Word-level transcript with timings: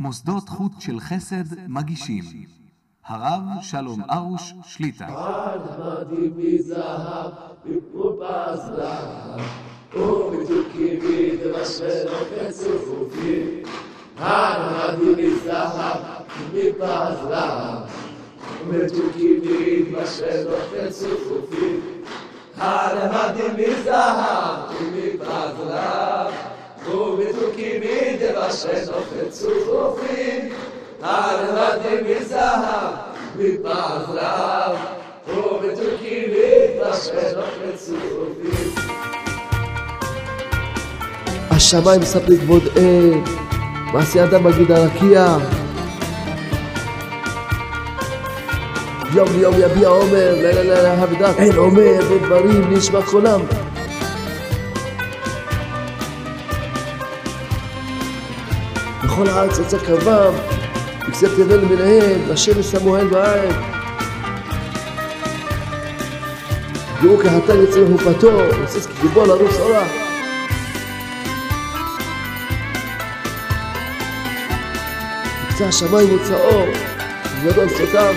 מוסדות 0.00 0.48
חוט 0.48 0.80
של 0.80 1.00
חסד 1.00 1.68
מגישים. 1.68 2.24
הרב 3.06 3.42
שלום 3.62 4.02
ארוש 4.12 4.54
שליט"א. 4.64 5.04
עמדים 5.04 6.32
מזהב, 6.36 7.30
מפופס 7.64 8.64
זהב, 8.76 9.40
ומתוקים 9.94 11.00
מדבשנו 11.02 12.16
וצופים. 12.32 13.62
עמדים 14.30 15.16
מזהב, 23.56 24.70
מפס 24.94 25.54
ומתוקים 26.94 27.80
ומתוקים 27.80 27.80
מדבשנו 27.82 28.96
וצופים. 29.16 30.48
עמדים 31.04 32.04
מזהב, 32.04 32.92
מפס 33.36 34.14
זהב, 34.14 34.76
ומתוקים 35.28 36.30
מדבשנו 36.30 37.42
וצופים. 37.62 38.74
השמיים 41.50 42.00
מספרים 42.00 42.38
כבוד 42.38 42.62
אל, 42.76 43.14
מעשה 43.92 44.18
ידם 44.18 44.44
מגיד 44.44 44.72
הרקיע. 44.72 45.36
יום 49.14 49.28
ליום 49.38 49.54
יביע 49.58 49.88
עומר, 49.88 50.34
לילה 50.34 50.62
לילה 50.62 50.92
הבדת, 50.92 51.38
אין 51.38 51.56
עומר 51.56 52.00
בדברים 52.10 52.72
נשמע 52.72 53.02
קולם. 53.02 53.40
בכל 59.10 59.28
הארץ 59.28 59.58
יצא 59.58 59.78
קרבם, 59.78 60.32
וכסף 61.08 61.28
תבל 61.36 61.64
מנהל, 61.64 62.32
השמש 62.32 62.66
סמואל 62.66 63.06
בעין. 63.06 63.52
יראו 67.02 67.18
כחתן 67.18 67.62
יצא 67.62 67.80
מחופתו, 67.80 68.30
יוצא 68.30 68.80
כגיבור 68.80 69.26
לרוץ 69.26 69.56
אורה. 69.60 69.84
יצא 75.50 75.64
השמיים 75.64 76.16
מוצא 76.16 76.34
אור, 76.34 76.66
וגדול 77.42 77.68
סותם. 77.68 78.14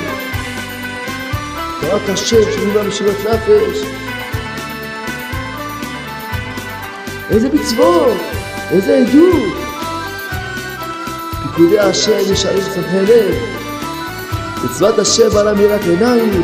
תורת 1.82 2.10
השם 2.10 2.52
שנבנה 2.56 2.84
משילות 2.84 3.16
נפש. 3.20 3.78
איזה 7.30 7.50
מצוות, 7.54 8.18
איזה 8.72 8.98
עדות. 8.98 9.63
פיקודי 11.56 11.80
השם 11.80 12.32
נשארים 12.32 12.64
צמחי 12.74 13.02
לב. 13.02 13.36
מצוות 14.66 15.00
השם 15.00 15.30
בעלה 15.30 15.54
מאירת 15.54 15.82
עיניים. 15.82 16.44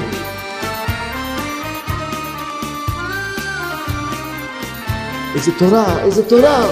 איזה 5.35 5.51
תורה, 5.59 6.03
איזה 6.03 6.29
תורה, 6.29 6.69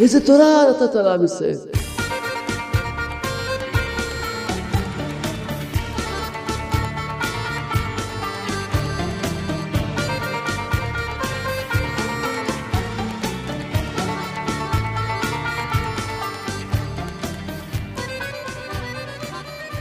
איזה 0.00 0.26
תורה 0.26 0.64
נתת 0.70 0.94
לעם 0.94 1.24
ישראל. 1.24 1.83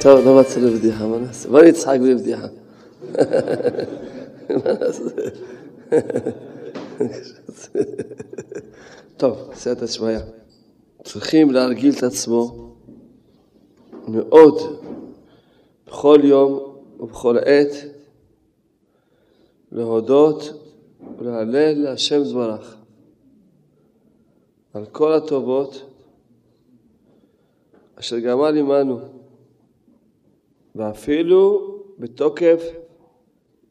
טוב, 0.04 0.26
לא 0.26 0.40
מצאנו 0.40 0.68
בדיחה, 0.72 1.08
מה 1.08 1.18
נעשה? 1.18 1.50
בוא 1.50 1.62
נצחק 1.62 2.00
בלי 2.00 2.16
בדיחה. 2.16 2.48
טוב, 9.18 9.50
סייעתא 9.54 9.88
שמיא. 9.88 10.20
צריכים 11.04 11.52
להרגיל 11.52 11.94
את 11.98 12.04
עצמו 12.04 12.74
מאוד 14.08 14.58
בכל 15.88 16.20
יום 16.24 16.76
ובכל 17.00 17.38
עת 17.38 17.72
להודות 19.72 20.44
ולהלל 21.18 21.84
להשם 21.84 22.22
יתברך 22.22 22.76
על 24.74 24.86
כל 24.86 25.14
הטובות 25.14 25.90
אשר 28.00 28.20
גמל 28.20 28.58
עמנו 28.58 29.13
ואפילו 30.76 31.74
בתוקף 32.00 32.64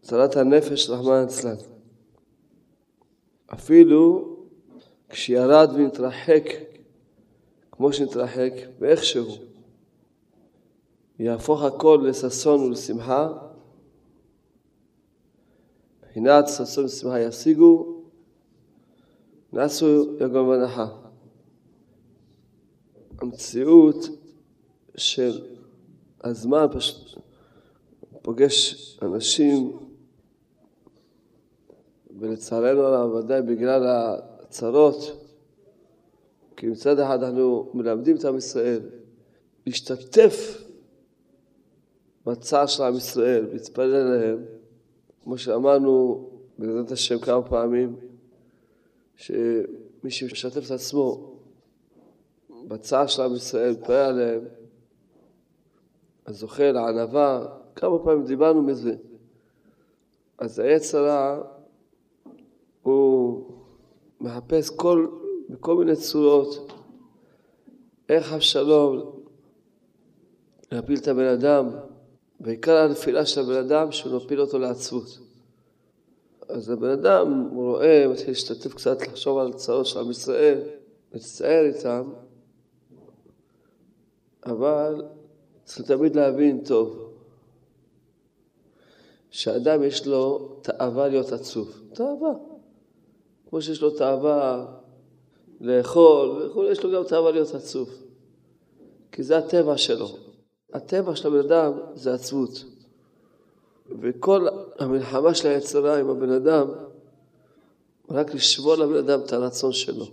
הצלת 0.01 0.37
הנפש 0.37 0.91
רחמנא 0.91 1.21
ליצלן. 1.21 1.57
אפילו 3.53 4.37
כשירד 5.09 5.71
ונתרחק 5.75 6.45
כמו 7.73 7.93
שנתרחק 7.93 8.53
ואיכשהו 8.79 9.27
יהפוך 11.19 11.63
הכל 11.63 12.05
לששון 12.09 12.61
ולשמחה 12.61 13.29
מבחינת 16.03 16.49
ששון 16.49 16.85
ושמחה 16.85 17.21
ישיגו 17.21 18.03
נסו 19.53 20.17
יגון 20.21 20.49
ונחה. 20.49 20.87
המציאות 23.19 23.97
של 24.97 25.52
הזמן 26.25 26.67
פשוט 26.73 27.19
פוגש 28.23 28.99
אנשים 29.03 29.79
ולצערנו 32.19 32.81
הרב 32.83 33.15
ודאי 33.15 33.43
בגלל 33.43 33.83
הצרות 33.87 35.27
כי 36.57 36.67
מצד 36.67 36.99
אחד 36.99 37.23
אנחנו 37.23 37.71
מלמדים 37.75 38.17
את 38.17 38.25
עם 38.25 38.37
ישראל 38.37 38.81
להשתתף 39.67 40.63
בצער 42.27 42.67
של 42.67 42.83
עם 42.83 42.97
ישראל, 42.97 43.47
להתפלל 43.53 43.95
עליהם, 43.95 44.45
כמו 45.25 45.39
שאמרנו 45.39 46.25
בעזרת 46.59 46.91
השם 46.91 47.19
כמה 47.19 47.43
פעמים, 47.43 47.97
שמי 49.17 50.11
שמשתף 50.11 50.67
את 50.67 50.71
עצמו 50.71 51.37
בצער 52.69 53.07
של 53.07 53.23
עם 53.23 53.35
ישראל, 53.35 53.71
מתפלל 53.71 53.97
עליהם, 53.97 54.41
אז 56.27 56.39
זוכה 56.39 56.73
לענווה, 56.73 57.47
כמה 57.77 57.99
פעמים 57.99 58.25
דיברנו 58.25 58.63
מזה. 58.63 58.95
אז 60.39 60.59
העץ 60.59 60.95
הרע 60.95 61.43
הוא 62.83 63.45
מחפש 64.21 64.71
כל, 64.71 65.07
בכל 65.49 65.77
מיני 65.77 65.97
צורות 65.97 66.73
איך 68.09 68.33
אבשלום 68.33 69.21
להפיל 70.73 70.99
את 70.99 71.09
הבן 71.09 71.27
אדם, 71.27 71.69
בעיקר 72.41 72.77
הנפילה 72.77 73.27
של 73.27 73.41
הבן 73.41 73.57
אדם 73.57 73.93
שהוא 73.93 74.17
מפיל 74.17 74.41
אותו 74.41 74.59
לעצבות. 74.59 75.19
אז 76.49 76.71
הבן 76.71 76.89
אדם, 76.89 77.49
הוא 77.51 77.71
רואה, 77.71 78.07
מתחיל 78.11 78.29
להשתתף 78.29 78.75
קצת, 78.75 79.03
לחשוב 79.03 79.39
על 79.39 79.51
הצרות 79.51 79.87
של 79.87 79.99
עם 79.99 80.11
ישראל, 80.11 80.61
להצטער 81.13 81.65
איתם, 81.65 82.11
אבל 84.47 85.05
צריך 85.65 85.89
תמיד 85.89 86.17
להבין 86.17 86.65
טוב, 86.65 87.13
שאדם 89.31 89.83
יש 89.83 90.07
לו 90.07 90.57
תאווה 90.63 91.09
להיות 91.09 91.33
עצוב, 91.33 91.81
תאווה. 91.93 92.33
כמו 93.49 93.63
שיש 93.63 93.83
לו 93.83 93.91
תאווה 93.91 94.67
לאכול 95.61 96.43
וכו', 96.43 96.65
יש 96.65 96.85
לו 96.85 96.93
גם 96.93 97.05
תאווה 97.09 97.31
להיות 97.31 97.55
עצוב. 97.55 97.91
כי 99.13 99.23
זה 99.23 99.39
הטבע 99.39 99.77
שלו. 99.77 100.09
הטבע 100.73 101.17
של 101.17 101.29
הבן 101.29 101.39
אדם 101.39 101.73
זה 101.95 102.15
עצבות. 102.15 102.65
וכל 104.01 104.47
המלחמה 104.79 105.35
של 105.35 105.49
היצרה 105.49 105.99
עם 105.99 106.11
הבן 106.11 106.31
אדם, 106.31 106.69
רק 108.11 108.35
לשבור 108.35 108.75
לבן 108.75 108.97
אדם 108.97 109.21
את 109.21 109.33
הרצון 109.33 109.73
שלו. 109.73 110.07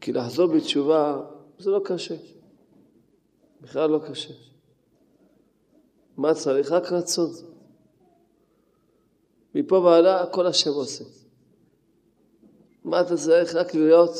כי 0.00 0.12
לחזור 0.12 0.46
בתשובה 0.46 1.20
זה 1.58 1.70
לא 1.70 1.80
קשה. 1.84 2.14
בכלל 3.64 3.90
לא 3.90 4.00
קשה. 4.08 4.34
מה 6.16 6.34
צריך? 6.34 6.72
רק 6.72 6.92
רצון. 6.92 7.30
מפה 9.54 9.78
והלאה 9.78 10.22
הכל 10.22 10.46
השם 10.46 10.70
עושה. 10.70 11.04
מה 12.84 13.00
אתה 13.00 13.16
צריך? 13.16 13.54
רק 13.54 13.74
להיות, 13.74 14.10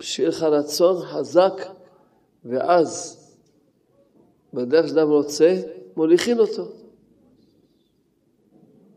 שיהיה 0.00 0.28
לך 0.28 0.42
רצון 0.42 1.02
חזק, 1.02 1.52
ואז 2.44 3.18
בדרך 4.54 4.88
שאדם 4.88 5.08
רוצה, 5.08 5.62
מוליכין 5.96 6.38
אותו. 6.38 6.68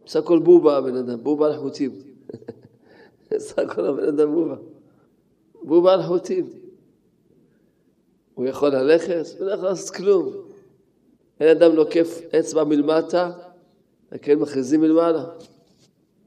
בסך 0.05 0.19
הכל 0.19 0.39
בובה 0.39 0.77
הבן 0.77 0.95
אדם, 0.95 1.23
בובה 1.23 1.45
על 1.45 1.57
חוטים. 1.57 1.91
בסך 3.31 3.59
הכל 3.59 3.85
הבן 3.85 4.07
אדם 4.07 4.33
בובה. 4.33 4.55
בובה 5.63 5.93
על 5.93 6.03
חוטים. 6.03 6.64
הוא 8.35 8.45
יכול 8.45 8.69
ללכת? 8.69 9.25
הוא 9.39 9.47
לא 9.47 9.51
יכול 9.51 9.65
לעשות 9.65 9.95
כלום. 9.95 10.33
אין 11.39 11.57
אדם 11.57 11.75
נוקף 11.75 12.19
אצבע 12.39 12.63
מלמטה, 12.63 13.31
וכן 14.11 14.39
מכריזים 14.39 14.81
מלמעלה. 14.81 15.25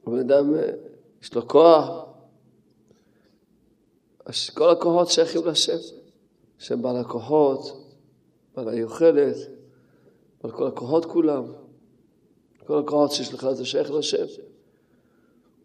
בן 0.07 0.19
אדם, 0.19 0.55
אה, 0.55 0.71
יש 1.23 1.35
לו 1.35 1.49
כוח. 1.49 2.05
כל 4.55 4.71
הכוחות 4.71 5.09
שייכים 5.09 5.47
לשם. 5.47 5.77
שם 6.59 6.83
בעל 6.83 6.97
הכוחות, 6.97 7.93
בעל 8.57 8.69
היוכלת, 8.69 9.37
בעל 10.43 10.53
כל 10.53 10.67
הכוחות 10.67 11.05
כולם. 11.05 11.45
כל 12.67 12.79
הכוחות 12.79 13.13
שיש 13.13 13.35
לך 13.35 13.51
זה 13.53 13.65
שייך 13.65 13.91
לשם. 13.91 14.25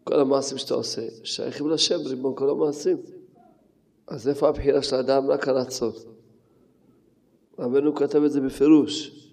כל 0.04 0.20
המעשים 0.20 0.58
שאתה 0.58 0.74
עושה 0.74 1.02
שייכים 1.24 1.70
לשם, 1.70 2.00
ריבון 2.04 2.34
כל 2.36 2.50
המעשים. 2.50 2.96
אז 4.06 4.28
איפה 4.28 4.48
הבחירה 4.48 4.82
של 4.82 4.96
האדם? 4.96 5.30
רק 5.30 5.48
הרצון. 5.48 6.13
רבנו 7.58 7.94
כתב 7.94 8.22
את 8.22 8.32
זה 8.32 8.40
בפירוש. 8.40 9.24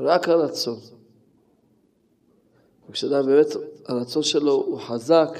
רק 0.00 0.28
הרצון. 0.28 0.78
וכשאדם 2.90 3.26
באמת, 3.26 3.46
הרצון 3.86 4.22
שלו 4.22 4.52
הוא 4.52 4.78
חזק 4.78 5.38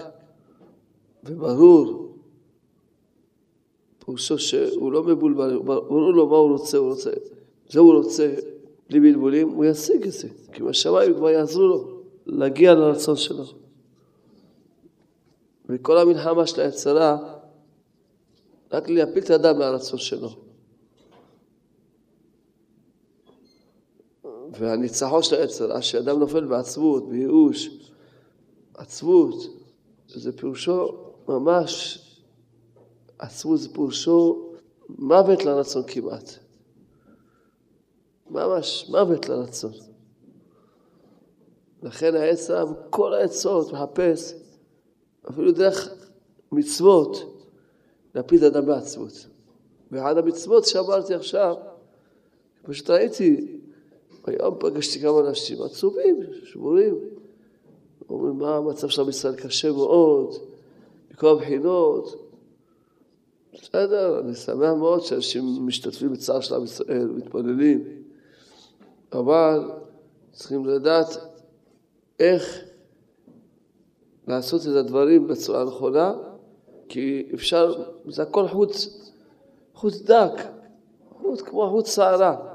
וברור, 1.24 2.14
פירושו 4.04 4.38
שהוא 4.38 4.92
לא 4.92 5.02
מבולבל, 5.02 5.58
ברור 5.58 6.12
לו 6.12 6.26
מה 6.26 6.36
הוא 6.36 6.50
רוצה, 6.52 6.78
הוא 6.78 6.90
רוצה, 6.90 7.10
זה 7.68 7.80
הוא 7.80 7.94
רוצה, 7.94 8.34
בלי 8.90 9.00
בלבולים, 9.00 9.48
הוא 9.48 9.64
ישיג 9.64 10.06
את 10.06 10.12
זה, 10.12 10.28
כי 10.52 10.62
בשמיים 10.62 11.14
כבר 11.14 11.30
יעזרו 11.30 11.66
לו 11.66 12.00
להגיע 12.26 12.74
לרצון 12.74 13.16
שלו. 13.16 13.44
וכל 15.68 15.98
המלחמה 15.98 16.46
של 16.46 16.60
היצרה, 16.60 17.18
רק 18.72 18.88
להפיל 18.88 19.22
את 19.22 19.30
האדם 19.30 19.58
מהרצון 19.58 19.98
שלו. 19.98 20.47
והניצחון 24.58 25.22
של 25.22 25.36
היצרה, 25.36 25.82
שאדם 25.82 26.18
נופל 26.18 26.44
בעצבות, 26.44 27.08
בייאוש, 27.08 27.70
עצבות, 28.74 29.34
זה 30.08 30.36
פירושו 30.36 30.88
ממש, 31.28 31.98
עצבות 33.18 33.60
זה 33.60 33.68
פירושו 33.68 34.48
מוות 34.88 35.44
לרצון 35.44 35.82
כמעט. 35.86 36.30
ממש 38.30 38.86
מוות 38.88 39.28
לרצון. 39.28 39.72
לכן 41.82 42.14
העץ 42.14 42.50
כל 42.90 43.14
העצות 43.14 43.72
מחפש, 43.72 44.34
אפילו 45.30 45.52
דרך 45.52 45.88
מצוות, 46.52 47.16
להפיל 48.14 48.46
את 48.46 48.52
אדם 48.52 48.66
בעצבות. 48.66 49.26
ואחד 49.90 50.18
המצוות 50.18 50.64
שאמרתי 50.64 51.14
עכשיו, 51.14 51.56
פשוט 52.62 52.90
ראיתי, 52.90 53.58
היום 54.28 54.54
פגשתי 54.58 55.00
כמה 55.00 55.20
אנשים 55.20 55.62
עצובים, 55.62 56.20
שבורים. 56.44 56.98
אומרים, 58.10 58.38
מה 58.38 58.56
המצב 58.56 58.88
של 58.88 59.08
ישראל 59.08 59.36
קשה 59.36 59.72
מאוד, 59.72 60.34
מכל 61.10 61.28
הבחינות. 61.28 62.28
בסדר, 63.52 64.20
אני 64.20 64.34
שמח 64.34 64.72
מאוד 64.78 65.00
שאנשים 65.00 65.66
משתתפים 65.66 66.12
בצער 66.12 66.40
של 66.40 66.54
עם 66.54 66.64
ישראל, 66.64 67.06
מתפללים, 67.06 67.84
אבל 69.12 69.70
צריכים 70.32 70.66
לדעת 70.66 71.06
איך 72.20 72.60
לעשות 74.28 74.62
את 74.62 74.76
הדברים 74.76 75.26
בצורה 75.26 75.64
נכונה, 75.64 76.14
כי 76.88 77.28
אפשר, 77.34 77.82
זה 78.08 78.22
הכל 78.22 78.48
חוץ, 78.48 79.00
חוץ 79.74 80.02
דק, 80.02 80.32
חוץ 81.22 81.40
כמו 81.40 81.70
חוץ 81.70 81.94
שערה, 81.94 82.47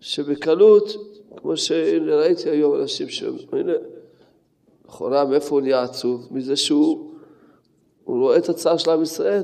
שבקלות, 0.00 0.88
כמו 1.36 1.56
שראיתי 1.56 2.50
היום 2.50 2.80
אנשים 2.80 3.08
שהנה, 3.08 3.72
לכאורה 4.88 5.24
מאיפה 5.24 5.54
הוא 5.54 5.60
נהיה 5.60 5.82
עצוב? 5.82 6.28
מזה 6.30 6.56
שהוא 6.56 7.10
הוא 8.04 8.18
רואה 8.18 8.36
את 8.36 8.48
הצער 8.48 8.76
של 8.76 8.90
עם 8.90 9.02
ישראל. 9.02 9.42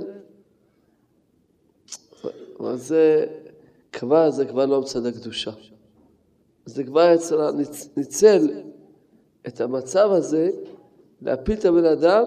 אבל 2.61 2.77
זה 2.77 3.27
כבר, 3.93 4.31
זה 4.31 4.45
כבר 4.45 4.67
לא 4.67 4.81
מצד 4.81 5.07
הקדושה. 5.07 5.51
זה 6.65 6.85
כבר 6.85 7.15
אצל 7.15 7.37
ניצל 7.97 8.49
את 9.47 9.61
המצב 9.61 10.11
הזה 10.13 10.51
להפיל 11.23 11.59
את 11.59 11.65
הבן 11.65 11.85
אדם 11.85 12.25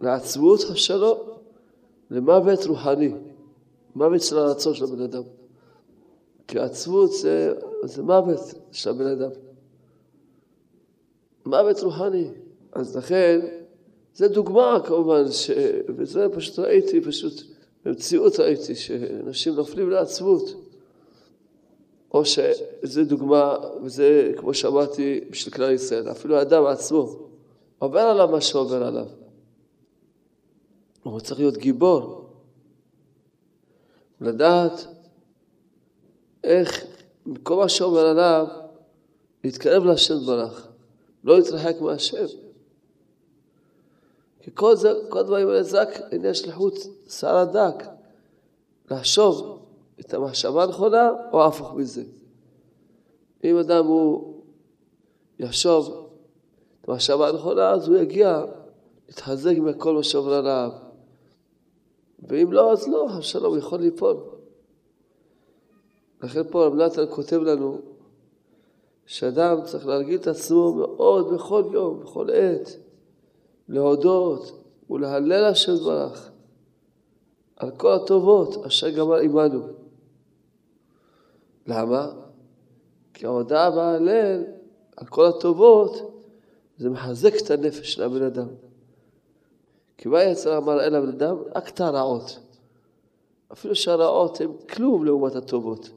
לעצבות 0.00 0.60
שלו 0.74 1.38
למוות 2.10 2.64
רוחני, 2.64 3.12
מוות 3.94 4.22
של 4.22 4.38
הרצון 4.38 4.74
של 4.74 4.84
הבן 4.84 5.02
אדם. 5.02 5.22
כי 6.50 6.58
עצבות 6.58 7.12
זה, 7.12 7.54
זה 7.84 8.02
מוות 8.02 8.40
של 8.72 8.90
הבן 8.90 9.06
אדם. 9.06 9.30
מוות 11.46 11.80
רוחני. 11.80 12.30
אז 12.72 12.96
לכן, 12.96 13.40
זה 14.14 14.28
דוגמה 14.28 14.80
כמובן, 14.84 15.30
ש... 15.30 15.50
וזה 15.96 16.26
פשוט 16.32 16.58
ראיתי, 16.58 17.00
פשוט 17.00 17.42
במציאות 17.84 18.40
ראיתי, 18.40 18.74
שאנשים 18.74 19.54
נופלים 19.54 19.90
לעצבות. 19.90 20.66
או 22.14 22.24
שזה 22.24 23.04
דוגמה, 23.04 23.56
וזה 23.82 24.32
כמו 24.36 24.54
שאמרתי 24.54 25.20
בשביל 25.30 25.54
כלל 25.54 25.70
ישראל, 25.70 26.10
אפילו 26.10 26.36
האדם 26.36 26.66
עצמו 26.66 27.16
עובר 27.78 28.00
עליו 28.00 28.28
מה 28.28 28.40
שעובר 28.40 28.82
עליו. 28.82 29.06
הוא 31.02 31.20
צריך 31.20 31.40
להיות 31.40 31.56
גיבור, 31.56 32.30
לדעת 34.20 34.86
איך 36.44 36.84
מכל 37.26 37.56
מה 37.56 37.68
שעובר 37.68 38.06
עליו 38.06 38.46
להתקרב 39.44 39.84
להשם 39.84 40.18
ברך. 40.26 40.68
לא 41.24 41.38
להתרחק 41.38 41.80
מהשם. 41.80 42.26
כי 44.40 44.50
כל 44.54 44.76
זה, 44.76 44.92
כל 45.08 45.18
הדברים 45.18 45.48
האלה 45.48 45.62
זה 45.62 45.80
רק 45.80 45.88
עניין 46.12 46.34
שליחות 46.34 46.74
שר 47.08 47.36
הדק. 47.36 47.84
לחשוב 48.90 49.66
את 50.00 50.14
המחשבה 50.14 50.62
הנכונה 50.62 51.10
או 51.32 51.46
הפוך 51.46 51.74
מזה. 51.74 52.02
אם 53.44 53.56
אדם 53.56 53.86
הוא 53.86 54.34
יחשוב 55.38 56.08
את 56.80 56.88
המחשבה 56.88 57.28
הנכונה, 57.28 57.70
אז 57.70 57.88
הוא 57.88 57.96
יגיע 57.96 58.44
להתחזק 59.08 59.54
מכל 59.58 59.94
מה 59.94 60.02
שעובר 60.02 60.34
עליו. 60.34 60.70
ואם 62.28 62.52
לא, 62.52 62.72
אז 62.72 62.88
לא, 62.88 63.06
השלום 63.10 63.58
יכול 63.58 63.80
ליפול. 63.80 64.16
לכן 66.22 66.42
פה 66.50 66.66
רב 66.66 66.74
נתן 66.74 67.02
כותב 67.10 67.40
לנו 67.40 67.80
שאדם 69.06 69.58
צריך 69.64 69.86
להרגיל 69.86 70.20
את 70.20 70.26
עצמו 70.26 70.74
מאוד 70.74 71.34
בכל 71.34 71.64
יום, 71.72 72.00
בכל 72.00 72.30
עת, 72.30 72.76
להודות 73.68 74.62
ולהלל 74.90 75.44
השם 75.44 75.74
ברך 75.74 76.30
על 77.56 77.70
כל 77.70 77.92
הטובות 77.92 78.66
אשר 78.66 78.90
גמר 78.90 79.16
עמנו. 79.16 79.62
למה? 81.66 82.12
כי 83.14 83.26
ההודעה 83.26 83.76
וההלל 83.76 84.44
על 84.96 85.06
כל 85.06 85.26
הטובות 85.26 86.22
זה 86.78 86.90
מחזק 86.90 87.32
את 87.44 87.50
הנפש 87.50 87.94
של 87.94 88.02
הבן 88.02 88.22
אדם. 88.22 88.48
כי 89.98 90.08
מה 90.08 90.22
יצר 90.22 90.58
אמר 90.58 90.80
אל 90.80 90.94
הבן 90.94 91.08
אדם? 91.08 91.36
רק 91.54 91.68
את 91.68 91.80
הרעות. 91.80 92.38
אפילו 93.52 93.74
שהרעות 93.74 94.40
הן 94.40 94.50
כלום 94.68 95.04
לעומת 95.04 95.34
הטובות. 95.36 95.90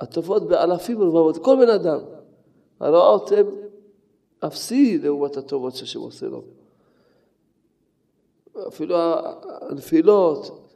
הטובות 0.00 0.48
באלפים 0.48 1.00
ורבבות, 1.00 1.38
כל 1.38 1.56
בן 1.56 1.70
אדם. 1.70 2.00
הרעות 2.80 3.32
הן 3.32 3.46
אפסי 4.40 4.98
לעומת 4.98 5.36
הטובות 5.36 5.74
שהשם 5.74 6.00
עושה 6.00 6.26
לו. 6.26 6.42
אפילו 8.68 8.96
הנפילות, 9.60 10.68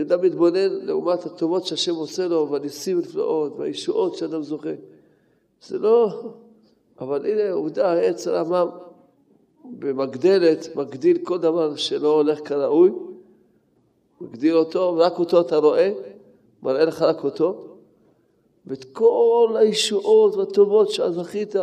אדם 0.00 0.20
מתבונן 0.20 0.72
לעומת 0.72 1.26
הטובות 1.26 1.66
שהשם 1.66 1.94
עושה 1.94 2.28
לו, 2.28 2.48
והניסים 2.50 2.98
ונפלאות, 2.98 3.52
והישועות 3.58 4.14
שאדם 4.14 4.42
זוכה. 4.42 4.68
זה 5.62 5.78
לא... 5.78 6.22
אבל 7.00 7.26
הנה 7.26 7.52
עובדה, 7.52 7.92
העץ 7.92 8.26
הרמם 8.26 8.68
במגדלת, 9.64 10.76
מגדיל 10.76 11.18
כל 11.24 11.38
דבר 11.38 11.76
שלא 11.76 12.14
הולך 12.14 12.48
כראוי, 12.48 12.90
מגדיל 14.20 14.56
אותו, 14.56 14.94
ורק 14.98 15.18
אותו 15.18 15.40
אתה 15.40 15.56
רואה, 15.56 15.92
מראה 16.62 16.84
לך 16.84 17.02
רק 17.02 17.24
אותו, 17.24 17.75
ואת 18.66 18.84
כל 18.92 19.56
הישועות 19.58 20.34
והטובות 20.34 20.90
שזכית. 20.90 21.54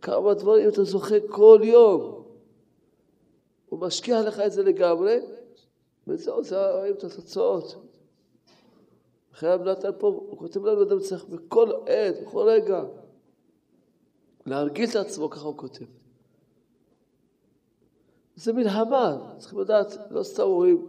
כמה 0.00 0.34
דברים 0.34 0.68
אתה 0.68 0.84
זוכה 0.84 1.16
כל 1.28 1.60
יום. 1.64 2.22
הוא 3.68 3.80
משקיע 3.80 4.22
לך 4.22 4.40
את 4.40 4.52
זה 4.52 4.62
לגמרי, 4.62 5.20
וזהו, 6.06 6.44
זה 6.44 6.70
רואים 6.70 6.94
את 6.94 7.04
התוצאות. 7.04 7.76
אחרי 9.34 9.56
נתן 9.64 9.90
פה, 9.98 10.06
הוא 10.06 10.38
כותב 10.38 10.64
לנו, 10.64 10.82
אדם 10.82 11.00
צריך 11.00 11.24
בכל 11.24 11.72
עת, 11.86 12.22
בכל 12.22 12.48
רגע, 12.48 12.84
להרגיל 14.46 14.90
את 14.90 14.96
עצמו, 14.96 15.30
ככה 15.30 15.46
הוא 15.46 15.56
כותב. 15.56 15.84
זה 18.36 18.52
מלחמה, 18.52 19.34
צריכים 19.38 19.58
לדעת, 19.58 19.96
לא 20.10 20.22
סתם 20.22 20.42
אומרים, 20.42 20.88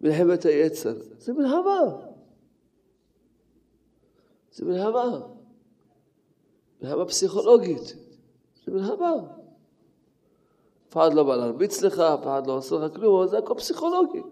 מלחמת 0.00 0.44
היצר, 0.44 0.94
זה 1.18 1.32
מלחמה. 1.32 2.06
זה 4.56 4.64
מלחמה. 4.64 5.20
מלחמה 6.82 7.04
פסיכולוגית. 7.04 7.96
זה 8.64 8.72
מלחמה. 8.72 9.14
אף 10.88 10.92
אחד 10.92 11.14
לא 11.14 11.24
בא 11.24 11.36
להרביץ 11.36 11.82
לך, 11.82 11.98
אף 11.98 12.22
אחד 12.22 12.46
לא 12.46 12.52
עושה 12.52 12.74
לך 12.74 12.94
כלום, 12.94 13.26
זה 13.26 13.38
הכל 13.38 13.54
פסיכולוגי. 13.56 14.22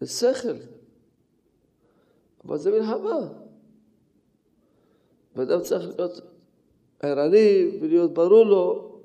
זה 0.00 0.06
שכל. 0.06 0.56
אבל 2.44 2.58
זה 2.58 2.70
מלחמה. 2.70 3.28
ואדם 5.36 5.62
צריך 5.62 5.88
להיות 5.98 6.20
ערני 7.00 7.78
ולהיות 7.80 8.14
ברור 8.14 8.44
לו 8.44 8.98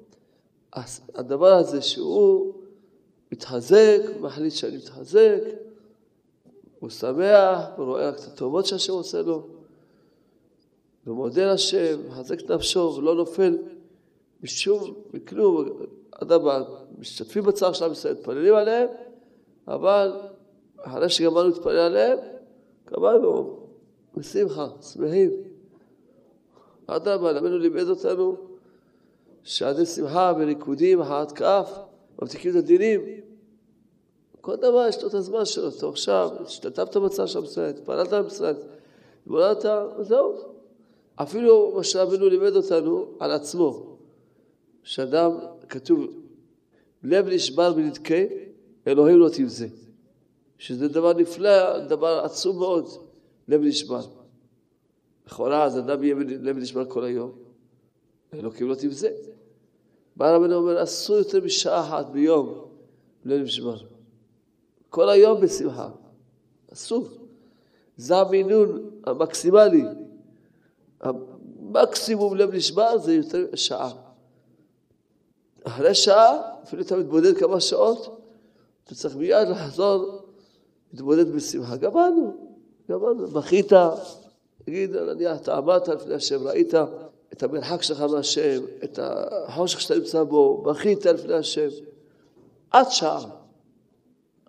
הדבר 1.15 1.53
הזה 1.53 1.81
שהוא 1.81 2.53
מתחזק, 3.31 3.99
מחליט 4.21 4.53
שאני 4.53 4.77
מתחזק, 4.77 5.41
הוא 6.79 6.89
שמח, 6.89 7.59
הוא 7.77 7.85
רואה 7.85 8.09
רק 8.09 8.15
את 8.19 8.23
הטובות 8.23 8.65
שהשם 8.65 8.93
עושה 8.93 9.21
לו, 9.21 9.56
ומודה 11.07 11.53
לשם, 11.53 11.99
מחזק 12.07 12.39
את 12.39 12.51
נפשו 12.51 12.93
ולא 12.97 13.15
נופל 13.15 13.57
משום, 14.43 14.93
מכלום. 15.13 15.69
אדם, 16.11 16.41
משתתפים 16.99 17.43
בצער 17.43 17.73
של 17.73 17.85
עם 17.85 17.91
ישראל, 17.91 18.13
מתפללים 18.13 18.53
עליהם, 18.53 18.87
אבל 19.67 20.19
אחרי 20.77 21.09
שגמרנו 21.09 21.49
להתפלל 21.49 21.77
עליהם, 21.77 22.17
גמרנו, 22.93 23.59
בשמחה, 24.17 24.67
שמחים. 24.81 25.31
אדרבה, 26.87 27.31
למדנו 27.31 27.57
לימד 27.57 27.89
אותנו 27.89 28.35
שעדי 29.43 29.85
שמחה 29.85 30.33
וריקודים, 30.39 31.01
אחת 31.01 31.31
כף, 31.31 31.79
מבטיחים 32.21 32.51
את 32.51 32.55
הדינים. 32.55 33.01
כל 34.41 34.55
דבר 34.55 34.85
יש 34.89 35.03
לו 35.03 35.09
את 35.09 35.13
הזמן 35.13 35.45
שלו, 35.45 35.69
אתה 35.69 35.87
עכשיו, 35.87 36.29
השתתפת 36.45 36.97
בצער 36.97 37.25
של 37.25 37.43
ישראל, 37.43 37.69
התפללת 37.69 38.13
על 38.13 38.27
ישראל, 38.27 38.55
התבוננת, 39.21 39.65
זהו. 39.99 40.56
אפילו 41.21 41.73
מה 41.75 41.83
שרבנו 41.83 42.29
לימד 42.29 42.55
אותנו 42.55 43.05
על 43.19 43.31
עצמו, 43.31 43.97
שאדם, 44.83 45.31
כתוב, 45.69 46.07
לב 47.03 47.27
נשבר 47.27 47.73
ונדכה, 47.75 48.23
אלוהים 48.87 49.19
לא 49.19 49.29
תבזה. 49.29 49.67
שזה 50.57 50.87
דבר 50.87 51.13
נפלא, 51.13 51.79
דבר 51.79 52.21
עצום 52.23 52.59
מאוד, 52.59 52.87
לב 53.47 53.61
נשבר. 53.61 54.01
לכאורה, 55.27 55.63
אז 55.63 55.77
אדם 55.77 56.03
יהיה 56.03 56.15
לב 56.19 56.57
נשבר 56.57 56.85
כל 56.85 57.03
היום, 57.03 57.31
אלוקים 58.33 58.67
לא 58.67 58.75
תבזה. 58.75 59.11
בא 60.15 60.35
רבנו 60.35 60.55
אומר, 60.55 60.83
אסור 60.83 61.17
יותר 61.17 61.43
משעה 61.45 61.87
אחת 61.87 62.09
ביום 62.09 62.65
לב 63.25 63.41
נשבר. 63.41 63.77
כל 64.89 65.09
היום 65.09 65.41
בשמחה, 65.41 65.89
אסור. 66.73 67.07
זה 67.97 68.17
המינון 68.17 68.89
המקסימלי. 69.03 69.83
המקסימום 71.01 72.35
לב 72.35 72.55
נשבר 72.55 72.97
זה 72.97 73.13
יותר 73.13 73.45
שעה. 73.55 73.91
אחרי 75.63 75.95
שעה, 75.95 76.41
אפילו 76.63 76.81
אתה 76.81 76.97
מתבודד 76.97 77.37
כמה 77.37 77.59
שעות, 77.59 78.19
אתה 78.83 78.95
צריך 78.95 79.15
מיד 79.15 79.47
לחזור 79.47 80.21
להתבודד 80.93 81.31
בשמחה. 81.31 81.75
גמרנו, 81.75 82.33
גמרנו. 82.89 83.27
בכית, 83.27 83.71
תגיד, 84.65 84.95
נניח, 84.95 85.41
אתה 85.41 85.57
עמדת 85.57 85.87
לפני 85.87 86.13
השם, 86.13 86.47
ראית 86.47 86.73
את 87.33 87.43
המרחק 87.43 87.81
שלך 87.81 88.01
מהשם, 88.01 88.63
את 88.83 88.99
החושך 89.01 89.81
שאתה 89.81 89.95
נמצא 89.95 90.23
בו, 90.23 90.61
בכית 90.61 91.05
לפני 91.05 91.33
השם. 91.33 91.67
עד 92.71 92.91
שעה. 92.91 93.25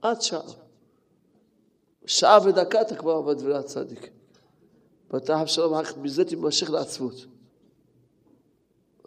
עד 0.02 0.22
שעה. 0.22 0.42
שעה 2.06 2.38
ודקה 2.44 2.80
אתה 2.80 2.94
כבר 2.94 3.12
עובד 3.12 3.38
דברי 3.38 3.56
הצדיק. 3.56 4.10
שלום 5.46 5.74
אחר 5.74 5.84
כך 5.84 5.98
מזה 5.98 6.24
תימשך 6.24 6.70
לעצבות. 6.70 7.26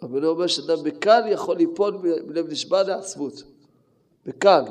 אבל 0.01 0.25
אומר 0.25 0.47
שאדם 0.47 0.83
בקל 0.83 1.21
יכול 1.27 1.57
ליפול 1.57 1.97
מלב 2.27 2.49
נשבע 2.49 2.83
לעצבות. 2.83 3.43
בקל. 4.25 4.63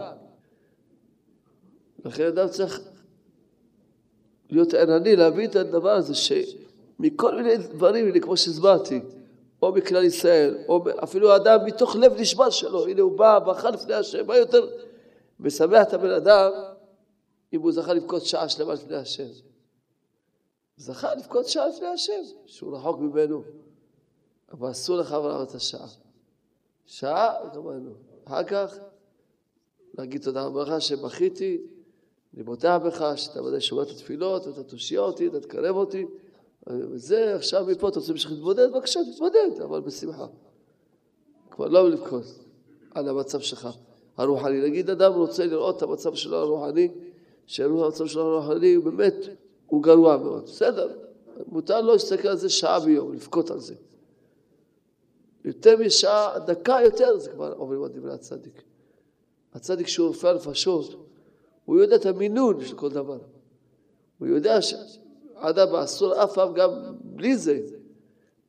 לכן 2.04 2.26
אדם 2.26 2.48
צריך 2.48 2.80
להיות 4.50 4.74
ערני, 4.74 5.16
להביא 5.16 5.48
את 5.48 5.56
הדבר 5.56 5.90
הזה 5.90 6.14
שמכל 6.14 7.36
מיני 7.36 7.56
דברים, 7.56 8.08
הנה 8.08 8.20
כמו 8.20 8.36
שהסברתי, 8.36 9.00
או 9.62 9.72
מכלל 9.72 10.04
ישראל, 10.04 10.58
או 10.68 10.84
אפילו 11.04 11.32
האדם 11.32 11.64
מתוך 11.66 11.96
לב 11.96 12.12
נשבע 12.20 12.50
שלו, 12.50 12.86
הנה 12.86 13.02
הוא 13.02 13.18
בא, 13.18 13.38
בכה 13.38 13.70
לפני 13.70 13.94
השם, 13.94 14.26
מה 14.26 14.36
יותר 14.36 14.68
משמח 15.40 15.82
את 15.88 15.94
הבן 15.94 16.10
אדם 16.10 16.50
אם 17.52 17.60
הוא 17.60 17.72
זכה 17.72 17.92
לבכות 17.92 18.24
שעה 18.24 18.48
שלמה 18.48 18.74
לפני 18.74 18.96
השם. 18.96 19.49
זכה 20.80 21.14
לבכות 21.14 21.48
שעה 21.48 21.68
לפני 21.68 21.86
השם, 21.86 22.22
שהוא 22.46 22.76
רחוק 22.76 22.98
ממנו. 22.98 23.42
אבל 24.52 24.70
אסור 24.70 24.96
לך 24.96 25.12
לעבור 25.12 25.42
את 25.42 25.54
השעה. 25.54 25.86
שעה, 26.86 27.34
גמרנו. 27.54 27.90
אחר 28.24 28.44
כך, 28.44 28.78
להגיד 29.98 30.22
תודה 30.22 30.44
רבה 30.44 30.62
לך 30.62 30.82
שבכיתי, 30.82 31.60
אני 32.34 32.42
בוטח 32.42 32.78
בך, 32.84 33.12
שאתה 33.16 33.42
ודאי 33.42 33.60
שומע 33.60 33.82
את 33.82 33.88
התפילות, 33.90 34.46
ואתה 34.46 34.62
תושיע 34.62 35.00
אותי, 35.00 35.26
אתה 35.26 35.40
תקרב 35.40 35.76
אותי. 35.76 36.06
וזה, 36.66 37.34
עכשיו 37.34 37.66
מפה 37.66 37.88
אתה 37.88 37.98
רוצה 37.98 38.12
להמשיך 38.12 38.30
להתבודד, 38.30 38.68
בבקשה, 38.72 39.00
תתבודד, 39.12 39.60
אבל 39.64 39.80
בשמחה. 39.80 40.26
כבר 41.50 41.68
לא 41.68 41.90
לבכות 41.90 42.24
על 42.90 43.08
המצב 43.08 43.40
שלך 43.40 43.68
הרוחני. 44.16 44.60
נגיד 44.60 44.90
אדם 44.90 45.12
רוצה 45.12 45.46
לראות 45.46 45.76
את 45.76 45.82
המצב 45.82 46.14
שלו 46.14 46.36
הרוחני, 46.36 46.88
שהמצב 47.46 48.06
שלו 48.06 48.22
הרוחני 48.22 48.78
באמת 48.78 49.14
הוא 49.70 49.82
גרוע 49.82 50.16
מאוד. 50.16 50.44
בסדר, 50.44 50.88
מותר 51.46 51.80
לו 51.80 51.92
להסתכל 51.92 52.28
על 52.28 52.36
זה 52.36 52.48
שעה 52.48 52.80
ביום, 52.80 53.12
לבכות 53.12 53.50
על 53.50 53.60
זה. 53.60 53.74
יותר 55.44 55.76
משעה, 55.76 56.38
דקה 56.38 56.78
יותר, 56.84 57.18
זה 57.18 57.30
כבר 57.30 57.52
עוברים 57.52 57.82
על 57.82 57.88
דברי 57.88 58.12
הצדיק. 58.12 58.62
הצדיק 59.54 59.86
שהוא 59.86 60.08
רופא 60.08 60.26
הנפשות, 60.26 61.06
הוא 61.64 61.78
יודע 61.78 61.96
את 61.96 62.06
המינון 62.06 62.64
של 62.64 62.76
כל 62.76 62.90
דבר. 62.90 63.18
הוא 64.18 64.28
יודע 64.28 64.62
שאדם 64.62 65.74
אסור 65.74 66.24
אף 66.24 66.34
פעם 66.34 66.54
גם 66.54 66.70
בלי 67.02 67.36
זה, 67.36 67.60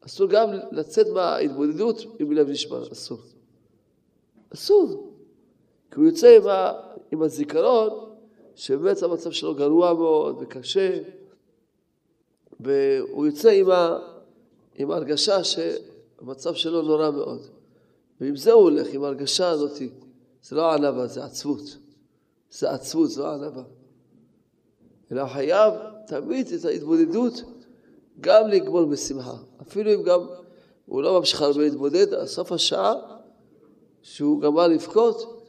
אסור 0.06 0.28
גם 0.28 0.50
לצאת 0.72 1.08
מההתמודדות 1.08 1.98
עם 2.20 2.32
לב 2.32 2.50
נשבר, 2.50 2.92
אסור. 2.92 3.20
אסור. 4.54 5.14
כי 5.92 6.00
הוא 6.00 6.06
יוצא 6.06 6.38
עם, 6.38 6.48
ה, 6.48 6.72
עם 7.12 7.22
הזיכרון 7.22 8.11
שבאמת 8.56 9.04
המצב 9.04 9.32
שלו 9.32 9.56
גרוע 9.56 9.94
מאוד 9.94 10.38
וקשה, 10.40 11.00
והוא 12.60 13.26
יוצא 13.26 13.64
עם, 14.76 14.92
ההרגשה 14.92 15.44
שהמצב 15.44 16.54
שלו 16.54 16.82
נורא 16.82 17.12
מאוד. 17.12 17.42
ועם 18.22 18.36
זה 18.36 18.52
הוא 18.52 18.62
הולך, 18.62 18.88
עם 18.94 19.04
ההרגשה 19.04 19.50
הזאת. 19.50 19.82
זה 20.44 20.56
לא 20.56 20.74
ענווה, 20.74 21.08
זה 21.08 21.24
עצבות. 21.24 21.78
זה 22.52 22.72
עצבות, 22.72 23.10
זו 23.10 23.28
הענווה. 23.28 23.64
אלא 25.12 25.28
חייב 25.28 25.74
תמיד 26.08 26.48
את 26.48 26.66
ההתבודדות 26.66 27.44
גם 28.20 28.48
לגמול 28.48 28.86
בשמחה. 28.86 29.38
אפילו 29.62 29.94
אם 29.94 30.04
גם 30.04 30.20
הוא 30.86 31.04
לא 31.04 31.20
ממשיך 31.20 31.42
הרבה 31.42 31.60
להתבודד, 31.62 32.14
על 32.14 32.28
סוף 32.28 32.52
השעה 32.52 32.94
שהוא 34.02 34.42
גמר 34.42 34.68
לבכות, 34.68 35.41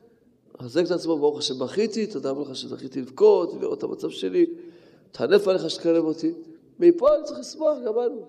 מחזק 0.62 0.86
את 0.86 0.90
עצמו, 0.90 1.18
ברוך 1.18 1.38
השם 1.38 1.58
בכיתי, 1.58 2.06
תודה 2.06 2.30
רבה 2.30 2.42
לך 2.42 2.56
שזכיתי 2.56 3.00
לבכות, 3.00 3.54
לראות 3.60 3.78
את 3.78 3.82
המצב 3.82 4.10
שלי, 4.10 4.46
תענף 5.12 5.48
עליך 5.48 5.70
שתקרב 5.70 6.04
אותי. 6.04 6.32
מפה 6.78 7.14
אני 7.16 7.24
צריך 7.24 7.38
לשמוח, 7.38 7.78
גמרנו. 7.86 8.26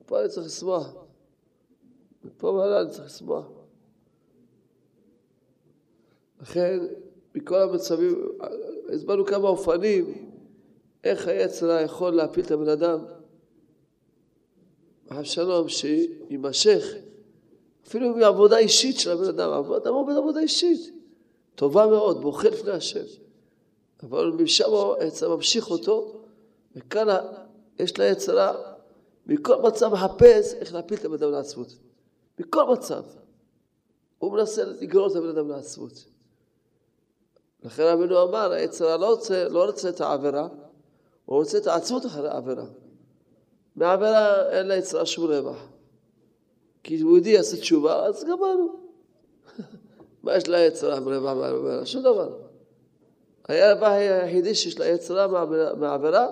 מפה 0.00 0.20
אני 0.20 0.28
צריך 0.28 0.46
לשמוח. 0.46 0.94
מפה 2.24 2.52
מעלה 2.52 2.80
אני 2.80 2.90
צריך 2.90 3.04
לשמוח. 3.06 3.46
לכן 6.42 6.78
מכל 7.34 7.58
המצבים, 7.58 8.28
הסברנו 8.94 9.24
כמה 9.24 9.48
אופנים, 9.48 10.28
איך 11.04 11.28
היצר 11.28 11.80
יכול 11.84 12.10
להפיל 12.10 12.44
את 12.44 12.50
הבן 12.50 12.68
אדם. 12.68 12.98
אבשלום 15.10 15.68
שיימשך, 15.68 16.84
אפילו 17.86 18.16
מעבודה 18.16 18.58
אישית 18.58 18.98
של 18.98 19.10
הבן 19.10 19.28
אדם, 19.28 19.72
אדם 19.72 19.94
עובד 19.94 20.14
עבודה 20.16 20.40
אישית, 20.40 21.03
טובה 21.54 21.86
מאוד, 21.86 22.20
בוכה 22.20 22.48
לפני 22.48 22.70
השם. 22.70 23.04
אבל 24.02 24.30
משם 24.30 24.70
היצר 25.00 25.36
ממשיך 25.36 25.70
אותו, 25.70 26.22
וכאן 26.76 27.06
יש 27.78 27.98
ליצרה, 27.98 28.52
מכל 29.26 29.62
מצב 29.62 29.92
מחפש 29.92 30.54
איך 30.54 30.74
להפיל 30.74 30.98
את 30.98 31.04
הבן 31.04 31.14
אדם 31.14 31.30
לעצבות. 31.30 31.68
מכל 32.38 32.64
מצב. 32.72 33.02
הוא 34.18 34.32
מנסה 34.32 34.64
לגרור 34.64 35.06
את 35.06 35.16
הבן 35.16 35.28
אדם 35.28 35.48
לעצבות. 35.48 36.04
לכן 37.62 37.82
רבינו 37.82 38.22
אמר, 38.22 38.52
היצר 38.52 38.96
לא 38.96 39.10
רוצה, 39.10 39.48
לא 39.48 39.64
רוצה 39.64 39.88
את 39.88 40.00
העבירה, 40.00 40.48
הוא 41.24 41.38
רוצה 41.38 41.58
את 41.58 41.66
העצמות 41.66 42.06
אחרי 42.06 42.28
העבירה. 42.28 42.64
מהעבירה 43.76 44.50
אין 44.50 44.68
ליצרה 44.68 45.06
שום 45.06 45.24
רווח. 45.24 45.66
כי 46.82 46.94
יהודי 46.94 47.30
יעשה 47.30 47.56
תשובה, 47.56 48.06
אז 48.06 48.24
גמרנו. 48.24 48.76
מה 50.24 50.36
יש 50.36 50.48
ליצרה 50.48 50.98
רווח 50.98 51.36
מהעבירה? 51.36 51.86
שום 51.86 52.02
דבר. 52.02 52.36
הרווח 53.48 53.88
היחידי 53.88 54.54
שיש 54.54 54.78
ליצרה 54.78 55.26
מהעבירה, 55.76 56.26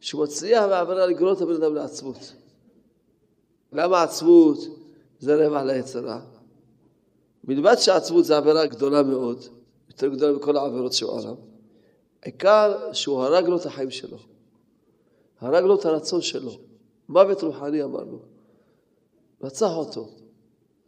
שהוא 0.00 0.24
מצליח 0.24 0.64
מהעבירה 0.64 1.06
לגרור 1.06 1.32
את 1.32 1.40
הבן 1.40 1.54
אדם 1.54 1.74
לעצמות. 1.74 2.32
למה 3.72 4.02
עצמות 4.02 4.58
זה 5.18 5.46
רווח 5.46 5.62
ליצרה? 5.62 6.20
מלבד 7.44 7.74
שעצמות 7.74 8.24
זה 8.24 8.36
עבירה 8.36 8.66
גדולה 8.66 9.02
מאוד, 9.02 9.44
יותר 9.88 10.08
גדולה 10.08 10.32
מכל 10.36 10.56
העבירות 10.56 10.92
שבעולם, 10.92 11.34
העיקר 12.22 12.92
שהוא 12.92 13.22
הרג 13.22 13.46
לו 13.48 13.56
את 13.56 13.66
החיים 13.66 13.90
שלו, 13.90 14.18
הרג 15.40 15.64
לו 15.64 15.74
את 15.74 15.84
הרצון 15.84 16.20
שלו, 16.20 16.52
מוות 17.08 17.42
רוחני 17.42 17.82
אמרנו, 17.82 18.18
רצח 19.42 19.70
אותו, 19.76 20.08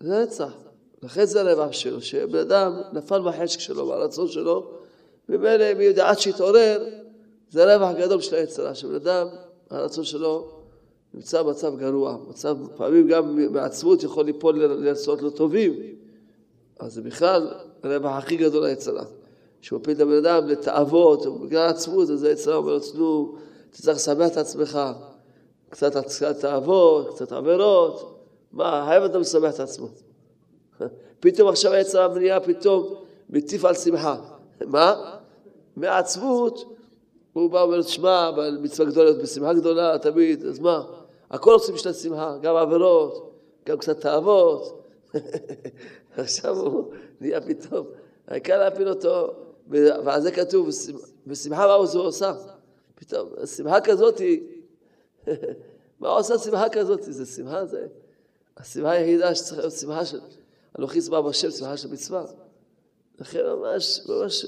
זה 0.00 0.23
רצח, 0.23 0.65
לכן 1.03 1.25
זה 1.25 1.41
הרווח 1.41 1.73
שלו, 1.73 2.00
שבן 2.00 2.38
אדם 2.38 2.81
נפל 2.93 3.23
בחשק 3.23 3.61
שלו, 3.61 3.87
ברצון 3.87 4.29
שלו, 4.29 4.71
ממילא 5.29 5.75
מי 5.75 5.85
יודע 5.85 6.09
עד 6.09 6.19
שיתעורר, 6.19 6.85
זה 7.50 7.76
רווח 7.76 7.97
גדול 7.97 8.21
של 8.21 8.37
היצרה, 8.37 8.75
שבן 8.75 8.95
אדם, 8.95 9.26
הרצון 9.71 10.05
שלו 10.05 10.49
נמצא 11.15 11.43
במצב 11.43 11.76
גרוע, 11.76 12.17
מצב, 12.29 12.57
פעמים 12.76 13.09
גם 13.09 13.53
מעצמות 13.53 14.03
יכול 14.03 14.25
ליפול 14.25 14.65
לרצונות 14.65 15.23
לא 15.23 15.31
טובים, 15.31 15.81
אז 16.81 16.95
זה 16.95 17.03
בכלל 17.03 17.55
הרווח 17.83 18.17
הכי 18.17 18.37
גדול 18.37 18.67
ליצרה. 18.67 19.05
שהוא 19.61 19.81
מפיל 19.81 19.97
את 19.97 20.00
הבן 20.00 20.17
אדם 20.17 20.49
לתאוות, 20.49 21.41
בגלל 21.43 21.69
עצמות, 21.69 22.11
אז 22.11 22.23
היצרה 22.23 22.57
אומר 22.57 22.73
לו, 22.73 22.81
נו, 22.95 23.37
אתה 23.71 23.83
צריך 23.83 23.97
לשמח 23.97 24.33
את 24.33 24.37
עצמך, 24.37 24.79
קצת, 25.71 25.97
תאוות, 26.41 27.15
קצת 27.15 27.33
עבירות, 27.33 28.23
מה, 28.53 28.83
האם 28.83 29.05
אתה 29.05 29.19
משמח 29.19 29.55
את 29.55 29.61
עצמו? 29.61 29.88
פתאום 31.21 31.49
עכשיו 31.49 31.73
היצרה 31.73 32.09
נהיה 32.09 32.40
פתאום 32.40 32.95
מטיף 33.30 33.64
על 33.64 33.75
שמחה. 33.75 34.16
מה? 34.66 35.16
מעצבות, 35.76 36.76
הוא 37.33 37.50
בא 37.50 37.59
ואומר, 37.59 37.83
שמע, 37.83 38.30
מצווה 38.61 38.90
גדולה, 38.90 39.12
בשמחה 39.12 39.54
גדולה, 39.54 39.99
תמיד, 39.99 40.45
אז 40.45 40.59
מה? 40.59 40.83
הכל 41.30 41.52
עושים 41.52 41.75
בשביל 41.75 41.92
שמחה, 41.92 42.37
גם 42.42 42.56
עבירות, 42.56 43.33
גם 43.66 43.78
קצת 43.78 44.00
תאוות. 44.00 44.83
עכשיו 46.16 46.59
הוא 46.59 46.92
נהיה 47.21 47.40
פתאום, 47.40 47.87
העיקר 48.28 48.59
להפיל 48.59 48.88
אותו, 48.88 49.35
ועל 49.68 50.21
זה 50.21 50.30
כתוב, 50.30 50.68
בשמחה 51.26 51.66
מה 51.66 51.75
הוא 51.75 52.02
עושה? 52.02 52.33
פתאום, 52.95 53.28
שמחה 53.56 53.80
כזאת 53.80 54.18
היא, 54.18 54.42
מה 56.00 56.09
עושה 56.09 56.38
שמחה 56.38 56.68
כזאת? 56.68 57.02
זה 57.02 57.26
שמחה, 57.26 57.66
זה 57.66 57.87
השמחה 58.56 58.90
היחידה 58.90 59.35
שצריך 59.35 59.59
להיות 59.61 59.73
שמחה 59.73 60.04
של, 60.04 60.21
אנוכי 60.78 61.02
שמחה 61.02 61.23
בשם, 61.23 61.50
שמחה 61.50 61.76
של 61.76 61.92
מצווה. 61.92 62.25
לכן 63.18 63.40
ממש, 63.47 64.00
ממש, 64.09 64.47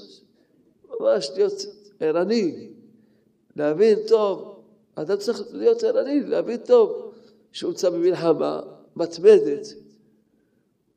ממש 0.99 1.31
להיות 1.35 1.53
ערני, 1.99 2.69
להבין 3.55 3.99
טוב, 4.07 4.61
אדם 4.95 5.17
צריך 5.17 5.41
להיות 5.51 5.83
ערני, 5.83 6.23
להבין 6.23 6.57
טוב 6.57 7.11
שהוא 7.51 7.69
נמצא 7.69 7.89
במלחמה 7.89 8.61
מתמדת, 8.95 9.67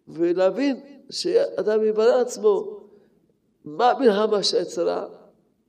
ולהבין 0.08 0.80
שאדם 1.10 1.84
יברר 1.84 2.20
עצמו 2.20 2.80
מה 3.64 3.90
המלחמה 3.90 4.42
של 4.42 4.56
היצרה 4.56 5.06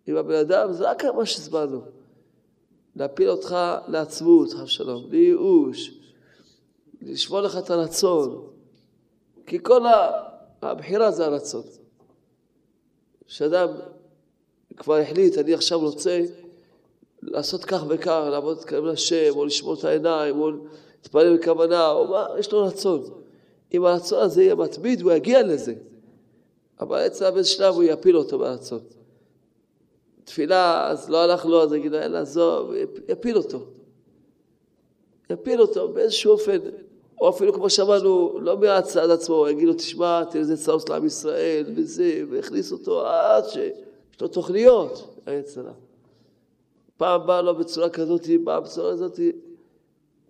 עם 0.07 0.17
הבן 0.17 0.35
אדם, 0.35 0.73
זה 0.73 0.89
רק 0.89 1.05
מה 1.05 1.25
שהסברנו. 1.25 1.81
להפיל 2.95 3.29
אותך 3.29 3.55
לעצמות, 3.87 4.53
חס 4.53 4.67
שלום, 4.67 5.11
לייאוש, 5.11 5.99
לשבור 7.01 7.41
לך 7.41 7.57
את 7.57 7.69
הרצון. 7.69 8.52
כי 9.45 9.59
כל 9.63 9.81
הבחירה 10.61 11.11
זה 11.11 11.25
הרצון. 11.25 11.63
כשאדם 13.27 13.67
כבר 14.77 14.97
החליט, 14.97 15.37
אני 15.37 15.53
עכשיו 15.53 15.79
רוצה 15.79 16.21
לעשות 17.21 17.65
כך 17.65 17.83
וכך, 17.89 18.27
לעבוד 18.31 18.57
להתקרב 18.57 18.85
לשם, 18.85 19.29
או 19.35 19.45
לשמור 19.45 19.73
את 19.73 19.83
העיניים, 19.83 20.41
או 20.41 20.51
להתפלל 20.97 21.37
בכוונה, 21.37 21.91
או 21.91 22.07
מה, 22.07 22.27
יש 22.39 22.51
לו 22.51 22.65
רצון. 22.65 23.03
אם 23.73 23.85
הרצון 23.85 24.21
הזה 24.21 24.43
יהיה 24.43 24.55
מתמיד, 24.55 25.01
הוא 25.01 25.11
יגיע 25.11 25.43
לזה. 25.43 25.73
אבל 26.79 26.97
אצל 27.07 27.25
הבן 27.25 27.43
שלב 27.43 27.75
הוא 27.75 27.83
יפיל 27.83 28.17
אותו 28.17 28.39
ברצון. 28.39 28.79
תפילה, 30.23 30.87
אז 30.87 31.09
לא 31.09 31.23
הלך 31.23 31.45
לו, 31.45 31.63
אז 31.63 31.73
יגיד, 31.73 31.93
אין 31.93 32.11
לעזוב, 32.11 32.73
יפיל 33.07 33.37
אותו. 33.37 33.59
יפיל 35.29 35.61
אותו 35.61 35.87
באיזשהו 35.89 36.31
אופן, 36.31 36.57
או 37.23 37.29
אפילו 37.29 37.53
כמו 37.53 37.69
שאמרנו, 37.69 38.39
לא 38.41 38.57
מהצד 38.57 39.09
עצמו, 39.09 39.35
הוא 39.35 39.49
יגיד 39.49 39.67
לו, 39.67 39.73
תשמע, 39.73 40.23
תראה 40.23 40.39
איזה 40.39 40.57
צרות 40.57 40.89
לעם 40.89 41.05
ישראל, 41.05 41.65
וזה, 41.75 42.23
והכניס 42.29 42.71
אותו 42.71 43.07
עד 43.07 43.43
שיש 43.49 44.21
לו 44.21 44.27
תוכניות, 44.27 45.17
היצרה. 45.25 45.71
פעם 46.97 47.27
בא 47.27 47.41
לו 47.41 47.55
בצורה 47.55 47.89
כזאת, 47.89 48.27
פעם 48.45 48.63
בצורה 48.63 48.93
כזאת, 48.93 49.19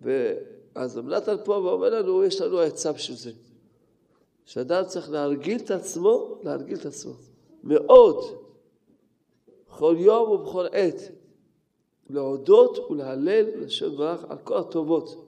ואז 0.02 0.98
נתן 0.98 1.36
פה 1.44 1.52
ואומר 1.52 1.88
לנו, 1.88 2.24
יש 2.24 2.40
לנו 2.40 2.58
עצה 2.58 2.92
בשביל 2.92 3.16
זה. 3.16 3.32
שאדם 4.44 4.84
צריך 4.84 5.10
להרגיל 5.10 5.58
את 5.58 5.70
עצמו, 5.70 6.38
להרגיל 6.42 6.78
את 6.78 6.86
עצמו. 6.86 7.12
מאוד. 7.64 8.24
בכל 9.68 9.96
יום 9.98 10.30
ובכל 10.30 10.66
עת. 10.72 11.00
להודות 12.10 12.90
ולהלל 12.90 13.46
לשם 13.56 13.96
ברך 13.96 14.24
על 14.28 14.38
כל 14.44 14.58
הטובות 14.58 15.26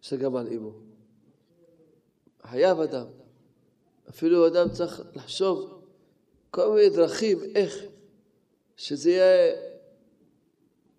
שגם 0.00 0.36
על 0.36 0.46
אימו. 0.46 0.89
חייב 2.42 2.80
אדם. 2.80 3.06
אפילו 4.08 4.46
אדם 4.46 4.68
צריך 4.68 5.02
לחשוב 5.14 5.80
כל 6.50 6.70
מיני 6.74 6.90
דרכים 6.90 7.38
איך 7.54 7.82
שזה 8.76 9.10
יהיה 9.10 9.54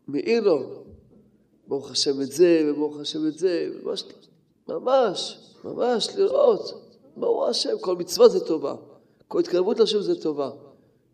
מאיר 0.07 0.43
לו. 0.43 0.83
ברוך 1.67 1.91
השם 1.91 2.21
את 2.21 2.31
זה, 2.31 2.63
וברוך 2.65 2.99
השם 2.99 3.27
את 3.27 3.37
זה, 3.37 3.69
ממש, 3.83 4.03
ממש, 4.67 5.37
ממש 5.63 6.09
לראות. 6.15 6.91
ברוך 7.17 7.49
השם, 7.49 7.79
כל 7.81 7.95
מצווה 7.95 8.27
זה 8.27 8.45
טובה. 8.45 8.75
כל 9.27 9.39
התקרבות 9.39 9.79
לשם 9.79 10.01
זה 10.01 10.21
טובה. 10.21 10.51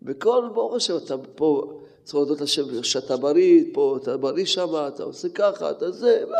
וכל, 0.01 0.49
ברוך 0.53 0.73
השם, 0.73 0.97
אתה 0.97 1.15
פה 1.35 1.79
צריך 2.03 2.15
להודות 2.15 2.41
לשם 2.41 2.83
שאתה 2.83 3.17
בריא, 3.17 3.63
פה 3.73 3.97
אתה 4.01 4.17
בריא 4.17 4.45
שם, 4.45 4.69
אתה 4.87 5.03
עושה 5.03 5.29
ככה, 5.29 5.71
אתה 5.71 5.91
זה, 5.91 6.23
מה? 6.29 6.37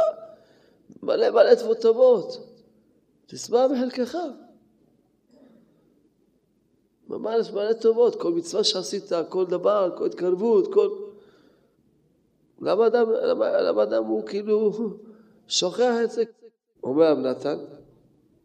מלא 1.04 1.30
מלא 1.30 1.54
תבות 1.56 1.78
טובות. 1.82 2.57
תשמח 3.28 3.72
בחלקך. 3.72 4.18
ממש 7.08 7.52
מלא 7.52 7.74
טובות, 7.74 8.22
כל 8.22 8.32
מצווה 8.32 8.64
שעשית, 8.64 9.12
כל 9.30 9.46
דבר, 9.46 9.96
כל 9.98 10.06
התקרבות, 10.06 10.74
כל... 10.74 10.90
למה 12.62 12.88
אדם, 12.88 13.12
למה, 13.12 13.62
למה 13.62 13.84
אדם 13.84 14.04
הוא 14.06 14.26
כאילו 14.26 14.74
שוכח 15.48 15.94
את 16.04 16.12
זה? 16.12 16.24
אומר 16.84 17.12
רב 17.12 17.18
נתן, 17.18 17.58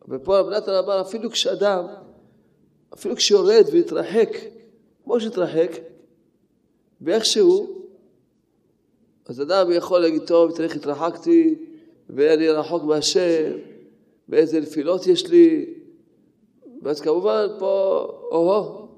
ופה 0.09 0.39
רב 0.39 0.49
נתן 0.49 0.73
אמר 0.73 1.01
אפילו 1.01 1.31
כשאדם, 1.31 1.87
אפילו 2.95 3.17
כשיורד 3.17 3.65
ויתרחק, 3.73 4.29
כמו 5.05 5.21
שהתרחק, 5.21 5.71
ואיכשהו, 7.01 7.83
אז 9.27 9.43
אדם 9.43 9.71
יכול 9.71 10.01
להגיד, 10.01 10.23
טוב, 10.27 10.53
תראה 10.53 10.69
איך 10.69 10.77
התרחקתי, 10.77 11.65
ואני 12.11 12.49
רחוק 12.49 12.83
מהשם, 12.83 13.53
ואיזה 14.33 14.61
נפילות 14.61 15.07
יש 15.07 15.27
לי, 15.27 15.75
ואז 16.83 17.01
כמובן 17.01 17.47
פה, 17.59 18.07
או-הו, 18.31 18.89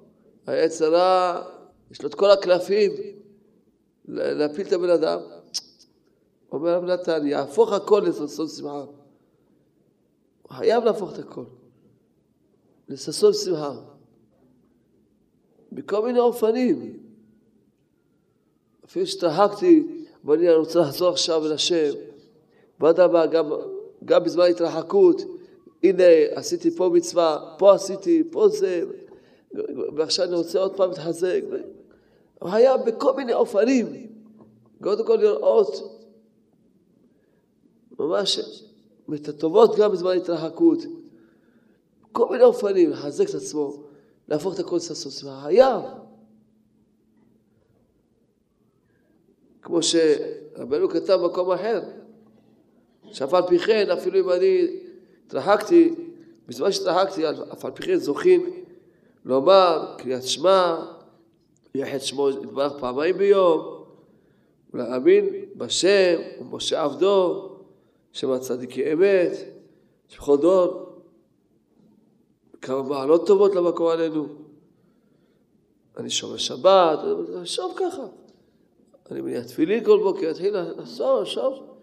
היצר 0.46 0.94
הרע, 0.94 1.42
יש 1.90 2.02
לו 2.02 2.08
את 2.08 2.14
כל 2.14 2.30
הקלפים 2.30 2.92
להפיל 4.08 4.66
את 4.66 4.72
הבן 4.72 4.90
אדם. 4.90 5.18
אומר 6.52 6.74
רב 6.74 6.84
נתן, 6.84 7.26
יהפוך 7.26 7.72
הכל 7.72 8.02
לששון 8.06 8.48
שמחה. 8.48 8.84
הוא 10.42 10.50
חייב 10.50 10.84
להפוך 10.84 11.12
את 11.12 11.18
הכל. 11.18 11.44
לששון 12.88 13.32
שמחה. 13.32 13.74
בכל 15.72 16.06
מיני 16.06 16.18
אופנים. 16.18 16.98
אפילו 18.84 19.06
שהתרחקתי, 19.06 19.86
ואני 20.24 20.54
רוצה 20.54 20.80
לחזור 20.80 21.08
עכשיו 21.08 21.46
אל 21.46 21.52
השם, 21.52 21.92
ואדרבה, 22.80 23.26
גם, 23.26 23.50
גם 24.04 24.24
בזמן 24.24 24.44
התרחקות, 24.50 25.22
הנה 25.82 26.04
עשיתי 26.34 26.70
פה 26.70 26.90
מצווה, 26.92 27.54
פה 27.58 27.74
עשיתי, 27.74 28.22
פה 28.30 28.48
זה, 28.48 28.84
ועכשיו 29.96 30.26
אני 30.26 30.34
רוצה 30.34 30.58
עוד 30.58 30.76
פעם 30.76 30.90
להתחזק. 30.90 31.40
הוא 32.38 32.50
היה 32.50 32.76
בכל 32.76 33.16
מיני 33.16 33.34
אופנים, 33.34 34.06
קודם 34.82 35.06
כל 35.06 35.16
לראות 35.16 36.00
ממש 37.98 38.40
את 39.14 39.28
הטובות 39.28 39.76
גם 39.76 39.92
בזמן 39.92 40.16
התרחקות, 40.16 40.78
כל 42.12 42.28
מיני 42.30 42.44
אופנים, 42.44 42.90
לחזק 42.90 43.30
את 43.30 43.34
עצמו, 43.34 43.82
להפוך 44.28 44.54
את 44.54 44.58
הכל 44.58 44.76
לששון 44.76 45.32
היה. 45.44 45.80
כמו 49.62 49.80
שרבנו 49.82 50.88
כתב 50.88 51.18
במקום 51.22 51.50
אחר, 51.50 51.82
שאף 53.14 53.34
על 53.34 53.42
פי 53.48 53.58
כן, 53.58 53.90
אפילו 53.90 54.20
אם 54.20 54.30
אני 54.30 54.66
התרחקתי, 55.26 55.94
בזמן 56.48 56.72
שהתרחקתי, 56.72 57.28
אף 57.52 57.64
על 57.64 57.70
פי 57.70 57.82
כן 57.82 57.96
זוכים 57.96 58.50
לומר 59.24 59.94
קריאת 59.98 60.22
שמע, 60.22 60.84
יחד 61.74 61.98
שמו 61.98 62.30
יתברך 62.30 62.72
פעמיים 62.80 63.18
ביום, 63.18 63.84
ולהאמין 64.74 65.28
בשם 65.56 66.20
ומשה 66.40 66.82
עבדו, 66.82 67.48
שם 68.12 68.30
הצדיקי 68.30 68.92
אמת, 68.92 69.32
שבכל 70.08 70.36
דור, 70.36 70.86
כמה 72.62 72.82
מעלות 72.82 73.26
טובות 73.26 73.54
למקום 73.54 73.86
עלינו. 73.86 74.26
אני 75.96 76.10
שומר 76.10 76.36
שבת, 76.36 76.98
שוב 77.44 77.74
ככה. 77.76 78.06
אני 79.10 79.20
מניח 79.20 79.44
תפילין 79.44 79.84
כל 79.84 79.98
בוקר, 79.98 80.30
אתחיל 80.30 80.56
לחשוב, 80.60 81.20
לחשוב, 81.20 81.73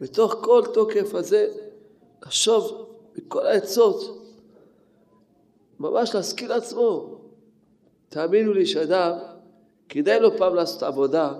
בתוך 0.00 0.34
כל 0.40 0.62
תוקף 0.74 1.14
הזה, 1.14 1.48
לחשוב 2.22 2.88
מכל 3.16 3.46
העצות, 3.46 4.24
ממש 5.80 6.14
להשכיל 6.14 6.48
לעצמו. 6.48 7.20
תאמינו 8.08 8.52
לי 8.52 8.66
שאדם, 8.66 9.12
כדאי 9.88 10.20
לו 10.20 10.36
פעם 10.36 10.54
לעשות 10.54 10.82
עבודה, 10.82 11.38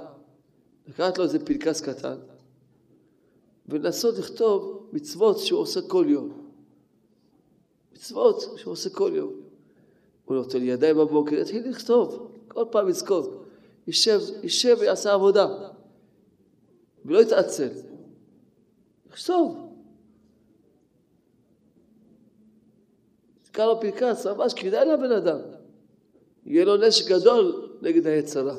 לקחת 0.89 1.19
לו 1.19 1.25
איזה 1.25 1.39
פנקס 1.39 1.81
קטן, 1.81 2.17
ולנסות 3.69 4.19
לכתוב 4.19 4.89
מצוות 4.93 5.39
שהוא 5.39 5.61
עושה 5.61 5.81
כל 5.83 6.07
יום. 6.09 6.51
מצוות 7.93 8.41
שהוא 8.57 8.73
עושה 8.73 8.91
כל 8.91 9.11
יום. 9.15 9.33
הוא 10.25 10.37
נותן 10.37 10.63
ידיים 10.63 10.97
בבוקר, 10.97 11.35
יתחיל 11.35 11.69
לכתוב, 11.69 12.33
כל 12.49 12.65
פעם 12.71 12.89
יזכור. 12.89 13.45
יישב, 13.87 14.21
יישב 14.43 14.77
ויעשה 14.81 15.13
עבודה, 15.13 15.49
ולא 17.05 17.23
יתעצל. 17.23 17.69
יכתוב. 19.19 19.75
תקרא 23.43 23.67
לו 23.67 23.81
פנקס, 23.81 24.27
ממש 24.27 24.55
כדאי 24.55 24.89
לבן 24.89 25.13
אדם. 25.13 25.39
יהיה 26.47 26.65
לו 26.65 26.77
נשק 26.77 27.09
גדול 27.09 27.79
נגד 27.83 28.07
היצרה. 28.07 28.59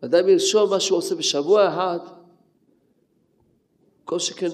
אדם 0.00 0.28
ירשום 0.28 0.70
מה 0.70 0.80
שהוא 0.80 0.98
עושה 0.98 1.14
בשבוע 1.14 1.68
אחד, 1.68 1.98
כל 4.04 4.18
שכן 4.18 4.48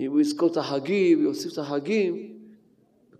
אם 0.00 0.10
הוא 0.10 0.20
יזכור 0.20 0.48
את 0.48 0.56
החגים, 0.56 1.22
יוסיף 1.22 1.52
את 1.52 1.58
החגים, 1.58 2.40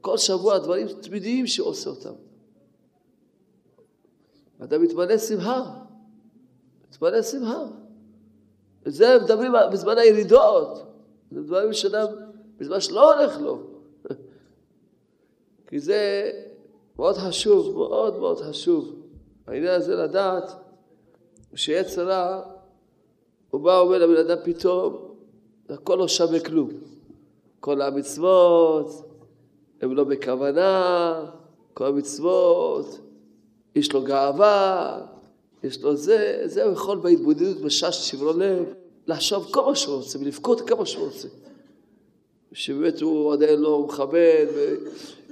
כל 0.01 0.19
שבוע 0.19 0.59
דברים 0.59 0.87
תמידיים 1.01 1.47
שהוא 1.47 1.69
עושה 1.69 1.91
אותם. 1.91 2.15
אדם 4.59 4.83
מתמלא 4.83 5.19
שמחה, 5.19 5.85
מתמלא 6.91 7.23
שמחה. 7.23 7.80
וזה 8.87 9.19
מדברים 9.23 9.53
בזמן 9.73 9.99
הירידות, 9.99 10.87
זה 11.31 11.43
דברים 11.43 11.73
שאדם, 11.73 12.07
בזמן 12.59 12.81
שלא 12.81 13.14
הולך 13.14 13.40
לו. 13.40 13.59
כי 15.69 15.79
זה 15.79 16.31
מאוד 16.99 17.16
חשוב, 17.16 17.77
מאוד 17.77 18.19
מאוד 18.19 18.40
חשוב. 18.40 18.95
העניין 19.47 19.75
הזה 19.75 19.97
לדעת 19.97 20.53
שיצר 21.55 22.09
רע, 22.09 22.43
הוא 23.51 23.61
בא 23.61 23.71
ואומר 23.71 23.99
לבן 23.99 24.31
אדם 24.31 24.43
פתאום, 24.45 25.14
הכל 25.69 25.95
לא 25.95 26.09
שווה 26.09 26.40
כלום. 26.40 26.71
כל 27.61 27.83
המצוות 27.83 29.11
הם 29.81 29.97
לא 29.97 30.05
בכוונה, 30.05 31.25
כל 31.75 31.87
המצוות, 31.87 33.01
יש 33.75 33.93
לו 33.93 34.03
גאווה, 34.03 35.01
יש 35.64 35.83
לו 35.83 35.96
זה, 35.96 36.42
זה 36.44 36.64
הוא 36.64 36.73
יכול 36.73 36.99
בהתבודדות 36.99 37.61
בשש 37.61 38.11
שברון 38.11 38.38
לב, 38.38 38.75
לחשוב 39.07 39.49
כל 39.53 39.64
מה 39.64 39.77
שהוא 39.77 39.96
רוצה 39.96 40.18
ולבכות 40.18 40.61
כמה 40.61 40.87
שהוא 40.87 41.05
רוצה. 41.07 41.29
שבאמת 42.53 43.01
הוא 43.01 43.33
עדיין 43.33 43.61
לא 43.61 43.83
מכבד 43.88 44.46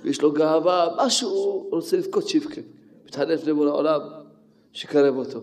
ויש 0.03 0.23
לו 0.23 0.33
גאווה, 0.33 0.89
משהו 0.99 1.31
הוא 1.31 1.71
רוצה 1.71 1.97
לבכות 1.97 2.29
שיבכה, 2.29 2.61
מתחנף 3.05 3.47
למול 3.47 3.69
העולם 3.69 4.01
שיקרב 4.73 5.17
אותו. 5.17 5.41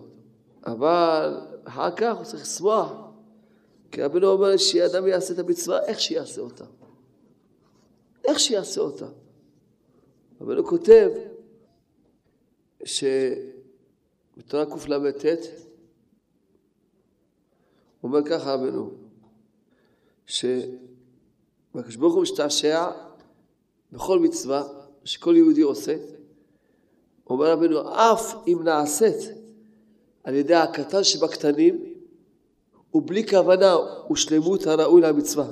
אבל 0.65 1.37
אחר 1.63 1.91
כך 1.91 2.17
הוא 2.17 2.23
צריך 2.23 2.43
לשמוח. 2.43 2.91
כי 3.91 4.03
רבינו 4.03 4.27
אומר 4.27 4.57
שאדם 4.57 5.07
יעשה 5.07 5.33
את 5.33 5.39
המצווה 5.39 5.85
איך 5.85 5.99
שיעשה 5.99 6.41
אותה. 6.41 6.65
איך 8.25 8.39
שיעשה 8.39 8.81
אותה. 8.81 9.05
רבינו 10.41 10.65
כותב 10.65 11.09
שבתורה 14.35 14.65
קל"ט 14.65 15.25
אומר 18.03 18.23
ככה 18.25 18.53
רבינו, 18.53 18.91
שהקדוש 20.25 21.95
ברוך 21.99 22.13
הוא 22.13 22.21
משתעשע 22.21 22.87
בכל 23.91 24.19
מצווה 24.19 24.63
שכל 25.03 25.35
יהודי 25.35 25.61
עושה. 25.61 25.95
אומר 27.29 27.51
רבינו, 27.51 27.95
אף 27.95 28.35
אם 28.47 28.63
נעשית 28.63 29.15
על 30.23 30.35
ידי 30.35 30.55
הקטן 30.55 31.03
שבקטנים, 31.03 31.93
ובלי 32.93 33.27
כוונה 33.27 33.75
ושלמות 34.11 34.67
הראוי 34.67 35.01
למצווה. 35.01 35.47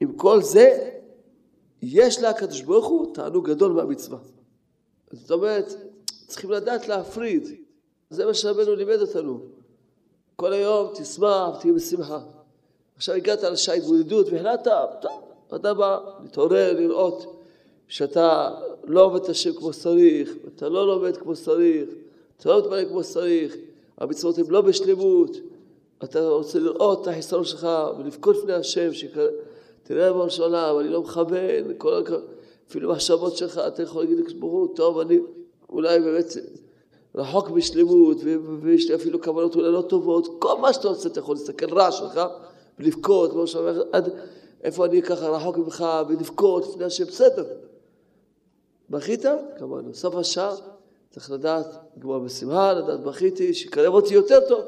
עם 0.00 0.12
כל 0.12 0.42
זה, 0.42 0.90
יש 1.82 2.22
לקדוש 2.22 2.60
ברוך 2.60 2.86
הוא 2.86 3.14
תענוג 3.14 3.50
גדול 3.50 3.72
מהמצווה. 3.72 4.18
זאת 5.12 5.30
אומרת, 5.30 5.74
צריכים 6.26 6.50
לדעת 6.50 6.88
להפריד. 6.88 7.59
זה 8.10 8.26
מה 8.26 8.34
שרבנו 8.34 8.74
לימד 8.74 9.00
אותנו. 9.00 9.40
כל 10.36 10.52
היום 10.52 10.92
תשמח, 10.94 11.56
תהיה 11.60 11.72
בשמחה. 11.72 12.20
עכשיו 12.96 13.14
הגעת 13.14 13.42
לשעה 13.42 13.74
התבודדות 13.74 14.26
והחלטת, 14.30 14.72
טוב, 15.02 15.22
אתה 15.54 15.74
בא 15.74 15.98
להתעורר, 16.22 16.72
לראות 16.72 17.36
שאתה 17.88 18.50
לא 18.84 19.04
עובד 19.04 19.22
את 19.22 19.28
השם 19.28 19.52
כמו 19.52 19.72
שצריך, 19.72 20.32
אתה 20.54 20.68
לא 20.68 20.86
לומד 20.86 21.16
כמו 21.16 21.36
שצריך, 21.36 21.90
אתה 22.36 22.48
לא 22.48 22.58
מתמלא 22.58 22.84
כמו 22.84 23.04
שצריך, 23.04 23.56
המצוות 23.98 24.38
הן 24.38 24.44
לא 24.48 24.60
בשלמות, 24.60 25.36
אתה 26.04 26.28
רוצה 26.28 26.58
לראות 26.58 27.02
את 27.02 27.06
החיסרון 27.06 27.44
שלך 27.44 27.68
ולבכות 27.98 28.36
לפני 28.36 28.52
השם, 28.52 28.88
תראה 29.82 30.12
בראש 30.12 30.40
העולם, 30.40 30.78
אני 30.80 30.88
לא 30.88 31.02
מכוון, 31.02 31.74
כל... 31.78 32.02
אפילו 32.68 32.90
מחשבות 32.90 33.36
שלך, 33.36 33.58
אתה 33.66 33.82
יכול 33.82 34.02
להגיד 34.02 34.18
לקשבורו, 34.18 34.66
טוב, 34.66 34.98
אני 34.98 35.18
אולי 35.68 36.00
באמת 36.00 36.26
רחוק 37.14 37.48
בשלמות, 37.48 38.16
ויש 38.62 38.88
לי 38.88 38.94
אפילו 38.94 39.22
כוונות 39.22 39.54
אולי 39.54 39.72
לא 39.72 39.82
טובות, 39.82 40.28
כל 40.38 40.58
מה 40.58 40.72
שאתה 40.72 40.88
רוצה, 40.88 41.08
אתה 41.08 41.20
יכול 41.20 41.36
להסתכל 41.36 41.74
רע 41.74 41.92
שלך 41.92 42.20
ולבכות, 42.78 43.30
כמו 43.30 43.46
שאומר, 43.46 43.82
עד 43.92 44.08
איפה 44.62 44.86
אני 44.86 45.02
ככה 45.02 45.28
רחוק 45.28 45.56
ממך, 45.56 45.84
ולבכות 46.08 46.66
לפני 46.68 46.84
השם, 46.84 47.04
בסדר. 47.04 47.44
בכית? 48.90 49.24
כמובן, 49.58 49.92
סוף 49.92 50.14
השעה 50.14 50.54
צריך 51.10 51.30
לדעת, 51.30 51.66
לגמור 51.96 52.18
בשמחה, 52.18 52.72
לדעת 52.72 53.00
בכיתי, 53.00 53.54
שיקרב 53.54 53.94
אותי 53.94 54.14
יותר 54.14 54.40
טוב. 54.48 54.64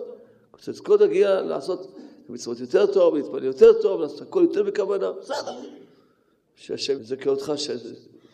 רוצה 0.53 0.71
לזכות 0.71 1.01
להגיע 1.01 1.41
לעשות 1.41 1.93
מצוות 2.29 2.61
יותר 2.61 2.87
טוב, 2.87 3.15
להתפלל 3.15 3.45
יותר 3.45 3.73
טוב, 3.83 4.01
לעשות 4.01 4.21
הכל 4.21 4.43
יותר 4.43 4.63
בכוונה, 4.63 5.13
בסדר. 5.13 5.59
שהשם 6.57 7.01
יזכה 7.01 7.31
אותך, 7.31 7.53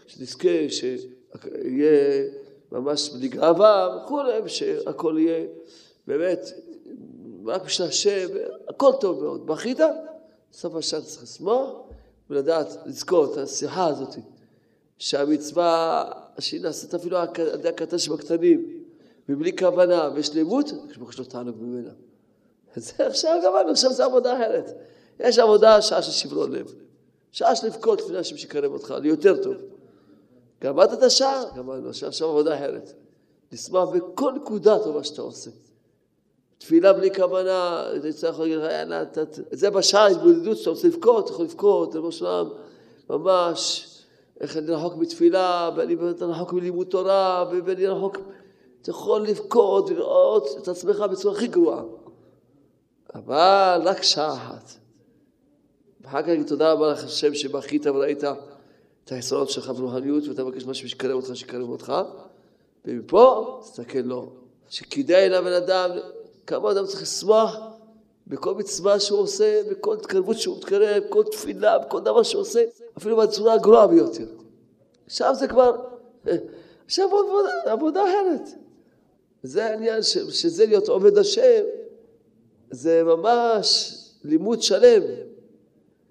שתזכה, 0.07 0.49
שיהיה 0.69 2.25
ממש 2.73 3.11
בלי 3.11 3.29
גאווה 3.29 4.03
וכולי, 4.05 4.41
ושהכל 4.45 5.17
יהיה 5.19 5.47
באמת 6.07 6.53
רק 7.47 7.65
בשביל 7.65 7.89
השם, 7.89 8.29
הכל 8.69 8.93
טוב 9.01 9.25
מאוד. 9.25 9.47
בכית? 9.47 9.79
סוף 10.53 10.75
השעה 10.75 11.01
צריך 11.01 11.23
לשמוח 11.23 11.71
ולדעת, 12.31 12.77
לזכור 12.87 13.33
את 13.33 13.39
השיחה 13.39 13.87
הזאת, 13.87 14.15
שהמצווה 14.99 16.05
שהיא 16.39 16.61
נעשית 16.61 16.95
אפילו 16.95 17.19
על 17.19 17.29
ידי 17.55 17.69
הקטן 17.69 17.99
שבקטנים, 17.99 18.83
מבלי 19.29 19.57
כוונה 19.57 20.11
ושלמות, 20.15 20.71
יש 21.11 21.19
לו 21.19 21.25
תענוג 21.25 21.57
ממנה. 21.61 21.91
זה 22.77 23.07
עכשיו 23.07 23.41
גמרנו, 23.45 23.71
עכשיו 23.71 23.93
זה 23.93 24.05
עבודה 24.05 24.37
אחרת. 24.37 24.71
יש 25.21 25.39
עבודה 25.39 25.83
שעה 25.83 26.03
של 26.03 26.13
שברון 26.13 26.53
לב. 26.53 26.75
שעה 27.33 27.57
של 27.57 27.67
לבכות 27.67 28.01
לפני 28.01 28.19
השם 28.19 28.37
שיקרב 28.37 28.73
אותך, 28.73 28.95
ליותר 29.03 29.43
טוב. 29.43 29.55
גמרת 30.63 30.93
את 30.93 31.03
השעה? 31.03 31.43
גמרנו, 31.57 31.89
עכשיו 31.89 32.29
עבודה 32.29 32.57
אחרת. 32.57 32.93
לשמוח 33.53 33.89
בכל 33.91 34.33
נקודה 34.33 34.79
טובה 34.79 35.05
שאתה 35.05 35.23
עושה. 35.23 35.51
תפילה 36.59 36.93
בלי 36.93 37.15
כוונה, 37.15 37.85
זה 37.97 38.13
צריך 38.13 38.41
להגיד 38.41 38.59
לך, 38.59 38.71
יאללה, 38.73 39.05
זה 39.51 39.71
בשעה 39.71 40.05
ההתבודדות 40.05 40.59
שאתה 40.59 40.71
רוצה 40.71 40.89
לבכות, 40.89 41.25
אתה 41.25 41.33
יכול 41.33 41.45
לבכות, 41.45 41.95
לבוא 41.95 42.11
שלם, 42.11 42.49
ממש, 43.11 43.89
איך 44.41 44.57
אני 44.57 44.67
רחוק 44.71 44.97
מתפילה, 44.97 45.71
ואני 45.77 45.97
רחוק 46.21 46.53
מלימוד 46.53 46.87
תורה, 46.87 47.51
ואני 47.65 47.87
רחוק, 47.87 48.17
אתה 48.83 48.91
יכול 48.91 49.23
לבכות 49.23 49.91
ולראות 49.91 50.49
את 50.63 50.69
עצמך 50.69 50.97
בצורה 50.97 51.35
הכי 51.35 51.47
גרועה. 51.47 51.83
אבל 53.15 53.83
רק 53.85 54.03
שעה 54.03 54.35
אחת. 54.35 54.71
ואחר 56.01 56.23
כך 56.23 56.29
תודה 56.47 56.73
רבה 56.73 56.93
לך 56.93 57.05
השם 57.05 57.35
שבכית 57.35 57.87
וראית 57.87 58.25
את 59.09 59.13
היסודות 59.13 59.51
שלך 59.51 59.71
ברוחניות 59.77 60.29
ואתה 60.29 60.45
מבקש 60.45 60.65
משהו 60.65 60.89
שיקרב 60.89 61.13
אותך, 61.13 61.37
שיקרב 61.37 61.69
אותך 61.69 61.93
ומפה 62.85 63.59
תסתכל 63.63 63.99
לו, 63.99 64.33
שכדאי 64.69 65.29
לבן 65.29 65.53
אדם, 65.53 65.91
כמה 66.47 66.73
אדם 66.73 66.87
צריך 66.87 67.03
לשמוח 67.03 67.57
בכל 68.27 68.55
מצווה 68.55 69.01
שהוא 69.01 69.19
עושה, 69.19 69.63
בכל 69.71 69.95
התקרבות 69.95 70.39
שהוא 70.39 70.57
מתקרב, 70.57 71.03
בכל 71.07 71.25
תפילה, 71.33 71.79
בכל 71.79 72.01
דבר 72.01 72.23
שהוא 72.23 72.41
עושה, 72.41 72.65
אפילו 72.99 73.17
בצורה 73.17 73.55
הגרועה 73.55 73.87
ביותר. 73.87 74.27
עכשיו 75.07 75.35
זה 75.35 75.49
כבר, 75.49 75.77
יש 76.89 76.99
עבודה, 76.99 77.51
עבודה 77.65 78.03
אחרת. 78.03 78.49
זה 79.43 79.67
העניין, 79.67 80.03
ש, 80.03 80.19
שזה 80.19 80.67
להיות 80.67 80.89
עובד 80.89 81.19
השם, 81.19 81.63
זה 82.71 83.03
ממש 83.05 83.99
לימוד 84.25 84.63
שלם. 84.63 85.03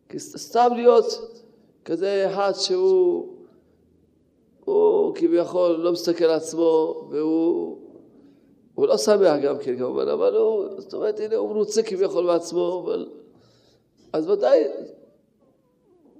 כי 0.09 0.19
סתם 0.19 0.69
להיות 0.75 1.37
כזה 1.87 2.27
אחד 2.31 2.51
שהוא 2.55 3.27
הוא 4.65 5.15
כביכול 5.15 5.71
לא 5.71 5.91
מסתכל 5.91 6.25
על 6.25 6.31
עצמו 6.31 7.07
והוא 7.11 7.77
הוא 8.73 8.87
לא 8.87 8.97
שמח 8.97 9.39
גם 9.43 9.57
כן 9.57 9.77
כמובן, 9.77 10.07
אבל 10.07 10.35
הוא, 10.35 10.65
זאת 10.77 10.93
אומרת, 10.93 11.19
הנה 11.19 11.35
הוא 11.35 11.49
מרוצה 11.49 11.83
כביכול 11.83 12.25
מעצמו, 12.25 12.83
אבל... 12.85 13.07
אז 14.13 14.29
ודאי 14.29 14.63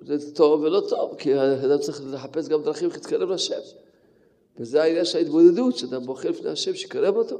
זה 0.01 0.35
טוב 0.35 0.61
ולא 0.61 0.81
טוב, 0.89 1.15
כי 1.17 1.33
האדם 1.33 1.77
צריך 1.79 2.01
לחפש 2.05 2.47
גם 2.47 2.63
דרכים 2.63 2.89
להתקרב 2.89 3.29
לשם. 3.29 3.59
וזה 4.59 4.83
העניין 4.83 5.05
של 5.05 5.17
ההתבודדות, 5.17 5.77
שאדם 5.77 6.05
בוחר 6.05 6.29
לפני 6.29 6.49
השם 6.49 6.75
שיקרב 6.75 7.15
אותו. 7.15 7.37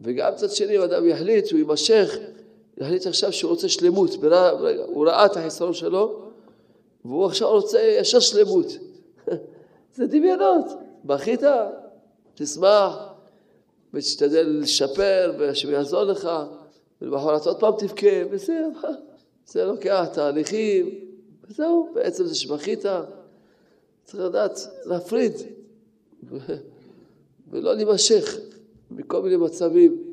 וגם 0.00 0.32
מצד 0.32 0.50
שני, 0.50 0.76
אם 0.76 0.82
אדם 0.82 1.08
יחליט, 1.08 1.50
הוא 1.50 1.58
יימשך, 1.58 2.18
יחליט 2.78 3.06
עכשיו 3.06 3.32
שהוא 3.32 3.50
רוצה 3.50 3.68
שלמות, 3.68 4.10
הוא 4.86 5.06
ראה 5.06 5.26
את 5.26 5.36
החיסרון 5.36 5.74
שלו, 5.74 6.29
והוא 7.04 7.26
עכשיו 7.26 7.50
רוצה 7.50 7.80
ישר 7.80 8.20
שלמות. 8.20 8.66
זה 9.96 10.06
דמיונות. 10.06 10.66
בכית, 11.04 11.40
תשמח, 12.34 12.96
ותשתדל 13.94 14.58
לשפר, 14.60 15.34
והשם 15.38 15.70
יעזור 15.70 16.04
לך, 16.04 16.30
ולמחרת 17.02 17.46
עוד 17.46 17.60
פעם 17.60 17.72
תבכה, 17.78 18.06
וזהו, 18.30 18.72
זה 19.46 19.64
לוקח 19.64 20.06
תהליכים, 20.12 20.98
וזהו, 21.48 21.88
בעצם 21.94 22.26
זה 22.26 22.34
שבכית, 22.34 22.84
צריך 24.04 24.24
לדעת 24.24 24.58
להפריד, 24.84 25.32
ולא 27.50 27.74
להימשך 27.74 28.36
מכל 28.90 29.22
מיני 29.22 29.36
מצבים, 29.36 30.04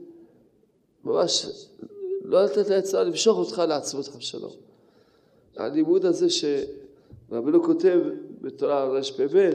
ממש 1.04 1.45
לא 2.21 2.43
לתת 2.43 2.69
לעצה 2.69 3.04
למשוך 3.04 3.38
אותך 3.38 3.62
לעצמות 3.67 4.10
שלום. 4.19 4.66
הלימוד 5.58 6.06
הזה 6.06 6.28
שרבנו 6.30 7.63
כותב 7.63 8.00
בתורה 8.41 8.86
רפ"ב, 8.86 9.52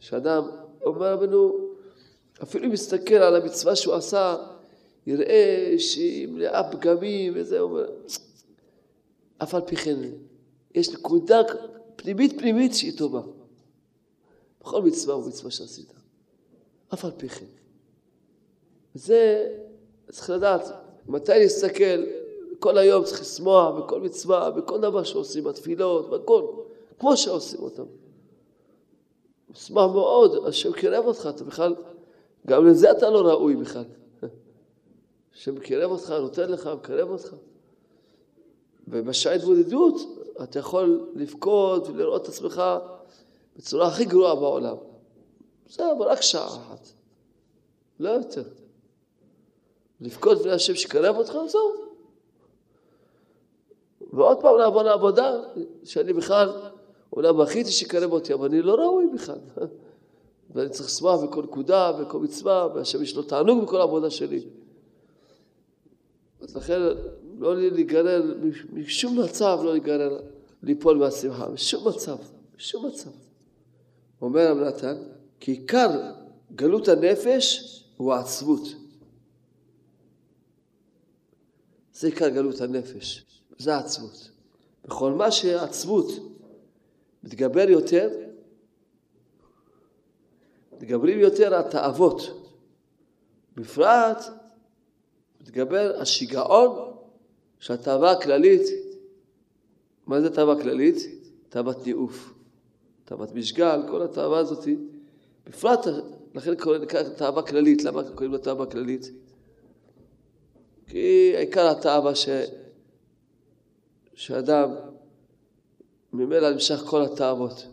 שאדם 0.00 0.42
אומר 0.82 1.12
רבנו, 1.12 1.68
אפילו 2.42 2.66
אם 2.66 2.72
יסתכל 2.72 3.14
על 3.14 3.36
המצווה 3.36 3.76
שהוא 3.76 3.94
עשה, 3.94 4.36
יראה 5.06 5.74
שהיא 5.78 6.28
מלאה 6.28 6.70
פגמים 6.72 7.32
וזה, 7.36 7.58
הוא 7.58 7.70
אומר, 7.70 7.90
אף 9.42 9.54
על 9.54 9.60
פי 9.60 9.76
כן, 9.76 9.98
יש 10.74 10.90
נקודה 10.90 11.42
פנימית 11.96 12.38
פנימית 12.38 12.74
שהיא 12.74 12.98
טובה. 12.98 13.22
בכל 14.60 14.82
מצווה 14.82 15.16
ומצווה 15.16 15.50
שעשית. 15.50 15.92
אף 16.94 17.04
על 17.04 17.10
פי 17.16 17.28
כן. 17.28 17.46
זה 18.94 19.48
צריך 20.10 20.30
לדעת, 20.30 20.62
מתי 21.06 21.32
להסתכל, 21.38 22.04
כל 22.62 22.78
היום 22.78 23.04
צריך 23.04 23.20
לשמוח 23.20 23.74
בכל 23.78 24.00
מצווה, 24.00 24.50
בכל 24.50 24.80
דבר 24.80 25.02
שעושים, 25.02 25.44
בתפילות, 25.44 26.10
בכל, 26.10 26.44
כמו 26.98 27.16
שעושים 27.16 27.62
אותם. 27.62 27.84
לשמח 29.50 29.90
מאוד, 29.92 30.46
השם 30.46 30.72
קירב 30.72 31.04
אותך, 31.06 31.28
אתה 31.34 31.44
בכלל, 31.44 31.74
גם 32.46 32.66
לזה 32.66 32.90
אתה 32.90 33.10
לא 33.10 33.20
ראוי 33.20 33.56
בכלל. 33.56 33.84
השם 35.34 35.58
קירב 35.58 35.90
אותך, 35.90 36.10
נותן 36.10 36.50
לך, 36.50 36.66
מקרב 36.66 37.10
אותך. 37.10 37.34
ובשעה 38.88 39.34
התבודדות 39.34 39.94
אתה 40.42 40.58
יכול 40.58 41.10
לבכות 41.14 41.88
ולראות 41.88 42.22
את 42.22 42.28
עצמך 42.28 42.62
בצורה 43.56 43.88
הכי 43.88 44.04
גרועה 44.04 44.34
בעולם. 44.34 44.76
בסדר, 45.66 45.92
אבל 45.98 46.06
רק 46.06 46.20
שעה 46.20 46.46
אחת. 46.46 46.88
לא 48.00 48.08
יותר. 48.08 48.44
לבכות 50.00 50.38
לפני 50.38 50.52
השם 50.52 50.74
שקרב 50.74 51.16
אותך, 51.16 51.32
זהו. 51.48 51.81
ועוד 54.12 54.40
פעם 54.40 54.56
לעבור 54.58 54.82
לעבודה, 54.82 55.32
שאני 55.84 56.12
בכלל, 56.12 56.52
אולי 57.12 57.32
בכיתי 57.32 57.70
שקרב 57.70 58.12
אותי, 58.12 58.34
אבל 58.34 58.48
אני 58.48 58.62
לא 58.62 58.74
ראוי 58.74 59.06
בכלל. 59.14 59.38
ואני 60.54 60.68
צריך 60.68 60.88
לשמוח 60.88 61.22
בכל 61.22 61.42
נקודה, 61.42 61.92
בכל 61.92 62.18
מצווה, 62.18 62.68
והשם 62.74 63.02
יש 63.02 63.16
לו 63.16 63.22
תענוג 63.22 63.64
בכל 63.64 63.80
העבודה 63.80 64.10
שלי. 64.10 64.44
אז 66.40 66.56
לכן 66.56 66.80
לא 67.38 67.56
להיגרר, 67.56 68.34
משום 68.72 69.20
מצב 69.20 69.60
לא 69.64 69.70
להיגרר, 69.72 70.20
ליפול 70.62 70.96
מהשמחה, 70.96 71.48
בשום 71.48 71.88
מצב, 71.88 72.16
בשום 72.56 72.86
מצב. 72.86 73.10
אומר 74.22 74.50
רב 74.50 74.58
נתן, 74.58 74.96
כי 75.40 75.52
עיקר 75.52 75.90
גלות 76.54 76.88
הנפש 76.88 77.78
הוא 77.96 78.12
העצבות. 78.12 78.62
זה 81.92 82.06
עיקר 82.06 82.28
גלות 82.28 82.60
הנפש, 82.60 83.24
זה 83.58 83.74
העצבות. 83.74 84.30
בכל 84.84 85.12
מה 85.12 85.30
שהעצבות 85.30 86.08
מתגבר 87.24 87.70
יותר, 87.70 88.10
מתגברים 90.72 91.18
יותר 91.18 91.54
התאוות. 91.54 92.20
בפרט 93.56 94.24
מתגבר 95.40 96.00
השיגעון 96.00 96.96
של 97.58 97.74
התאווה 97.74 98.10
הכללית. 98.10 98.62
מה 100.06 100.20
זה 100.20 100.30
תאווה 100.34 100.62
כללית? 100.62 100.96
תאוות 101.48 101.86
ניאוף. 101.86 102.34
תאוות 103.04 103.34
משגל, 103.34 103.80
כל 103.90 104.02
התאווה 104.02 104.38
הזאת, 104.38 104.68
בפרט, 105.46 105.86
לכן 106.34 106.54
קוראים 106.54 106.82
תאווה 107.16 107.42
כללית. 107.42 107.84
למה 107.84 108.02
קוראים 108.14 108.32
לה 108.32 108.38
תאווה 108.38 108.66
כללית? 108.66 109.10
כי 110.86 111.34
עיקר 111.36 111.68
התאווה 111.70 112.14
ש... 112.14 112.28
שאדם 114.14 114.74
ממילא 116.12 116.50
נמשך 116.50 116.82
כל 116.86 117.02
התאוות. 117.02 117.66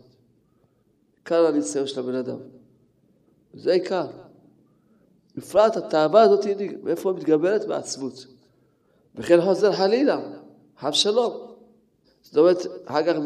עיקר 1.16 1.46
הניסיון 1.46 1.86
של 1.86 2.00
הבן 2.00 2.14
אדם. 2.14 2.38
זה 3.54 3.72
עיקר. 3.72 4.06
בפרט 5.36 5.76
התאווה 5.76 6.22
הזאת, 6.22 6.46
מאיפה 6.82 7.10
היא 7.10 7.18
מתגברת? 7.18 7.66
בעצבות. 7.66 8.26
וכן 9.14 9.40
חוזר 9.40 9.72
חלילה, 9.72 10.20
חב 10.78 10.92
שלום. 10.92 11.50
זאת 12.22 12.36
אומרת, 12.36 12.58
אחר 12.84 13.02
כך 13.02 13.18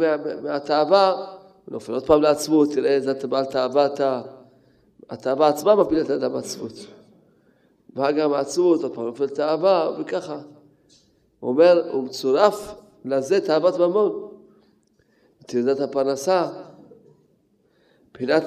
מהתאווה, 0.42 1.10
הוא 1.10 1.72
נופל 1.72 1.92
עוד 1.92 2.06
פעם 2.06 2.22
לעצבות, 2.22 2.68
תראה 2.72 2.90
איזה 2.90 3.14
בעל 3.14 3.44
תאווה 3.44 3.86
אתה. 3.86 4.22
התאווה 5.10 5.48
עצמה 5.48 5.74
מפילה 5.74 6.00
את 6.00 6.10
האדם 6.10 6.32
בעצבות. 6.32 6.72
ואחר 7.94 8.12
כך 8.12 8.26
מעצבות, 8.26 8.82
עוד 8.82 8.94
פעם 8.94 9.04
נופל 9.04 9.28
תאווה, 9.28 9.90
וככה. 9.98 10.38
הוא 11.40 11.50
אומר, 11.50 11.88
הוא 11.92 12.04
מצורף 12.04 12.74
לזה 13.04 13.40
תאוות 13.40 13.78
ממון. 13.78 14.28
תרדת 15.46 15.80
הפרנסה, 15.80 16.48
מבחינת 18.10 18.44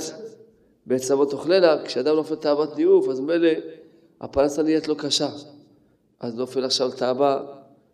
בעץ 0.86 1.12
אבות 1.12 1.32
תאכלנה, 1.32 1.84
כשאדם 1.86 2.16
נופל 2.16 2.36
תאוות 2.36 2.78
ניאוף, 2.78 3.08
אז 3.08 3.20
מילא 3.20 3.50
הפרנסה 4.22 4.64
נהיית 4.64 4.88
לו 4.88 4.96
קשה. 4.96 5.30
אז 6.20 6.36
נופל 6.36 6.66
עכשיו 6.66 6.92
תאווה 6.92 7.44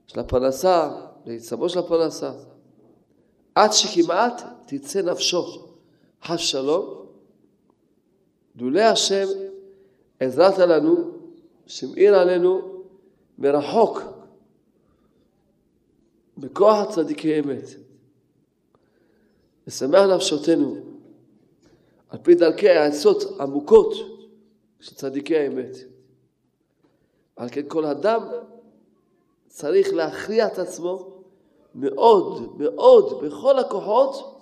של 0.08 0.20
הפרנסה, 0.20 0.90
לעיצבו 1.26 1.70
של 1.70 1.80
הפרנסה. 1.80 2.32
עד 3.56 3.74
שכמעט 3.74 4.42
תצא 4.66 5.02
נפשו, 5.02 5.68
חס 6.24 6.40
שלום, 6.40 7.06
לולא 8.56 8.82
השם 8.82 9.28
עזרת 10.20 10.58
לנו, 10.58 11.12
שמאיר 11.68 12.16
עלינו 12.16 12.62
מרחוק, 13.38 14.02
בכוח 16.44 16.78
הצדיקי 16.88 17.40
אמת. 17.40 17.64
לשמח 19.68 20.02
נפשותנו 20.16 20.76
על 22.10 22.20
פי 22.24 22.36
דרכי 22.36 22.70
העצות 22.70 23.40
עמוקות 23.40 23.94
של 24.80 24.96
צדיקי 24.96 25.38
האמת. 25.38 25.78
על 27.36 27.50
כן 27.52 27.62
כל 27.68 27.86
אדם 27.86 28.28
צריך 29.48 29.94
להכריע 29.94 30.48
את 30.48 30.60
עצמו 30.60 31.24
מאוד 31.76 32.58
מאוד 32.58 33.24
בכל 33.24 33.60
הכוחות 33.60 34.42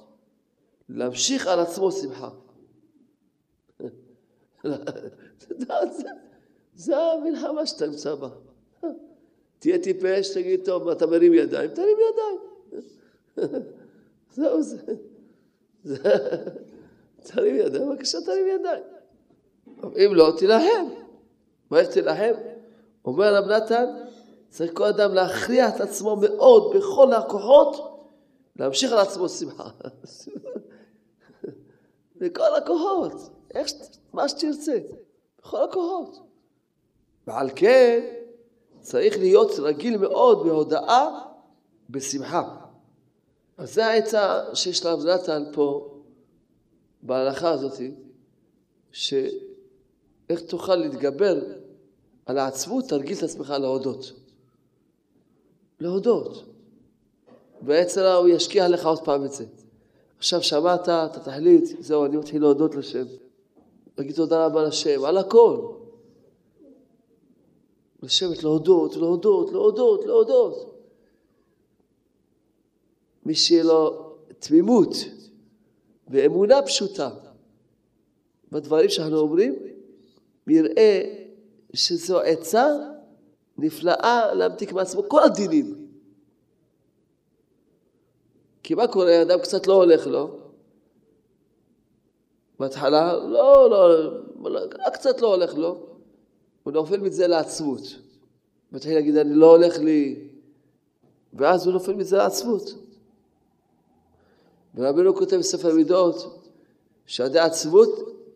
להמשיך 0.90 1.48
על 1.48 1.60
עצמו 1.60 1.92
שמחה. 1.92 2.30
זה 6.76 6.98
המלחמה 6.98 7.66
שאתה 7.66 7.88
נמצא 7.88 8.16
בה. 8.16 8.30
תהיה 9.62 9.80
טיפש, 9.80 10.34
תגיד, 10.34 10.66
טוב, 10.66 10.88
אתה 10.88 11.08
מרים 11.08 11.34
ידיים, 11.34 11.70
תרים 11.70 11.98
ידיים. 12.12 12.40
זהו 14.36 14.62
זה. 14.62 14.78
תרים 17.24 17.56
ידיים, 17.56 17.90
בבקשה 17.90 18.18
תרים 18.26 18.48
ידיים. 18.48 18.84
אם 19.84 20.16
לא, 20.16 20.34
תילחם. 20.38 20.86
מה 21.70 21.80
איך 21.80 21.88
תילחם? 21.88 22.32
אומר 23.06 23.36
רב 23.36 23.46
נתן, 23.46 23.86
צריך 24.50 24.72
כל 24.74 24.84
אדם 24.84 25.14
להכריע 25.14 25.70
את 25.70 25.82
עצמו 25.82 26.16
מאוד 26.16 26.74
בכל 26.76 27.14
הכוחות, 27.14 28.02
להמשיך 28.56 28.92
על 28.92 29.00
עצמו 29.00 29.30
שמחה. 29.30 29.70
בכל 32.16 32.56
הכוחות, 32.56 33.14
איך, 33.54 33.72
מה 34.14 34.30
שתרצה, 34.30 34.80
בכל 35.40 35.64
הכוחות. 35.64 36.20
ועל 37.28 37.50
כן 37.56 38.21
צריך 38.82 39.18
להיות 39.18 39.52
רגיל 39.60 39.98
מאוד 39.98 40.44
בהודאה 40.44 41.20
בשמחה. 41.90 42.56
אז 43.58 43.74
זה 43.74 43.86
העצה 43.86 44.56
שיש 44.56 44.86
לרב 44.86 45.06
נתן 45.06 45.44
פה 45.54 45.98
בהלכה 47.02 47.50
הזאת, 47.50 47.80
שאיך 48.92 50.42
תוכל 50.48 50.76
להתגבר 50.76 51.40
על 52.26 52.38
העצבות, 52.38 52.86
תרגיל 52.90 53.18
את 53.18 53.24
עצמך 53.24 53.50
להודות. 53.50 54.12
להודות. 55.80 56.44
בעצם 57.62 58.02
הוא 58.02 58.28
ישקיע 58.28 58.68
לך 58.68 58.86
עוד 58.86 59.06
פעם 59.06 59.26
את 59.26 59.32
זה. 59.34 59.46
עכשיו 60.18 60.44
שמעת, 60.44 60.82
אתה 60.82 61.20
תחליט, 61.24 61.64
זהו, 61.80 62.06
אני 62.06 62.18
מתחיל 62.18 62.42
להודות 62.42 62.76
לשם. 62.76 63.06
להגיד 63.98 64.16
תודה 64.16 64.46
רבה 64.46 64.64
לשם, 64.64 65.06
על 65.06 65.18
הכל. 65.18 65.81
לשבת 68.04 68.44
להודות, 68.44 68.96
להודות, 68.96 69.52
להודות, 69.52 70.06
להודות. 70.06 70.76
מי 73.26 73.36
שיהיה 73.36 73.64
לו 73.64 74.14
תמימות 74.40 74.90
ואמונה 76.08 76.62
פשוטה 76.62 77.10
בדברים 78.52 78.90
שאנחנו 78.90 79.18
אומרים, 79.18 79.56
יראה 80.48 81.02
שזו 81.74 82.20
עצה 82.20 82.68
נפלאה 83.58 84.34
להמתיק 84.34 84.74
מעצמו 84.74 85.10
כל 85.10 85.24
הדינים. 85.24 85.88
כי 88.64 88.76
מה 88.76 88.88
קורה? 88.88 89.22
אדם 89.22 89.40
קצת 89.40 89.68
לא 89.68 89.74
הולך 89.74 90.08
לו. 90.08 90.40
בהתחלה, 92.60 93.14
לא, 93.14 93.70
לא, 93.70 94.60
קצת 94.94 95.22
לא 95.22 95.28
הולך 95.36 95.56
לו. 95.56 95.91
הוא 96.64 96.74
נופל 96.74 96.98
מזה 96.98 97.28
לעצבות. 97.28 97.82
מתחיל 98.72 98.94
להגיד, 98.94 99.18
אני 99.18 99.34
לא 99.34 99.56
הולך 99.56 99.80
לי... 99.80 100.16
ואז 101.34 101.66
הוא 101.66 101.74
נופל 101.74 101.94
מזה 101.94 102.18
לעצבות. 102.18 102.76
ורבינו 104.76 105.16
כותב 105.16 105.36
בספר 105.36 105.74
מידות 105.74 106.48
שעדי 107.06 107.40
עצבות 107.40 107.90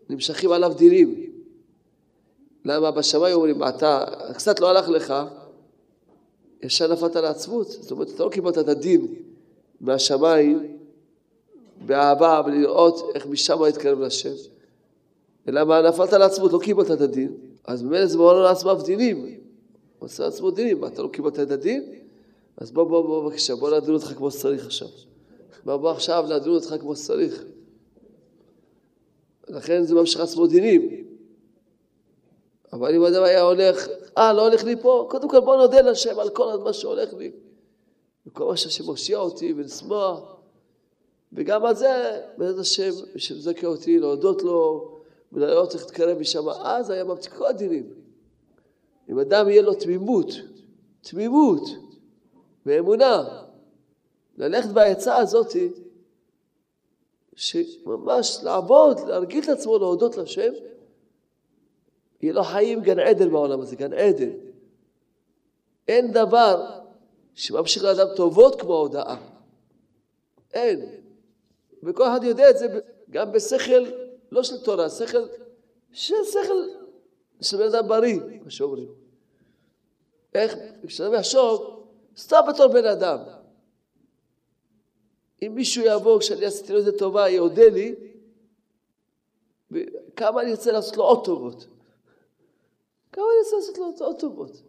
נמשכים 0.09 0.51
עליו 0.51 0.73
דינים. 0.77 1.31
למה 2.65 2.91
בשמיים 2.91 3.35
אומרים, 3.35 3.63
אתה, 3.63 4.05
קצת 4.33 4.59
לא 4.59 4.69
הלך 4.69 4.89
לך, 4.89 5.13
ישר 6.63 6.93
נפלת 6.93 7.15
לעצבות. 7.15 7.67
זאת 7.67 7.91
אומרת, 7.91 8.09
אתה 8.09 8.23
לא 8.23 8.29
קיבלת 8.29 8.57
את 8.57 8.67
הדין 8.67 9.15
מהשמיים 9.81 10.77
באהבה 11.85 12.41
ולראות 12.45 13.15
איך 13.15 13.25
משם 13.25 13.57
יתקרב 13.69 13.99
לשם. 13.99 14.33
אלא 15.47 15.63
מה, 15.63 15.81
נפלת 15.81 16.13
לעצמות, 16.13 16.53
לא 16.53 16.59
קיבלת 16.59 16.91
את 16.91 17.01
הדין. 17.01 17.37
אז 17.67 17.83
ממילא 17.83 18.05
זה 18.05 18.17
מעורר 18.17 18.43
לעצמם 18.43 18.75
דינים. 18.85 19.17
הוא 19.19 19.31
עושה 19.99 20.23
לעצמו 20.23 20.51
דינים, 20.51 20.85
אתה 20.85 21.01
לא 21.01 21.07
קיבלת 21.07 21.39
את 21.39 21.51
הדין? 21.51 21.83
אז 22.57 22.71
בוא, 22.71 22.83
בוא, 22.83 23.01
בוא, 23.01 23.23
בבקשה, 23.23 23.55
בוא 23.55 23.77
נדון 23.77 23.95
אותך 23.95 24.13
כמו 24.17 24.31
שצריך 24.31 24.65
עכשיו. 24.65 24.87
בוא, 25.65 25.77
בוא 25.77 25.91
עכשיו 25.91 26.25
נדון 26.29 26.55
אותך 26.55 26.75
כמו 26.79 26.95
שצריך. 26.95 27.43
לכן 29.47 29.83
זה 29.83 29.95
ממשיך 29.95 30.19
לעצמו 30.19 30.47
דינים. 30.47 31.05
אבל 32.73 32.95
אם 32.95 33.03
אדם 33.03 33.23
היה 33.23 33.41
הולך, 33.41 33.87
אה, 34.17 34.33
לא 34.33 34.47
הולך 34.47 34.63
לי 34.63 34.75
פה, 34.81 35.07
קודם 35.09 35.29
כל 35.29 35.39
בוא 35.39 35.55
נודה 35.55 35.81
לשם 35.81 36.19
על 36.19 36.29
כל 36.29 36.57
מה 36.63 36.73
שהולך 36.73 37.13
לי. 37.13 37.31
וכל 38.27 38.45
מה 38.45 38.57
שהשם 38.57 38.83
מושיע 38.83 39.17
אותי 39.17 39.53
ולשמוח. 39.57 40.35
וגם 41.33 41.65
על 41.65 41.75
זה, 41.75 42.21
בעזרת 42.37 42.59
השם, 42.59 42.91
שמזכה 43.17 43.67
אותי, 43.67 43.99
להודות 43.99 44.41
לו 44.41 44.94
ולראות 45.35 45.73
איך 45.73 45.83
להתקרב 45.83 46.17
משם. 46.19 46.49
אז 46.49 46.89
היה 46.89 47.03
ממתיק 47.03 47.33
כל 47.33 47.45
הדינים. 47.45 47.93
אם 49.09 49.19
אדם 49.19 49.49
יהיה 49.49 49.61
לו 49.61 49.73
תמימות, 49.73 50.27
תמימות 51.01 51.61
ואמונה, 52.65 53.43
ללכת 54.37 54.69
בעצה 54.69 55.17
הזאת, 55.17 55.55
שממש 57.35 58.39
לעבוד, 58.43 58.99
להרגיל 58.99 59.43
את 59.43 59.49
עצמו 59.49 59.77
להודות 59.77 60.17
לשם, 60.17 60.53
יהיה 62.21 62.33
לו 62.33 62.43
חיים 62.43 62.81
גן 62.81 62.99
עדן 62.99 63.29
בעולם 63.29 63.61
הזה, 63.61 63.75
גן 63.75 63.93
עדן. 63.93 64.31
אין 65.87 66.11
דבר 66.11 66.79
שממשיך 67.33 67.83
לאדם 67.83 68.07
טובות 68.15 68.61
כמו 68.61 68.73
ההודעה. 68.73 69.17
אין. 70.53 70.85
וכל 71.83 72.07
אחד 72.07 72.23
יודע 72.23 72.49
את 72.49 72.57
זה 72.57 72.79
גם 73.09 73.31
בשכל, 73.31 73.85
לא 74.35 74.43
של 74.43 74.63
תורה, 74.63 74.89
שכל, 74.89 75.27
של 75.91 76.23
שכל 76.23 76.67
של 77.41 77.57
בן 77.57 77.75
אדם 77.75 77.87
בריא, 77.87 78.19
מה 78.43 78.51
שאומרים. 78.51 78.89
איך? 80.33 80.55
כשאדם 80.87 81.13
יחשוב, 81.13 81.87
סתם 82.17 82.41
בתור 82.49 82.67
בן 82.67 82.85
אדם. 82.85 83.19
אם 85.41 85.51
מישהו 85.55 85.83
יבוא, 85.85 86.19
כשאני 86.19 86.45
עשיתי 86.45 86.73
לו 86.73 86.79
איזה 86.79 86.97
טובה, 86.97 87.29
יודה 87.29 87.69
לי, 87.69 87.95
כמה 90.15 90.41
אני 90.41 90.51
רוצה 90.51 90.71
לעשות 90.71 90.97
לו 90.97 91.03
עוד 91.03 91.25
טובות. 91.25 91.67
כמה 93.11 93.23
אני 93.23 93.43
רוצה 93.43 93.55
לעשות 93.55 93.77
לו 93.77 94.05
עוד 94.05 94.19
טובות. 94.19 94.61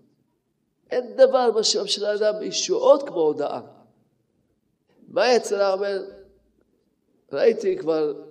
אין 0.91 1.17
דבר 1.17 1.51
מה 1.55 1.63
שממשיך 1.63 2.03
לאדם 2.03 2.35
בישועות 2.41 3.09
כמו 3.09 3.21
הודאה. 3.21 3.61
מה 5.09 5.33
יצרה 5.33 5.73
אומר? 5.73 6.05
ראיתי 7.33 7.77
כבר 7.79 8.23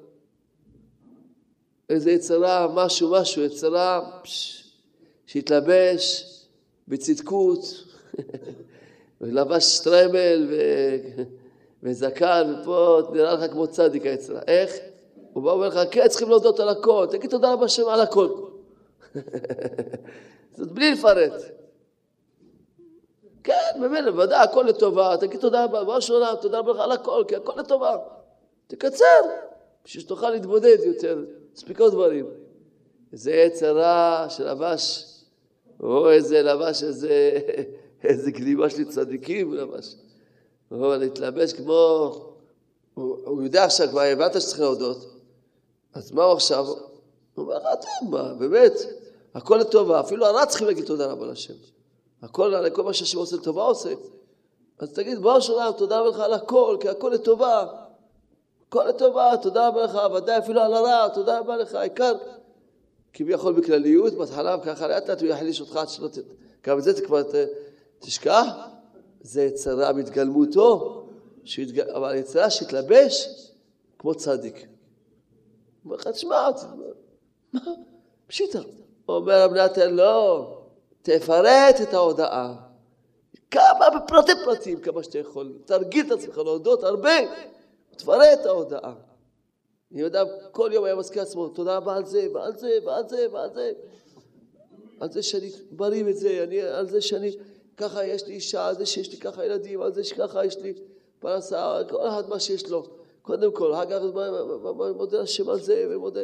איזה 1.90 2.12
יצרה, 2.12 2.68
משהו, 2.74 3.12
משהו, 3.12 3.42
יצרה 3.44 4.12
שהתלבש 5.26 6.32
בצדקות, 6.88 7.60
ולבש 9.22 9.64
שטרמל 9.64 10.48
ו... 10.50 10.56
וזקן, 11.84 12.56
ופה 12.62 13.02
נראה 13.14 13.34
לך 13.34 13.52
כמו 13.52 13.68
צדיק 13.68 14.06
היצרה. 14.06 14.42
איך? 14.48 14.76
הוא 15.34 15.44
בא 15.44 15.50
ואומר 15.50 15.68
לך, 15.68 15.80
כן, 15.92 16.08
צריכים 16.08 16.30
להודות 16.30 16.60
על 16.60 16.70
הכל, 16.70 17.08
תגיד 17.12 17.30
תודה 17.30 17.54
רבה 17.54 17.68
שם 17.68 17.88
על 17.88 18.02
הכל. 18.02 18.30
זאת 20.58 20.72
בלי 20.72 20.92
לפרט. 20.92 21.42
כן, 23.44 23.80
ממילא, 23.80 24.12
בוודאי, 24.12 24.44
הכל 24.44 24.66
לטובה, 24.68 25.16
תגיד 25.20 25.40
תודה 25.40 25.64
רבה, 25.64 25.84
בראש 25.84 26.10
העולם, 26.10 26.36
תודה 26.42 26.60
רבה 26.60 26.72
לך 26.72 26.80
על 26.80 26.92
הכל, 26.92 27.24
כי 27.28 27.36
הכל 27.36 27.60
לטובה. 27.60 27.98
תקצר, 28.68 29.22
בשביל 29.86 30.04
שתוכל 30.04 30.30
להתמודד 30.30 30.78
יותר, 30.86 31.24
מספיק 31.56 31.80
עוד 31.80 31.94
דברים. 31.94 32.26
איזה 33.14 33.32
עץ 33.32 33.64
הרע 33.64 34.26
שלבש, 34.30 35.06
או 35.80 36.12
איזה 36.12 36.42
לבש 36.42 36.84
איזה, 36.84 37.40
איזה 38.04 38.32
גלימה 38.32 38.70
של 38.70 38.90
צדיקים 38.90 39.54
לבש. 39.54 39.96
או 40.72 40.96
להתלבש 40.96 41.54
כמו, 41.54 42.12
הוא, 42.94 43.18
הוא 43.26 43.44
יודע 43.44 43.64
עכשיו, 43.64 43.88
כבר 43.90 44.02
הבנת 44.02 44.42
שצריך 44.42 44.60
להודות, 44.60 45.06
אז 45.94 46.12
מה 46.12 46.24
הוא 46.24 46.34
עכשיו? 46.34 46.66
הוא 46.68 46.76
אומר 47.38 47.60
טוב, 47.76 48.10
מה, 48.10 48.34
באמת, 48.34 48.74
הכל 49.34 49.58
לטובה, 49.58 50.00
אפילו 50.00 50.26
הרע 50.26 50.46
צריכים 50.46 50.68
להגיד 50.68 50.86
תודה 50.86 51.06
רבה 51.12 51.26
לשם. 51.26 51.54
הכל, 52.22 52.70
כל 52.74 52.84
מה 52.84 52.94
שהשם 52.94 53.18
עושה 53.18 53.36
לטובה 53.36 53.64
עושה. 53.64 53.94
אז 54.80 54.94
תגיד, 54.94 55.20
בוא 55.20 55.40
שולם, 55.40 55.72
תודה 55.78 56.00
רבה 56.00 56.10
לך 56.10 56.20
על 56.20 56.34
הכל, 56.34 56.78
כי 56.80 56.90
הכל 56.90 57.10
לטובה. 57.10 57.85
הכל 58.68 58.86
לטובה, 58.90 59.32
תודה 59.42 59.68
רבה 59.68 59.84
לך, 59.84 60.00
ודאי 60.16 60.38
אפילו 60.38 60.62
על 60.62 60.74
הרע, 60.74 61.08
תודה 61.10 61.40
רבה 61.40 61.58
לך, 61.58 61.76
העיקר. 61.76 62.14
כביכול 63.14 63.54
בכלליות, 63.54 64.14
בהתחלה, 64.14 64.56
וככה 64.62 64.88
לאט 64.88 65.10
לאט 65.10 65.22
הוא 65.22 65.30
יחליש 65.30 65.62
אותך 65.62 65.76
עד 65.76 65.90
שלא 65.90 66.08
ת... 66.08 66.18
גם 66.64 66.78
את 66.78 66.84
זה 66.84 67.02
כבר 67.06 67.22
תשכח. 68.00 68.46
זה 69.22 69.44
יצרה 69.44 69.94
בהתגלמותו, 69.94 71.02
שהתג... 71.44 71.80
אבל 71.80 72.16
יצרה 72.16 72.50
שהתלבש 72.50 73.28
כמו 74.00 74.16
צדיק. 74.16 74.68
אומר 75.86 75.96
לך, 75.96 76.08
תשמע, 76.08 76.50
מה? 77.54 77.60
פשיטה. 78.28 78.60
אומר 79.10 79.44
רב 79.44 79.54
נתן, 79.54 79.94
לא, 79.94 80.48
תפרט 81.02 81.82
את 81.82 81.94
ההודעה. 81.94 82.56
כמה 83.52 83.90
בפרטי 83.96 84.32
פרטים, 84.46 84.80
כמה 84.80 85.04
שאתה 85.04 85.20
יכול. 85.20 85.54
תרגיל 85.66 86.06
את 86.06 86.12
עצמך 86.12 86.38
להודות 86.38 86.84
הרבה, 86.84 87.12
תפרט 87.98 88.40
את 88.42 88.46
ההודעה. 88.46 88.94
אני 89.92 90.02
יודע, 90.02 90.24
כל 90.52 90.70
יום 90.74 90.86
היה 90.86 90.96
מזכיר 90.96 91.22
עצמו, 91.22 91.48
תודה 91.48 91.78
רבה 91.78 91.96
על 91.96 92.06
זה, 92.06 92.28
ועל 92.34 92.58
זה, 92.58 92.70
ועל 92.86 93.10
זה, 93.10 93.28
ועל 93.32 93.54
זה. 93.54 93.72
על 95.00 95.12
זה 95.12 95.24
שאני 95.24 95.52
מרים 95.78 96.10
את 96.10 96.18
זה, 96.18 96.44
אני, 96.44 96.62
על 96.62 96.90
זה 96.90 97.02
שאני, 97.02 97.32
ככה 97.78 98.06
יש 98.06 98.28
לי 98.28 98.34
אישה, 98.34 98.68
על 98.68 98.76
זה 98.76 98.86
שיש 98.86 99.12
לי 99.12 99.18
ככה 99.18 99.46
ילדים, 99.46 99.82
על 99.82 99.94
זה 99.94 100.04
שככה 100.04 100.46
יש 100.46 100.58
לי 100.58 100.74
פרנסה, 101.20 101.80
כל 101.90 102.08
אחד 102.08 102.30
מה 102.30 102.40
שיש 102.40 102.70
לו. 102.70 102.86
קודם 103.22 103.52
כל, 103.52 103.74
אחר 103.74 103.86
כך 103.86 104.02
מודה 104.96 105.22
השם 105.22 105.50
על 105.50 105.60
זה, 105.60 105.86
ומודה. 105.90 106.22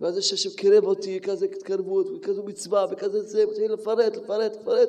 ואז 0.00 0.14
זה 0.14 0.22
שהשם 0.22 0.50
קירב 0.50 0.84
אותי, 0.84 1.20
כזה 1.20 1.46
התקרבות, 1.46 2.06
וכזו 2.16 2.42
מצווה, 2.42 2.86
וכזה 2.90 3.22
זה, 3.22 3.46
מתחיל 3.46 3.72
לפרט, 3.72 4.16
לפרט, 4.16 4.56
לפרט. 4.56 4.88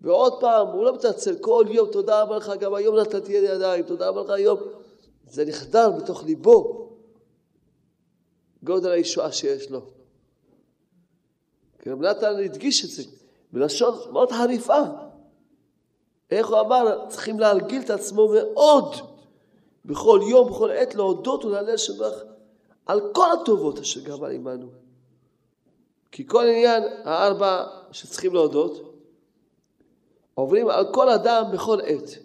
ועוד 0.00 0.40
פעם, 0.40 0.66
הוא 0.66 0.84
לא 0.84 0.94
מתעצל, 0.94 1.36
כל 1.40 1.64
יום, 1.70 1.88
תודה 1.92 2.22
רבה 2.22 2.36
לך, 2.36 2.52
גם 2.60 2.74
היום 2.74 2.96
נתתי 2.96 3.32
ידי 3.32 3.46
ידיים, 3.46 3.84
תודה 3.84 4.08
רבה 4.08 4.20
לך 4.20 4.30
היום. 4.30 4.58
זה 5.30 5.44
נחדר 5.44 5.90
בתוך 5.90 6.24
ליבו. 6.24 6.90
גודל 8.62 8.90
הישועה 8.90 9.32
שיש 9.32 9.70
לו. 9.70 9.80
רב 11.86 12.02
נתן 12.02 12.36
הדגיש 12.44 12.84
את 12.84 12.90
זה 12.90 13.02
בלשון 13.52 14.12
מאוד 14.12 14.32
חריפה. 14.32 14.80
איך 16.30 16.48
הוא 16.48 16.60
אמר? 16.60 17.08
צריכים 17.08 17.40
להרגיל 17.40 17.82
את 17.82 17.90
עצמו 17.90 18.28
מאוד 18.28 18.94
בכל 19.84 20.20
יום, 20.30 20.48
בכל 20.48 20.70
עת, 20.70 20.94
להודות 20.94 21.44
ולהלל 21.44 21.76
שבח 21.76 22.14
על 22.86 23.00
כל 23.14 23.26
הטובות 23.32 23.78
אשר 23.78 24.00
גמר 24.00 24.28
עמנו. 24.28 24.68
כי 26.12 26.26
כל 26.26 26.44
עניין 26.44 26.82
הארבע 27.04 27.66
שצריכים 27.92 28.34
להודות, 28.34 28.94
עוברים 30.34 30.68
על 30.68 30.92
כל 30.94 31.08
אדם 31.08 31.44
בכל 31.52 31.80
עת. 31.80 32.18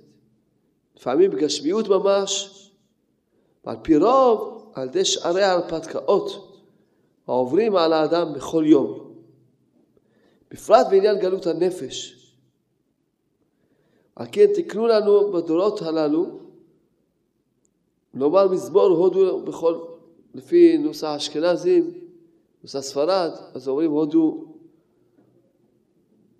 לפעמים 0.95 1.31
בגשמיות 1.31 1.87
ממש, 1.87 2.68
ועל 3.65 3.77
פי 3.81 3.97
רוב 3.97 4.71
על 4.73 4.87
ידי 4.87 5.05
שערי 5.05 5.43
ההרפתקאות 5.43 6.49
העוברים 7.27 7.75
על 7.75 7.93
האדם 7.93 8.33
בכל 8.33 8.63
יום. 8.67 9.13
בפרט 10.51 10.87
בעניין 10.89 11.19
גלות 11.19 11.47
הנפש. 11.47 12.15
על 14.15 14.25
כן 14.31 14.45
תקנו 14.55 14.87
לנו 14.87 15.31
בדורות 15.31 15.81
הללו 15.81 16.39
לומר 18.13 18.47
מזמור 18.47 18.83
הודו 18.83 19.45
בכל, 19.45 19.79
לפי 20.35 20.77
נוסח 20.77 21.07
אשכנזים, 21.07 21.93
נוסח 22.63 22.79
ספרד, 22.79 23.31
אז 23.53 23.67
אומרים 23.67 23.91
הודו 23.91 24.53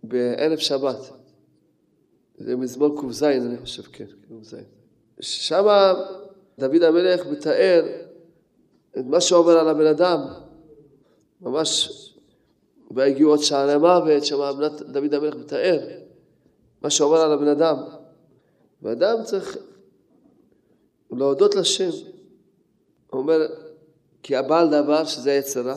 בערב 0.04 0.58
שבת. 0.58 1.14
זה 2.38 2.56
מזמור 2.56 3.02
ק"ז 3.02 3.24
אני 3.24 3.58
חושב, 3.58 3.84
כן, 3.84 4.06
ק"ז. 4.06 4.56
שמה 5.20 5.94
דוד 6.60 6.84
המלך 6.84 7.26
מתאר 7.26 7.86
את 9.00 9.06
מה 9.06 9.22
שעובר 9.22 9.60
על 9.60 9.68
הבן 9.68 9.86
אדם, 9.86 10.20
ממש 11.42 11.90
והגיעו 12.92 13.30
עוד 13.30 13.40
שערי 13.40 13.78
מוות, 13.78 14.26
שם 14.26 14.38
דוד 14.92 15.14
המלך 15.14 15.36
מתאר 15.36 15.80
מה 16.82 16.90
שעובר 16.90 17.18
על 17.18 17.32
הבן 17.32 17.48
אדם. 17.48 17.76
ואדם 18.82 19.24
צריך 19.24 19.58
להודות 21.12 21.56
לשם. 21.56 21.90
הוא 23.10 23.22
אומר, 23.22 23.48
כי 24.24 24.36
הבעל 24.36 24.70
דבר, 24.70 25.06
שזה 25.06 25.32
היצרה, 25.32 25.76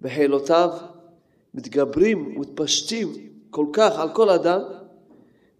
בחילותיו 0.00 0.70
מתגברים 1.54 2.26
ומתפשטים 2.26 3.12
כל 3.50 3.66
כך 3.72 3.98
על 3.98 4.08
כל 4.14 4.30
אדם, 4.30 4.60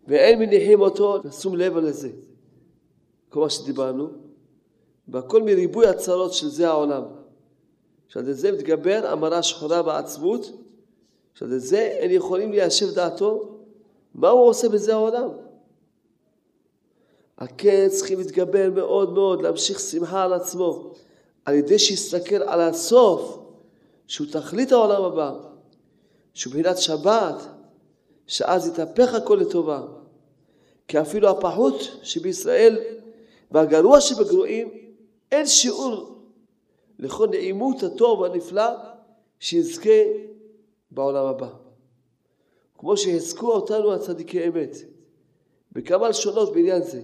ואין 0.08 0.38
מניחים 0.38 0.80
אותו 0.80 1.18
לשום 1.24 1.56
לב 1.56 1.76
לזה. 1.76 2.10
כל 3.34 3.40
מה 3.40 3.50
שדיברנו, 3.50 4.08
והכל 5.08 5.42
מריבוי 5.42 5.86
הצרות 5.86 6.32
של 6.32 6.48
זה 6.48 6.68
העולם. 6.68 7.02
שעל 8.08 8.32
זה 8.32 8.52
מתגבר 8.52 9.06
המרה 9.06 9.42
שחורה 9.42 9.82
בעצמות, 9.82 10.52
שעל 11.34 11.58
זה 11.58 11.78
אין 11.78 12.10
יכולים 12.10 12.52
ליישב 12.52 12.94
דעתו 12.94 13.58
מה 14.14 14.28
הוא 14.28 14.48
עושה 14.48 14.68
בזה 14.68 14.92
העולם. 14.94 15.28
כן 17.58 17.88
צריכים 17.90 18.18
להתגבר 18.18 18.70
מאוד 18.74 19.12
מאוד, 19.12 19.42
להמשיך 19.42 19.80
שמחה 19.80 20.22
על 20.22 20.32
עצמו, 20.32 20.92
על 21.44 21.54
ידי 21.54 21.78
שיסתכל 21.78 22.42
על 22.42 22.60
הסוף, 22.60 23.38
שהוא 24.06 24.26
תכלית 24.32 24.72
העולם 24.72 25.04
הבא, 25.04 25.34
שהוא 26.34 26.54
מבחינת 26.54 26.78
שבת, 26.78 27.34
שאז 28.26 28.66
יתהפך 28.66 29.14
הכל 29.14 29.38
לטובה. 29.40 29.82
כי 30.88 31.00
אפילו 31.00 31.28
הפחות 31.28 31.80
שבישראל 32.02 32.78
והגרוע 33.50 34.00
שבגרועים 34.00 34.68
אין 35.32 35.46
שיעור 35.46 36.18
לכל 36.98 37.28
נעימות 37.28 37.82
הטוב 37.82 38.20
והנפלא 38.20 38.70
שיזכה 39.40 40.00
בעולם 40.90 41.26
הבא. 41.26 41.48
כמו 42.78 42.96
שהזכו 42.96 43.52
אותנו 43.52 43.92
הצדיקי 43.92 44.48
אמת, 44.48 44.76
בכמה 45.72 46.08
לשונות 46.08 46.52
בעניין 46.52 46.82
זה. 46.82 47.02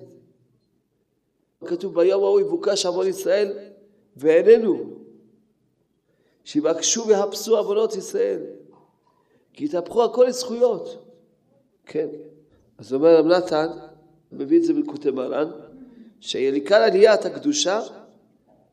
כתוב 1.65 1.95
ביום 1.95 2.25
ההוא 2.25 2.41
יבוקש 2.41 2.87
עוון 2.87 3.07
ישראל 3.07 3.59
ואיננו, 4.17 5.01
שיבקשו 6.45 7.07
ויחפשו 7.07 7.57
עוונות 7.57 7.97
ישראל, 7.97 8.43
כי 9.53 9.65
יתהפכו 9.65 10.05
הכל 10.05 10.25
לזכויות. 10.29 11.07
כן. 11.87 12.09
אז 12.79 12.95
אומר 12.95 13.17
רב 13.19 13.27
נתן, 13.27 13.67
מביא 14.33 14.59
את 14.59 14.65
זה 14.65 14.75
בלקוטי 14.75 15.11
מרן, 15.11 15.51
שיניקה 16.21 16.85
עליית 16.85 17.25
הקדושה 17.25 17.81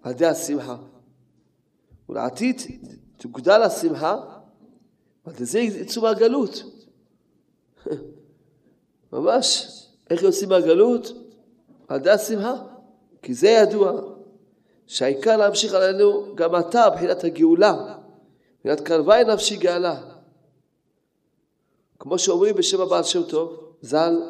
על 0.04 0.12
ידי 0.12 0.26
השמחה. 0.26 0.78
ולעתיד 2.10 2.62
תוגדל 3.18 3.62
השמחה, 3.62 4.16
ועל 5.26 5.36
זה 5.46 5.60
יצאו 5.60 6.02
מהגלות. 6.02 6.64
ממש, 9.14 9.68
איך 10.10 10.24
יוצאים 10.24 10.50
מהגלות? 10.50 11.12
על 11.88 12.00
ידי 12.00 12.10
השמחה. 12.10 12.54
כי 13.22 13.34
זה 13.34 13.48
ידוע, 13.48 14.02
שהעיקר 14.88 15.38
להמשיך 15.38 15.74
עלינו 15.74 16.36
גם 16.36 16.56
אתה 16.56 16.90
בחינת 16.90 17.24
הגאולה, 17.24 17.98
בחינת 18.60 18.82
קרבי 18.82 19.24
נפשי 19.28 19.58
גאלה. 19.58 20.02
כמו 22.00 22.20
שאומרים 22.20 22.56
בשם 22.56 22.82
הבעל 22.82 23.04
שם 23.04 23.24
טוב, 23.24 23.74
ז"ל, 23.82 24.22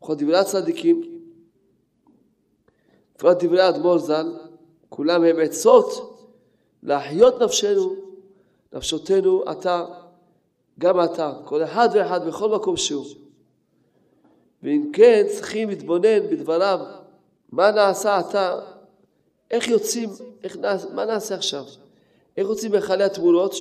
בכל 0.00 0.14
דברי 0.14 0.38
הצדיקים, 0.38 1.15
בפרט 3.16 3.44
דברי 3.44 3.60
האדמו"ר 3.60 3.98
ז"ל, 3.98 4.32
כולם 4.88 5.24
הם 5.24 5.36
עצות 5.40 6.18
להחיות 6.82 7.42
נפשנו, 7.42 7.96
נפשותנו, 8.72 9.50
אתה, 9.50 9.84
גם 10.78 11.04
אתה, 11.04 11.32
כל 11.44 11.64
אחד 11.64 11.88
ואחד 11.92 12.26
בכל 12.26 12.48
מקום 12.48 12.76
שהוא. 12.76 13.06
ואם 14.62 14.90
כן, 14.92 15.26
צריכים 15.28 15.68
להתבונן 15.68 16.30
בדבריו, 16.30 16.80
מה 17.52 17.70
נעשה 17.70 18.20
אתה, 18.20 18.60
איך 19.50 19.68
יוצאים, 19.68 20.10
איך 20.44 20.56
נעשה, 20.56 20.88
מה 20.94 21.04
נעשה 21.04 21.34
עכשיו? 21.34 21.64
איך 22.36 22.48
יוצאים 22.48 22.72
מהיכלי 22.72 23.04
התמונות? 23.04 23.54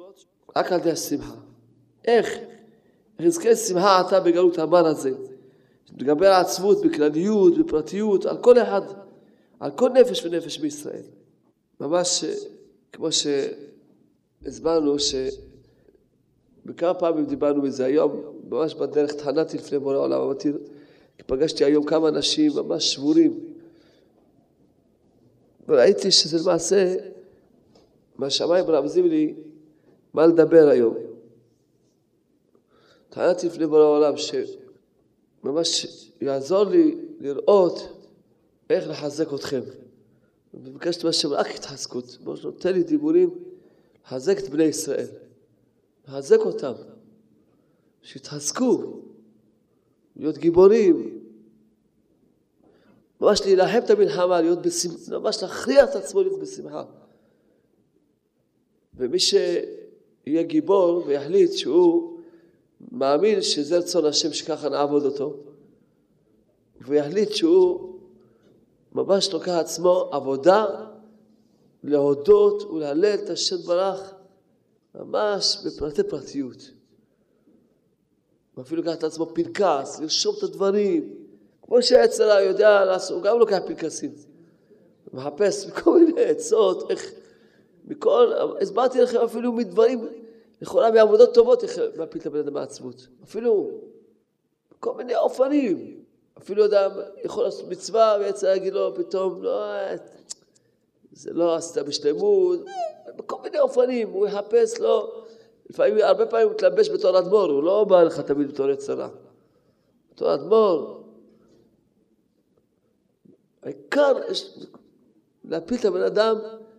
רק 0.55 0.71
על 0.71 0.79
ידי 0.79 0.91
השמחה. 0.91 1.35
איך? 2.05 2.37
איך 3.19 3.27
יזכה 3.27 3.55
שמחה 3.55 4.01
אתה 4.01 4.19
בגלות 4.19 4.57
המר 4.57 4.85
הזה? 4.85 5.11
לגבי 5.97 6.27
העצמות 6.27 6.81
בכלליות, 6.85 7.57
בפרטיות, 7.57 8.25
על 8.25 8.37
כל 8.37 8.61
אחד. 8.61 9.04
על 9.59 9.71
כל 9.71 9.89
נפש 9.89 10.25
ונפש 10.25 10.57
בישראל. 10.57 11.03
ממש 11.79 12.23
כמו 12.91 13.07
שהסברנו 13.11 14.95
שבכמה 14.99 16.93
פעמים 16.93 17.25
דיברנו 17.25 17.61
מזה 17.61 17.85
היום, 17.85 18.21
ממש 18.49 18.73
בדרך 18.73 19.13
תחנתי 19.13 19.57
לפני 19.57 19.79
בורא 19.79 19.95
העולם, 19.95 20.21
אמרתי, 20.21 20.51
פגשתי 21.27 21.65
היום 21.65 21.85
כמה 21.85 22.09
אנשים 22.09 22.51
ממש 22.55 22.93
שבורים 22.93 23.39
וראיתי 25.67 26.11
שזה 26.11 26.37
למעשה 26.49 26.95
מהשמיים 28.17 28.65
מרמזים 28.65 29.07
לי 29.07 29.33
מה 30.13 30.27
לדבר 30.27 30.67
היום. 30.67 30.97
טענתי 33.09 33.47
לפני 33.47 33.67
בורא 33.67 33.81
העולם 33.81 34.13
שממש 34.17 35.87
יעזור 36.21 36.63
לי 36.63 36.95
לראות 37.19 37.94
איך 38.69 38.89
לחזק 38.89 39.33
אתכם. 39.33 39.61
וביקשתי 40.53 41.05
מהשם 41.05 41.29
רק 41.29 41.47
התחזקות. 41.55 42.17
אמרתי 42.23 42.41
לו, 42.43 42.51
תן 42.51 42.73
לי 42.73 42.83
דיבורים, 42.83 43.29
לחזק 44.05 44.39
את 44.39 44.49
בני 44.49 44.63
ישראל. 44.63 45.07
לחזק 46.07 46.39
אותם. 46.39 46.73
שיתחזקו, 48.01 49.01
להיות 50.15 50.37
גיבורים. 50.37 51.21
ממש 53.21 53.41
להילחם 53.41 53.79
את 53.85 53.89
המלחמה, 53.89 54.41
להיות 54.41 54.61
בשמחה, 54.61 55.19
ממש 55.19 55.43
להכריע 55.43 55.83
את 55.83 55.95
עצמו 55.95 56.21
להיות 56.21 56.39
בשמחה. 56.39 56.83
ומי 58.93 59.19
שיהיה 59.19 60.43
גיבור 60.43 61.03
ויחליט 61.05 61.51
שהוא 61.51 62.19
מאמין 62.91 63.41
שזה 63.41 63.77
רצון 63.77 64.05
השם 64.05 64.33
שככה 64.33 64.69
נעבוד 64.69 65.05
אותו, 65.05 65.37
ויחליט 66.81 67.31
שהוא 67.31 67.94
ממש 68.95 69.33
לוקח 69.33 69.49
עצמו 69.49 70.09
עבודה 70.11 70.65
להודות 71.83 72.63
ולהלל 72.63 73.13
את 73.23 73.29
השם 73.29 73.55
ברך 73.55 74.13
ממש 74.95 75.57
בפרטי 75.65 76.03
פרטיות. 76.03 76.71
ואפילו 78.57 78.81
לוקח 78.81 78.97
את 78.97 79.03
עצמו 79.03 79.25
פנקס, 79.33 79.99
לרשום 79.99 80.35
את 80.37 80.43
הדברים, 80.43 81.15
כמו 81.61 81.81
שהיצרה 81.81 82.41
יודע 82.41 82.85
לעשות, 82.85 83.17
הוא 83.17 83.23
גם 83.23 83.39
לוקח 83.39 83.57
פנקסים. 83.67 84.11
מחפש 85.13 85.69
כל 85.69 85.99
מיני 86.05 86.23
עצות, 86.23 86.91
איך, 86.91 87.11
מכל, 87.85 88.31
הסברתי 88.61 89.01
לכם 89.01 89.17
אפילו 89.17 89.51
מדברים, 89.51 90.07
לכאורה 90.61 90.91
מעבודות 90.91 91.33
טובות, 91.33 91.63
איך 91.63 91.79
להפיל 91.95 92.21
את 92.21 92.25
הבן 92.25 92.39
אדם 92.39 92.53
מעצמות. 92.53 93.07
אפילו 93.23 93.71
כל 94.79 94.95
מיני 94.95 95.15
אופנים. 95.15 96.04
אפילו 96.37 96.65
אדם 96.65 96.91
יכול 97.23 97.43
לעשות 97.43 97.69
מצווה 97.69 98.17
ויצא 98.19 98.47
להגיד 98.47 98.73
לו 98.73 98.95
פתאום, 98.95 99.43
לא, 99.43 99.71
זה 101.11 101.33
לא 101.33 101.55
עשתה 101.55 101.83
בשלמות, 101.83 102.59
בכל 103.15 103.41
מיני 103.41 103.59
אופנים, 103.59 104.09
הוא 104.09 104.27
יחפש 104.27 104.79
לו, 104.79 105.23
לפעמים, 105.69 105.97
הרבה 106.03 106.25
פעמים 106.25 106.47
הוא 106.47 106.55
מתלבש 106.55 106.89
בתור 106.89 107.19
אדמו"ר, 107.19 107.51
הוא 107.51 107.63
לא 107.63 107.83
בא 107.83 108.03
לך 108.03 108.19
תמיד 108.19 108.47
בתור 108.47 108.69
יצרה. 108.69 109.09
בתור 110.11 110.33
אדמו"ר. 110.33 111.03
העיקר, 113.63 114.13
להפיל 115.45 115.77
את 115.79 115.85
הבן 115.85 116.01
אדם, 116.01 116.35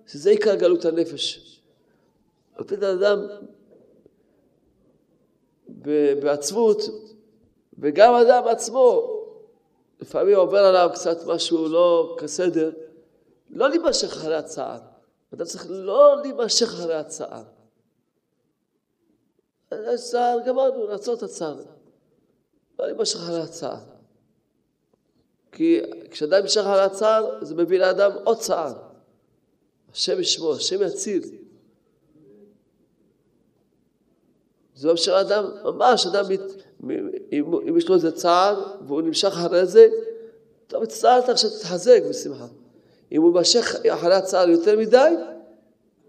שזה 0.06 0.30
עיקר 0.30 0.54
גלות 0.54 0.84
הנפש. 0.84 1.60
להפיל 2.58 2.78
את 2.78 2.82
האדם 2.82 3.26
בעצבות, 6.22 6.80
וגם 7.78 8.14
האדם 8.14 8.48
עצמו, 8.48 9.15
לפעמים 10.00 10.36
עובר 10.36 10.58
עליו 10.58 10.90
קצת 10.94 11.26
משהו 11.26 11.68
לא 11.68 12.16
כסדר, 12.20 12.70
לא 13.50 13.68
להימשך 13.68 14.08
אחרי 14.12 14.34
הצער. 14.34 14.78
אתה 15.34 15.44
צריך 15.44 15.66
לא 15.70 16.16
להימשך 16.22 16.66
אחרי 16.66 16.94
הצער. 16.94 17.42
יש 19.72 20.10
צער, 20.10 20.38
גמרנו, 20.46 20.86
לעצור 20.86 21.14
את 21.14 21.22
הצער. 21.22 21.56
לא 22.78 22.86
להימשך 22.86 23.16
אחרי 23.16 23.40
הצער. 23.40 23.80
כי 25.52 25.80
כשאדם 26.10 26.42
נמשך 26.42 26.60
אחרי 26.60 26.82
הצער, 26.82 27.44
זה 27.44 27.54
מביא 27.54 27.78
לאדם 27.78 28.10
עוד 28.24 28.38
צער. 28.38 28.72
השם 29.92 30.20
ישמור, 30.20 30.54
השם 30.54 30.82
יציל. 30.82 31.22
זה 34.74 34.88
לא 34.88 34.96
שאדם, 34.96 35.44
ממש 35.64 36.06
אדם, 36.06 36.24
אם, 36.30 36.40
אם 37.32 37.76
יש 37.76 37.88
לו 37.88 37.94
איזה 37.94 38.12
צער 38.12 38.76
והוא 38.86 39.02
נמשך 39.02 39.28
אחרי 39.28 39.66
זה, 39.66 39.88
אתה 40.66 40.78
מצטערת 40.78 41.28
עכשיו 41.28 41.50
תתחזק 41.50 42.00
בשמחה. 42.10 42.46
אם 43.12 43.22
הוא 43.22 43.34
יימשך 43.34 43.74
אחרי 43.88 44.14
הצער 44.14 44.48
יותר 44.48 44.78
מדי, 44.78 45.14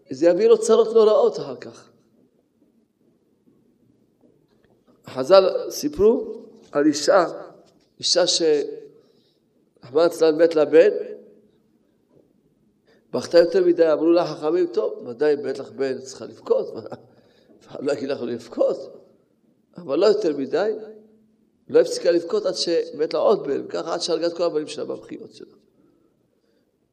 זה 0.09 0.28
יביא 0.28 0.47
לו 0.47 0.57
צרות 0.57 0.93
נוראות 0.93 1.39
אחר 1.39 1.55
כך. 1.55 1.89
חז"ל 5.07 5.70
סיפרו 5.70 6.34
על 6.72 6.86
אישה, 6.86 7.26
אישה 7.99 8.24
שרחמנא 8.28 10.03
ליצלן 10.03 10.41
מת 10.41 10.55
לה 10.55 10.65
בן, 10.65 10.89
בכתה 13.13 13.39
יותר 13.39 13.65
מדי, 13.65 13.93
אמרו 13.93 14.11
לה 14.11 14.28
חכמים, 14.28 14.68
טוב, 14.68 15.07
ודאי 15.07 15.36
לך 15.36 15.72
בן, 15.72 16.01
צריכה 16.01 16.26
לבכות, 16.26 16.74
לא 17.80 17.93
אגיד 17.93 18.09
לך 18.09 18.22
לבכות, 18.22 18.97
אבל 19.78 19.99
לא 19.99 20.05
יותר 20.05 20.38
מדי, 20.38 20.71
לא 21.69 21.80
הפסיקה 21.80 22.11
לבכות 22.11 22.45
עד 22.45 22.55
שמת 22.55 23.13
לה 23.13 23.19
עוד 23.19 23.47
בן, 23.47 23.61
וככה 23.65 23.93
עד 23.93 24.01
שהרגה 24.01 24.28
את 24.28 24.34
כל 24.34 24.43
הבנים 24.43 24.67
שלה 24.67 24.86
בבכיות 24.86 25.34
שלה. 25.34 25.47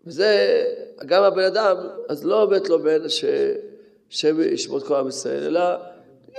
וזה, 0.07 0.65
גם 1.07 1.23
הבן 1.23 1.45
אדם, 1.45 1.77
אז 2.09 2.25
לא 2.25 2.51
מת 2.51 2.69
לו 2.69 2.83
בן 2.83 3.09
שהשם 3.09 4.41
ישמור 4.41 4.79
את 4.79 4.83
כל 4.85 4.95
עם 4.95 5.09
ישראל, 5.09 5.43
אלא 5.43 5.61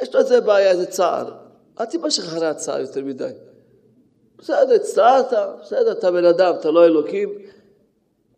יש 0.01 0.13
לו 0.13 0.19
איזה 0.19 0.41
בעיה, 0.41 0.71
איזה 0.71 0.85
צער. 0.85 1.31
אל 1.79 1.85
תימשך 1.85 2.23
אחרי 2.23 2.47
הצער 2.47 2.79
יותר 2.79 3.01
מדי. 3.01 3.31
בסדר, 4.37 4.73
הצטערת, 4.73 5.33
בסדר, 5.61 5.91
אתה 5.91 6.11
בן 6.11 6.25
אדם, 6.25 6.53
אתה 6.59 6.71
לא 6.71 6.85
אלוקים, 6.85 7.33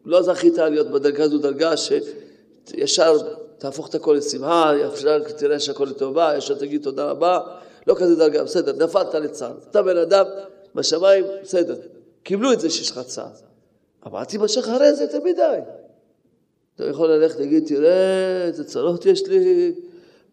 לא 0.06 0.22
זכית 0.22 0.58
להיות 0.58 0.88
בדרגה 0.88 1.24
הזו 1.24 1.38
דרגה 1.38 1.74
שישר 1.78 3.18
תהפוך 3.58 3.90
את 3.90 3.96
הכל 3.96 4.14
לשמחה, 4.18 4.72
ישר 4.82 5.24
תראה 5.38 5.60
שהכל 5.60 5.86
לטובה, 5.86 6.38
ישר 6.38 6.56
תגיד 6.56 6.84
תודה 6.84 7.06
רבה, 7.06 7.40
לא 7.88 7.96
כזה 7.96 8.16
דרגה, 8.16 8.44
בסדר, 8.44 8.86
נפלת 8.86 9.14
לצער. 9.14 9.54
אתה 9.72 9.82
בן 9.82 9.98
אדם, 9.98 10.26
בשמיים, 10.76 11.26
בסדר. 11.44 11.76
קיבלו 12.24 12.54
את 12.54 12.60
זה 12.60 12.70
שיש 12.70 12.92
לך 12.92 13.00
צער. 13.00 13.30
אבל 14.06 14.20
אל 14.20 14.26
תימשך 14.26 14.68
אחרי 14.68 14.94
זה 14.94 15.04
יותר 15.04 15.20
מדי. 15.24 15.60
אתה 16.76 16.86
יכול 16.86 17.10
ללכת 17.10 17.40
להגיד, 17.40 17.68
תראה 17.68 18.46
איזה 18.48 18.64
צרות 18.64 19.06
יש 19.06 19.28
לי, 19.28 19.74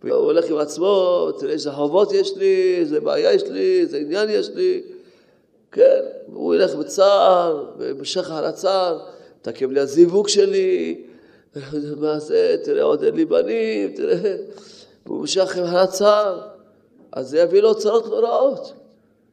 הוא 0.02 0.10
הולך 0.10 0.44
עם 0.50 0.58
עצמו, 0.58 1.28
תראה 1.38 1.52
איזה 1.52 1.72
חובות 1.72 2.12
יש 2.12 2.36
לי, 2.36 2.76
איזה 2.78 3.00
בעיה 3.00 3.32
יש 3.32 3.42
לי, 3.42 3.80
איזה 3.80 3.96
עניין 3.96 4.30
יש 4.30 4.50
לי. 4.54 4.82
כן, 5.72 6.00
הוא 6.26 6.54
ילך 6.54 6.74
בצער, 6.74 7.70
ומשך 7.78 8.30
על 8.30 8.44
הצער, 8.44 8.98
תקם 9.42 9.70
לי 9.70 9.80
הזיווג 9.80 10.28
שלי, 10.28 11.04
מה 12.00 12.18
זה, 12.18 12.56
תראה 12.64 12.82
עוד 12.82 13.04
אין 13.04 13.14
לי 13.14 13.24
בנים, 13.24 13.92
תראה, 13.96 14.36
והוא 15.06 15.22
משך 15.22 15.58
על 15.58 15.76
הצער, 15.76 16.53
אז 17.14 17.30
זה 17.30 17.38
יביא 17.38 17.60
לו 17.60 17.74
צרות 17.74 18.06
נוראות. 18.06 18.72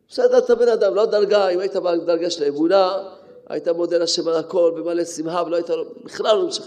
בסדר, 0.09 0.37
אתה 0.37 0.55
בן 0.55 0.67
אדם, 0.67 0.95
לא 0.95 1.05
דרגה, 1.05 1.49
אם 1.49 1.59
היית 1.59 1.75
בדרגה 1.75 2.29
של 2.29 2.43
האמונה, 2.43 3.09
היית 3.47 3.67
מודה 3.67 3.97
להשם 3.97 4.27
על 4.27 4.35
הכל 4.35 4.73
במלא 4.75 5.05
שמחה 5.05 5.43
ולא 5.45 5.55
היית 5.55 5.69
בכלל 6.03 6.37
לא 6.37 6.47
משך, 6.47 6.65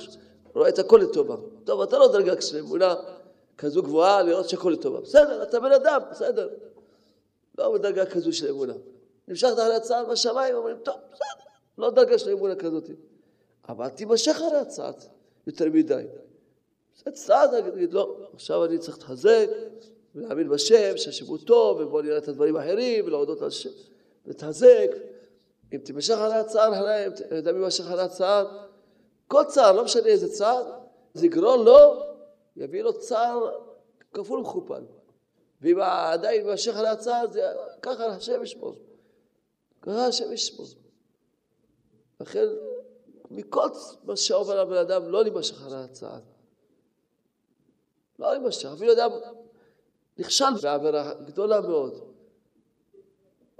רואה 0.55 0.69
את 0.69 0.79
הכל 0.79 1.01
לטובה. 1.03 1.37
טוב, 1.65 1.81
אתה 1.81 1.99
לא 1.99 2.13
דרגה 2.13 2.41
של 2.41 2.59
אמונה 2.59 2.95
כזו 3.59 3.83
גבוהה 3.83 4.23
לראות 4.23 4.49
שהכל 4.49 4.71
לטובה. 4.71 5.01
בסדר, 5.01 5.43
אתה 5.43 5.61
בן 5.61 5.73
אדם, 5.73 6.01
בסדר. 6.11 6.49
לא 7.59 7.73
בדרגה 7.73 8.07
כזו 8.07 8.33
של 8.33 8.49
אמונה. 8.49 8.75
נמשכת 9.29 9.59
על 9.59 9.73
הצעד 9.73 10.09
בשמיים, 10.09 10.55
אומרים, 10.55 10.77
טוב, 10.83 10.95
בסדר, 11.13 11.51
לא 11.79 11.91
דרגה 11.91 12.19
של 12.19 12.31
אמונה 12.31 12.55
כזאת. 12.55 12.91
אבל 13.69 13.89
תימשך 13.89 14.41
על 14.41 14.57
הצעד 14.57 15.05
יותר 15.47 15.65
מדי. 15.73 16.05
זה 17.05 17.11
צעד, 17.11 17.71
תגיד, 17.71 17.93
לא, 17.93 18.17
עכשיו 18.35 18.65
אני 18.65 18.79
צריך 18.79 18.97
להתחזק 18.97 19.49
ולהאמין 20.15 20.49
בשם, 20.49 20.97
שהשם 20.97 21.27
הוא 21.27 21.39
טוב, 21.39 21.81
ובוא 21.81 22.03
נראה 22.03 22.19
את 22.19 22.29
הדברים 22.29 22.57
האחרים, 22.57 23.07
ולהודות 23.07 23.43
על 23.43 23.49
השם, 23.49 23.71
להתחזק. 24.27 24.91
אם 25.73 25.79
תימשך 25.79 26.19
על 26.19 26.33
הצער 26.33 26.75
עליהם, 26.75 27.13
אתה 27.13 27.35
יודע 27.35 27.53
מי 27.53 27.67
משך 27.67 27.91
על 27.91 28.01
הצער? 28.01 28.67
כל 29.29 29.45
צער, 29.49 29.73
לא 29.73 29.85
משנה 29.85 30.07
איזה 30.07 30.33
צער, 30.33 30.63
זה 31.15 31.27
יגרום 31.27 31.65
לו, 31.65 32.03
יביא 32.57 32.83
לו 32.83 32.99
צער 32.99 33.51
כפול 34.13 34.39
ומכופל. 34.39 34.83
ואם 35.61 35.81
עדיין 35.81 36.47
יימשך 36.47 36.77
על 36.77 36.87
הצער, 36.87 37.31
זה 37.33 37.43
ככה 37.83 38.07
השם 38.07 38.43
ישמור. 38.43 38.75
ככה 39.83 40.07
השם 40.07 40.33
ישמור. 40.33 40.67
לכן, 42.21 42.47
מכל 43.31 43.69
מה 44.05 44.17
שעובר 44.17 44.65
לבן 44.65 44.77
אדם, 44.77 45.09
לא 45.09 45.23
להימשך 45.23 45.67
על 45.67 45.75
הצער. 45.75 46.21
לא 48.19 48.31
להימשך. 48.31 48.69
אפילו 48.75 48.93
אדם 48.93 49.11
נכשל 50.19 50.55
בעבירה 50.63 51.13
גדולה 51.25 51.61
מאוד. 51.61 52.01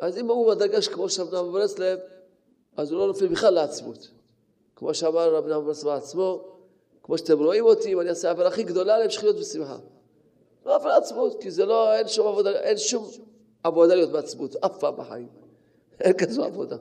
אז 0.01 0.19
אם 0.19 0.29
הוא 0.29 0.55
בדגש 0.55 0.89
כמו 0.89 1.09
שאמר 1.09 1.51
ברסלב, 1.51 1.99
אז 2.77 2.93
הוא 2.93 2.99
לא 2.99 3.07
נופל 3.07 3.27
בכלל 3.27 3.55
לעצמות. 3.55 4.09
כמו 4.77 4.95
שאמר 4.95 5.35
רבי 5.35 5.51
נחמן 5.51 5.65
ברסלב 5.65 5.93
בעצמו, 5.93 6.45
כמו 7.03 7.19
שאתם 7.19 7.39
רואים 7.39 7.65
אותי, 7.65 7.93
אם 7.93 8.01
אני 8.01 8.09
אעשה 8.09 8.29
העבירה 8.29 8.49
הכי 8.49 8.63
גדולה, 8.63 8.99
להמשיך 8.99 9.23
להיות 9.23 9.37
בשמחה. 9.37 9.77
לא 10.67 10.75
נופל 10.75 10.89
לעצמות, 10.89 11.43
כי 11.43 11.51
זה 11.51 11.65
לא, 11.67 11.95
אין 11.95 12.09
שום 12.09 12.27
עבודה, 12.27 12.51
אין 12.51 12.79
שום 12.79 13.11
עבודה 13.63 13.95
להיות 13.95 14.11
בעצמות, 14.11 14.57
אף 14.57 14.79
פעם 14.79 14.97
בחיים. 14.97 15.29
אין 16.01 16.13
כזו 16.13 16.45
עבודה. 16.45 16.77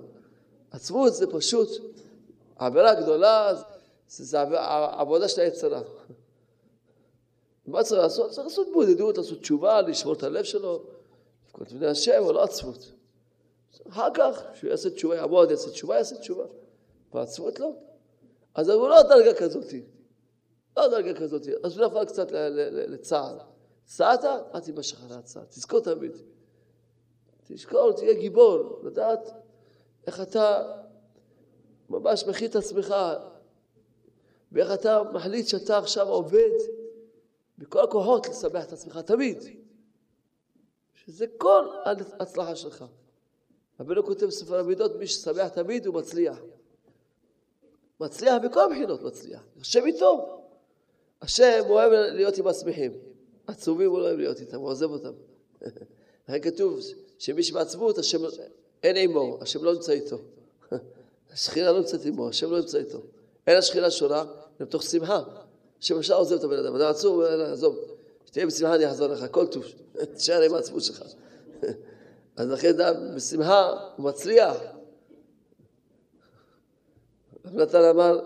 עצמות 0.72 1.14
זה 1.14 1.32
פשוט, 1.32 1.70
העבירה 2.58 2.92
הגדולה 2.92 3.54
זה, 4.08 4.24
זה 4.24 4.40
העבודה 4.40 5.28
של 5.28 5.42
היצרה. 5.42 5.82
מה 7.66 7.84
צריך 7.84 8.02
לעשות? 8.02 8.32
צריך 8.32 8.48
לעשות 8.48 8.68
בודדות, 8.74 9.18
לעשות 9.18 9.40
תשובה, 9.40 9.82
לשמור 9.82 10.14
את 10.14 10.24
הלב 10.24 10.44
שלו, 10.44 10.84
לבכות 11.48 11.72
לפני 11.72 11.88
השם, 11.88 12.24
אבל 12.26 12.34
לא 12.34 12.44
עצמות. 12.44 12.92
אחר 13.90 14.08
כך, 14.14 14.44
כשהוא 14.54 14.70
יעשה 14.70 14.90
תשובה, 14.90 15.16
יעמוד, 15.16 15.52
יעשה 15.52 15.70
תשובה, 15.70 15.96
יעשה 15.96 16.16
תשובה. 16.16 16.44
בעצמות 17.14 17.60
לא. 17.60 17.72
אז 18.56 18.70
הוא 18.70 18.90
לא 18.90 19.02
דרגה 19.02 19.34
כזאת. 19.34 19.74
לא 20.78 20.88
דרגה 20.88 21.14
כזאת. 21.14 21.42
אז 21.64 21.78
הוא 21.78 21.88
נפל 21.88 22.06
קצת 22.06 22.28
לצער. 22.72 23.40
צעת, 23.86 24.26
אל 24.56 24.60
תימשך 24.60 25.04
על 25.04 25.18
הצער. 25.18 25.44
תזכור 25.44 25.80
תמיד. 25.80 26.12
תזכור, 27.48 27.92
תהיה 27.92 28.14
גיבור, 28.14 28.80
לדעת 28.84 29.32
איך 30.08 30.22
אתה 30.22 30.74
ממש 31.90 32.26
מכין 32.28 32.50
את 32.50 32.56
עצמך, 32.56 32.96
ואיך 34.52 34.72
אתה 34.74 35.02
מחליט 35.14 35.48
שאתה 35.48 35.78
עכשיו 35.78 36.08
עובד 36.10 36.50
בכל 37.64 37.84
הכוחות 37.84 38.28
לשמח 38.28 38.64
את 38.64 38.74
עצמך 38.74 38.98
תמיד. 38.98 39.38
שזה 41.06 41.26
כל 41.38 41.66
ההצלחה 41.86 42.56
שלך. 42.56 42.86
רבנו 43.80 44.06
כותב 44.06 44.26
בספר 44.26 44.60
המידות, 44.60 44.96
מי 44.96 45.08
ששמח 45.08 45.48
תמיד 45.48 45.86
הוא 45.86 45.96
מצליח. 45.96 46.40
מצליח 48.00 48.34
בכל 48.44 48.60
הבחינות 48.60 49.04
מצליח. 49.04 49.44
השם 49.62 49.86
איתו. 49.86 50.42
השם 51.22 51.62
אוהב 51.70 51.92
להיות 51.92 52.38
עם 52.38 52.48
השמחים. 52.48 52.92
עצובים 53.48 53.90
הוא 53.90 54.00
לא 54.00 54.06
אוהב 54.06 54.18
להיות 54.18 54.40
איתם, 54.40 54.58
הוא 54.58 54.70
עוזב 54.70 54.92
אותם. 54.92 55.14
לכן 56.30 56.42
כתוב 56.42 56.80
שמי 57.20 57.44
שבעצבות, 57.44 57.98
השם 57.98 58.20
אין 58.84 58.98
עמו, 58.98 59.38
השם 59.42 59.64
לא 59.64 59.74
נמצא 59.74 59.92
איתו. 59.92 60.18
השכינה 61.34 61.72
לא 61.72 61.80
נמצאת 61.80 62.06
עמו, 62.06 62.30
השם 62.30 62.52
לא 62.52 62.60
נמצא 62.60 62.78
איתו. 62.78 63.02
אין 63.48 63.58
השכינה 63.58 63.92
שונה, 63.92 64.22
אלא 64.22 64.32
מתוך 64.60 64.84
שמחה. 64.84 65.43
ישר 65.90 66.16
עוזב 66.16 66.36
את 66.36 66.44
הבן 66.44 66.60
אדם. 66.60 66.76
אדם 66.76 66.90
עצוב, 66.90 67.22
עזוב, 67.22 67.80
שתהיה 68.26 68.46
בשמחה 68.46 68.76
אני 68.76 68.88
אחזור 68.88 69.08
לך, 69.08 69.26
כל 69.32 69.48
טוב. 69.48 69.64
תשאר 70.16 70.42
עם 70.42 70.54
העצבות 70.54 70.84
שלך. 70.84 71.04
אז 72.36 72.50
לכן 72.50 72.70
אדם 72.70 73.16
בשמחה 73.16 73.90
הוא 73.96 74.06
מצליח. 74.06 74.58
נתן 77.46 77.84
אמר 77.84 78.20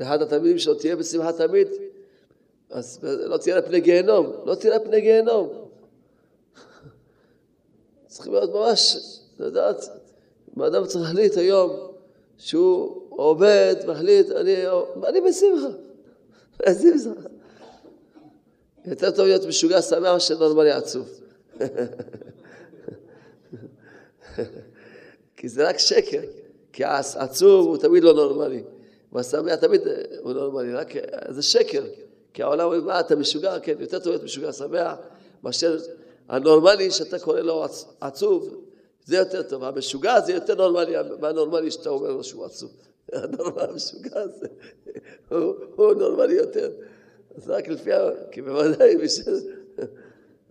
לאחד 0.00 0.22
התלמידים 0.22 0.58
שלו 0.58 0.74
תהיה 0.74 0.96
בשמחה 0.96 1.32
תמיד, 1.32 1.68
אז 2.70 2.98
לא 3.02 3.36
תראה 3.36 3.62
פני 3.62 3.80
גיהנום, 3.80 4.32
לא 4.44 4.54
תראה 4.54 4.80
פני 4.80 5.00
גיהנום. 5.00 5.48
צריכים 8.06 8.32
להיות 8.32 8.50
ממש, 8.50 8.96
לדעת, 9.38 9.84
האדם 10.56 10.86
צריך 10.86 11.04
להחליט 11.04 11.36
היום 11.36 11.76
שהוא 12.38 13.02
עובד, 13.08 13.74
מחליט, 13.86 14.30
אני, 14.30 14.54
אני 15.04 15.20
בשמחה, 15.20 15.68
בשמחה. 16.68 17.28
יותר 18.84 19.10
טוב 19.10 19.26
להיות 19.26 19.44
משוגע 19.44 19.82
שמח 19.82 19.98
מאשר 19.98 20.38
נורמלי 20.38 20.70
עצוב. 20.70 21.20
כי 25.36 25.48
זה 25.48 25.68
רק 25.68 25.78
שקר, 25.78 26.20
כי 26.72 26.84
העצוב 26.84 27.66
הוא 27.66 27.76
תמיד 27.76 28.04
לא 28.04 28.14
נורמלי, 28.14 28.62
והשמח 29.12 29.54
תמיד 29.54 29.80
הוא 30.20 30.32
נורמלי, 30.32 30.74
רק 30.74 30.92
זה 31.28 31.42
שקר. 31.42 31.84
כי 32.32 32.42
העולם 32.42 32.66
אומר, 32.66 32.80
מה, 32.80 33.00
אתה 33.00 33.16
משוגע? 33.16 33.58
כן, 33.60 33.74
יותר 33.78 33.98
טוב 33.98 34.08
להיות 34.08 34.24
משוגע 34.24 34.52
שמח, 34.52 34.94
מאשר 35.42 35.78
הנורמלי 36.28 36.90
שאתה 36.90 37.18
קורא 37.18 37.40
לו 37.40 37.64
עצוב, 38.00 38.64
זה 39.04 39.16
יותר 39.16 39.42
טוב. 39.42 39.64
המשוגע 39.64 40.20
זה 40.20 40.32
יותר 40.32 40.54
נורמלי 40.54 40.94
מהנורמלי 41.20 41.70
שאתה 41.70 41.88
אומר 41.88 42.10
לו 42.10 42.24
שהוא 42.24 42.44
עצוב. 42.44 42.70
הנורמל 43.12 43.62
המשוגע 43.62 44.20
הזה, 44.20 44.46
הוא, 45.30 45.54
הוא 45.76 45.94
נורמלי 45.94 46.34
יותר. 46.34 46.70
אז 47.36 47.50
רק 47.50 47.68
לפי, 47.68 47.92
ה... 47.92 48.10
כי 48.30 48.42
בוודאי, 48.42 48.96
בשביל... 48.96 49.34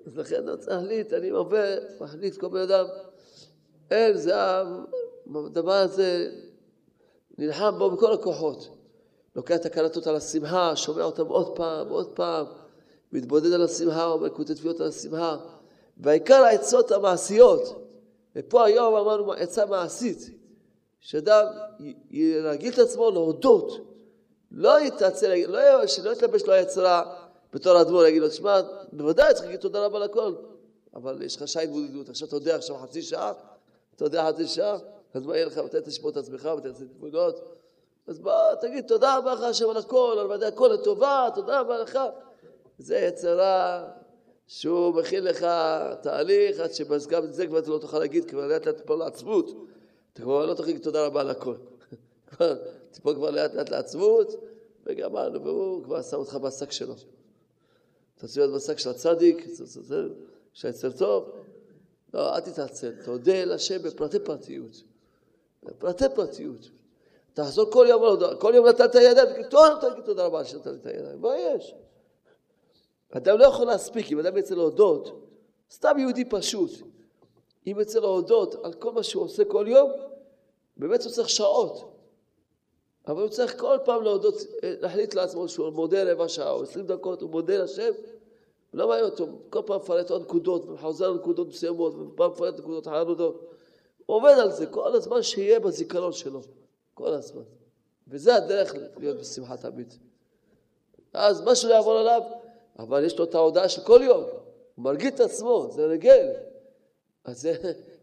אז 0.06 0.18
לכן 0.18 0.48
אני 0.48 0.58
צריך 0.58 0.70
להחליט, 0.70 1.14
אני 1.14 1.32
מרבה, 1.32 1.64
מחליט 2.02 2.38
כל 2.38 2.48
בן 2.48 2.60
אדם, 2.60 2.86
אין, 3.92 4.18
זה 4.18 4.34
הדבר 5.36 5.74
הזה, 5.74 6.32
נלחם 7.38 7.76
בו 7.78 7.92
בכל 7.92 8.14
הכוחות. 8.14 8.70
לוקח 9.36 9.56
את 9.56 9.66
הקלטות 9.66 10.08
על 10.08 10.16
השמחה, 10.16 10.76
שומע 10.76 11.04
אותם 11.04 11.28
עוד 11.28 11.56
פעם, 11.56 11.90
עוד 11.90 12.12
פעם, 12.16 12.46
מתבודד 13.12 13.54
על 13.54 13.64
השמחה, 13.64 14.06
אומר 14.06 14.30
כותביות 14.30 14.80
על 14.82 14.88
השמחה. 14.88 15.38
והעיקר 15.98 16.44
העצות 16.44 16.92
המעשיות, 16.92 17.90
ופה 18.36 18.66
היום 18.66 18.96
אמרנו 18.96 19.34
עצה 19.34 19.66
מעשית, 19.66 20.30
שאדם 21.00 21.46
ירגיל 22.10 22.74
את 22.74 22.80
עצמו 22.80 23.12
להודות, 23.12 23.72
לא 24.52 24.80
יתעצל, 24.82 25.46
לא, 25.48 25.88
שלא 25.88 26.12
יתלבש 26.12 26.44
לו 26.44 26.54
היצרה 26.54 27.16
בתור 27.54 27.82
אדמו"ר, 27.82 28.06
יגיד 28.06 28.22
לו, 28.22 28.30
תשמע, 28.30 28.62
בוודאי 28.94 29.34
צריך 29.34 29.46
להגיד 29.46 29.60
תודה 29.60 29.86
רבה 29.86 30.00
לכל, 30.00 30.34
אבל 30.96 31.22
יש 31.22 31.36
לך 31.36 31.48
שעה 31.48 31.64
התבודדות, 31.64 32.10
עכשיו 32.10 32.28
אתה 32.28 32.36
יודע 32.36 32.56
עכשיו 32.56 32.76
חצי 32.78 33.02
שעה, 33.02 33.34
אתה 33.96 34.06
יודע 34.06 34.30
חצי 34.30 34.48
שעה, 34.48 34.78
אז 35.14 35.26
מה 35.26 35.36
יהיה 35.36 35.46
לך, 35.46 35.58
מתי 35.58 35.78
תשפוט 35.84 36.14
את 36.14 36.18
עצמך, 36.18 36.50
מתי 36.58 36.70
תעשה 36.70 36.86
תמונות, 36.98 37.40
אז 38.08 38.20
בוא 38.20 38.34
תגיד 38.62 38.88
תודה 38.88 39.18
רבה 39.18 39.34
לך 39.34 39.42
השם 39.42 39.70
על 39.70 39.78
הכל, 39.78 40.18
על 40.20 40.28
מדי 40.28 40.46
הכל 40.46 40.70
לטובה, 40.74 41.28
תודה 41.36 41.60
רבה 41.60 41.78
לך. 41.78 42.00
זה 42.78 42.98
יצרה 42.98 43.88
שהוא 44.48 44.96
מכין 44.96 45.24
לך 45.24 45.48
תהליך, 46.02 46.60
עד 46.60 46.74
שגם 46.74 47.24
את 47.24 47.34
זה 47.34 47.48
כבר 47.48 47.60
אתה 47.60 47.70
לא 47.70 47.78
תוכל 47.78 48.00
להגיד, 48.00 48.30
כבר 48.30 48.48
לאט 48.48 48.66
לאט 48.66 48.78
תיפול 48.78 49.00
לעצבות. 49.00 49.52
אתה 50.14 50.22
כבר 50.22 50.46
לא 50.46 50.56
להגיד 50.60 50.82
תודה 50.82 51.06
רבה 51.06 51.22
על 51.22 51.30
הכל. 51.30 51.56
תיפול 52.92 53.16
כבר 53.16 53.30
לאט 53.30 53.54
לאט 53.54 53.70
לעצבות, 53.70 54.44
וגמרנו, 54.86 55.44
והוא 55.44 55.84
כבר 55.84 56.02
שם 56.02 56.18
אותך 56.18 56.36
בשק 56.36 56.72
שלו. 56.72 56.94
אתה 56.94 58.28
רוצה 58.28 58.40
להיות 58.40 58.54
בשק 58.56 58.80
של 58.80 58.90
הצדיק, 58.90 59.48
של 60.54 60.68
היצר 60.68 60.92
טוב. 60.92 61.30
לא, 62.14 62.36
אל 62.36 62.40
תתעצל, 62.40 62.92
תודה 63.06 63.46
להשם 63.46 63.82
בפרטי 63.82 64.20
פרטיות. 64.20 64.84
בפרטי 65.64 66.06
פרטיות. 66.16 66.70
תחזור 67.34 67.72
כל 67.72 67.86
יום, 67.90 68.04
כל 68.40 68.54
יום 68.56 68.68
נתת 68.68 68.96
ידיים, 68.96 69.28
תגיד 69.30 69.46
תודה 70.06 70.26
רבה 70.26 70.46
שנתת 70.46 70.68
לי 70.68 70.78
את 70.82 70.86
הידיים, 70.86 71.22
מה 71.22 71.38
יש? 71.38 71.76
אדם 73.12 73.38
לא 73.38 73.46
יכול 73.46 73.68
להספיק, 73.68 74.12
אם 74.12 74.20
אדם 74.20 74.38
יצא 74.38 74.56
להודות, 74.56 75.30
סתם 75.72 75.96
יהודי 76.00 76.26
פשוט, 76.26 76.72
אם 77.68 77.78
יצא 77.82 78.00
להודות 78.00 78.56
על 78.64 78.74
כל 78.74 78.92
מה 78.92 79.04
שהוא 79.04 79.24
עושה 79.24 79.46
כל 79.46 79.66
יום, 79.68 79.92
באמת 80.78 81.04
הוא 81.04 81.12
צריך 81.12 81.30
שעות. 81.30 81.96
אבל 83.08 83.22
הוא 83.22 83.30
צריך 83.30 83.60
כל 83.60 83.78
פעם 83.86 84.04
להודות, 84.04 84.36
להחליט 84.64 85.14
לעצמו 85.14 85.50
שהוא 85.50 85.70
מודה 85.70 86.12
רבע 86.12 86.28
שעה 86.28 86.52
או 86.52 86.64
עשרים 86.64 86.86
דקות, 86.86 87.22
הוא 87.22 87.30
מודה 87.30 87.58
לשם, 87.58 87.92
לא 88.74 88.88
מעניין 88.88 89.06
אותו, 89.06 89.28
כל 89.50 89.62
פעם 89.66 89.78
מפרט 89.78 90.12
עוד 90.12 90.22
נקודות, 90.22 90.66
וחוזר 90.70 91.12
לנקודות 91.12 91.48
מסוימות, 91.48 91.94
ופעם 91.96 92.32
מפרט 92.32 92.60
נקודות 92.60 92.88
אחרות, 92.88 93.20
הוא 93.20 93.36
עובד 94.06 94.36
על 94.42 94.52
זה 94.52 94.66
כל 94.66 94.96
הזמן 94.96 95.24
שיהיה 95.24 95.60
בזיכרון 95.60 96.14
שלו. 96.14 96.42
כל 96.94 97.14
הזמן. 97.14 97.44
וזה 98.08 98.36
הדרך 98.36 98.74
להיות 98.98 99.18
בשמחה 99.18 99.58
תמיד. 99.58 99.94
אז 101.14 101.42
משהו 101.42 101.70
יעבור 101.70 101.98
עליו, 101.98 102.22
אבל 102.80 103.06
יש 103.06 103.20
לו 103.20 103.24
את 103.24 103.36
ההודעה 103.36 103.70
של 103.70 103.82
כל 103.82 104.02
יום. 104.04 104.24
הוא 104.76 104.86
מרגיש 104.86 105.14
את 105.14 105.20
עצמו, 105.20 105.68
זה 105.72 105.86
רגל. 105.86 106.28
אז 107.30 107.42
זה 107.42 107.54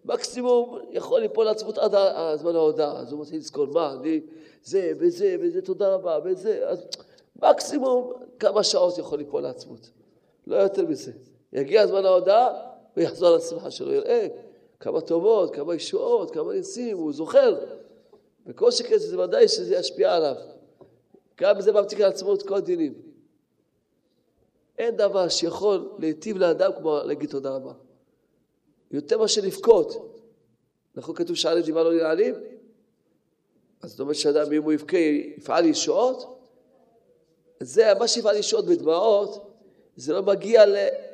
מקסימום 0.05 0.79
יכול 0.91 1.21
ליפול 1.21 1.45
לעצמות 1.45 1.79
עד 1.79 1.95
הזמן 1.95 2.55
ההודעה. 2.55 2.99
אז 2.99 3.13
הוא 3.13 3.21
מתחיל 3.21 3.39
לזכור, 3.39 3.67
מה, 3.67 3.93
אני, 3.93 4.21
זה 4.63 4.93
וזה 4.99 5.37
וזה, 5.41 5.63
תודה 5.63 5.95
רבה, 5.95 6.19
וזה, 6.25 6.69
אז 6.69 6.87
מקסימום 7.43 8.13
כמה 8.39 8.63
שעות 8.63 8.99
יכול 8.99 9.19
ליפול 9.19 9.43
לעצמות. 9.43 9.91
לא 10.47 10.57
יותר 10.57 10.87
מזה. 10.87 11.13
יגיע 11.53 11.83
הזמן 11.83 12.05
ההודעה, 12.05 12.49
הוא 12.95 13.03
יחזור 13.03 13.37
לשמחה 13.37 13.71
שלו, 13.71 13.93
יראה 13.93 14.27
כמה 14.81 15.01
טובות, 15.01 15.55
כמה 15.55 15.75
ישועות, 15.75 16.31
כמה 16.31 16.53
ניסים, 16.53 16.99
הוא 16.99 17.13
זוכר. 17.13 17.59
וכל 18.47 18.71
שכן 18.71 18.99
זה 18.99 19.21
ודאי 19.21 19.49
שזה 19.49 19.77
ישפיע 19.77 20.15
עליו. 20.15 20.35
גם 21.41 21.61
זה 21.61 21.73
ממתיק 21.73 22.01
על 22.01 22.13
את 22.35 22.43
כל 22.43 22.55
הדינים. 22.55 22.95
אין 24.79 24.97
דבר 24.97 25.29
שיכול 25.29 25.91
להיטיב 25.99 26.37
לאדם 26.39 26.71
כמו 26.79 26.99
להגיד 27.05 27.31
תודה 27.31 27.51
רבה. 27.51 27.73
יותר 28.91 29.19
מאשר 29.19 29.41
לבכות. 29.45 30.21
נכון 30.95 31.15
כתוב 31.15 31.37
שעלי 31.37 31.63
דבעה 31.63 31.85
לא 31.85 31.93
ננעלים? 31.93 32.35
אז 33.83 33.91
זאת 33.91 34.01
אומרת 34.01 34.17
שאדם 34.17 34.53
אם 34.53 34.63
הוא 34.63 34.73
יבכה 34.73 34.97
יפעל 35.37 35.65
ישועות? 35.65 36.41
זה 37.61 37.93
מה 37.99 38.09
שיפעל 38.09 38.37
ישועות 38.37 38.67
בדמעות 38.67 39.47
זה 39.97 40.13
לא 40.13 40.23
מגיע 40.23 40.65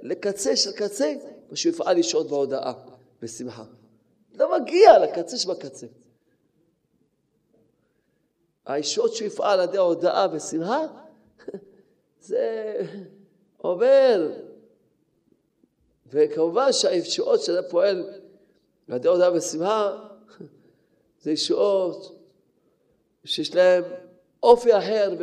לקצה 0.03 0.57
של 0.57 0.73
קצה 0.73 1.14
מה 1.51 1.57
שיפעל 1.57 1.99
ישועות 1.99 2.29
בהודעה, 2.29 2.73
בשמחה. 3.23 3.64
לא 4.35 4.61
מגיע 4.61 4.99
לקצה 4.99 5.39
שבקצה. 5.39 5.87
הישועות 8.66 9.14
שהוא 9.14 9.27
יפעל 9.27 9.61
על 9.61 9.68
ידי 9.68 9.77
ההודעה 9.77 10.27
ושנאה, 10.33 10.81
זה 12.20 12.75
עובר. 13.57 14.33
וכמובן 16.13 16.73
שהישועות 16.73 17.41
שאתה 17.41 17.69
פועל 17.69 18.09
על 18.89 18.97
ידי 18.97 19.09
הודעה 19.09 19.33
ושמחה, 19.33 20.09
זה 21.21 21.31
ישועות 21.31 22.19
שיש 23.25 23.55
להן 23.55 23.83
אופי 24.43 24.79
אחר 24.79 25.15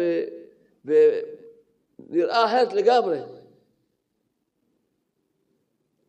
ונראה 0.85 2.45
אחרת 2.45 2.73
לגמרי. 2.73 3.19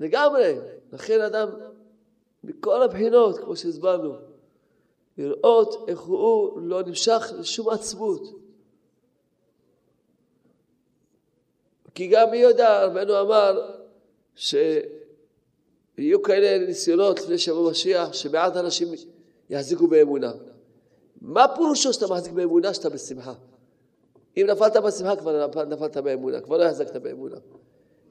לגמרי. 0.00 0.58
לכן 0.92 1.20
אדם, 1.20 1.48
מכל 2.44 2.82
הבחינות, 2.82 3.38
כמו 3.38 3.56
שהסברנו, 3.56 4.14
לראות 5.18 5.88
איך 5.88 6.00
הוא 6.00 6.60
לא 6.60 6.82
נמשך 6.82 7.32
לשום 7.38 7.68
עצמות. 7.68 8.22
כי 11.94 12.06
גם 12.06 12.30
מי 12.30 12.36
יודע, 12.36 12.84
רבנו 12.84 13.20
אמר 13.20 13.79
שיהיו 14.36 16.22
כאלה 16.24 16.66
ניסיונות 16.66 17.20
לפני 17.20 17.38
שיבוא 17.38 17.70
משיח, 17.70 18.12
שמעט 18.12 18.56
אנשים 18.56 18.88
יחזיקו 19.50 19.86
באמונה. 19.86 20.32
מה 21.20 21.46
פירושו 21.56 21.92
שאתה 21.92 22.06
מחזיק 22.06 22.32
באמונה 22.32 22.74
שאתה 22.74 22.88
בשמחה? 22.88 23.32
אם 24.36 24.46
נפלת 24.50 24.76
בשמחה 24.76 25.16
כבר 25.16 25.64
נפלת 25.64 25.96
באמונה, 25.96 26.40
כבר 26.40 26.58
לא 26.58 26.64
יחזקת 26.64 26.96
באמונה. 26.96 27.36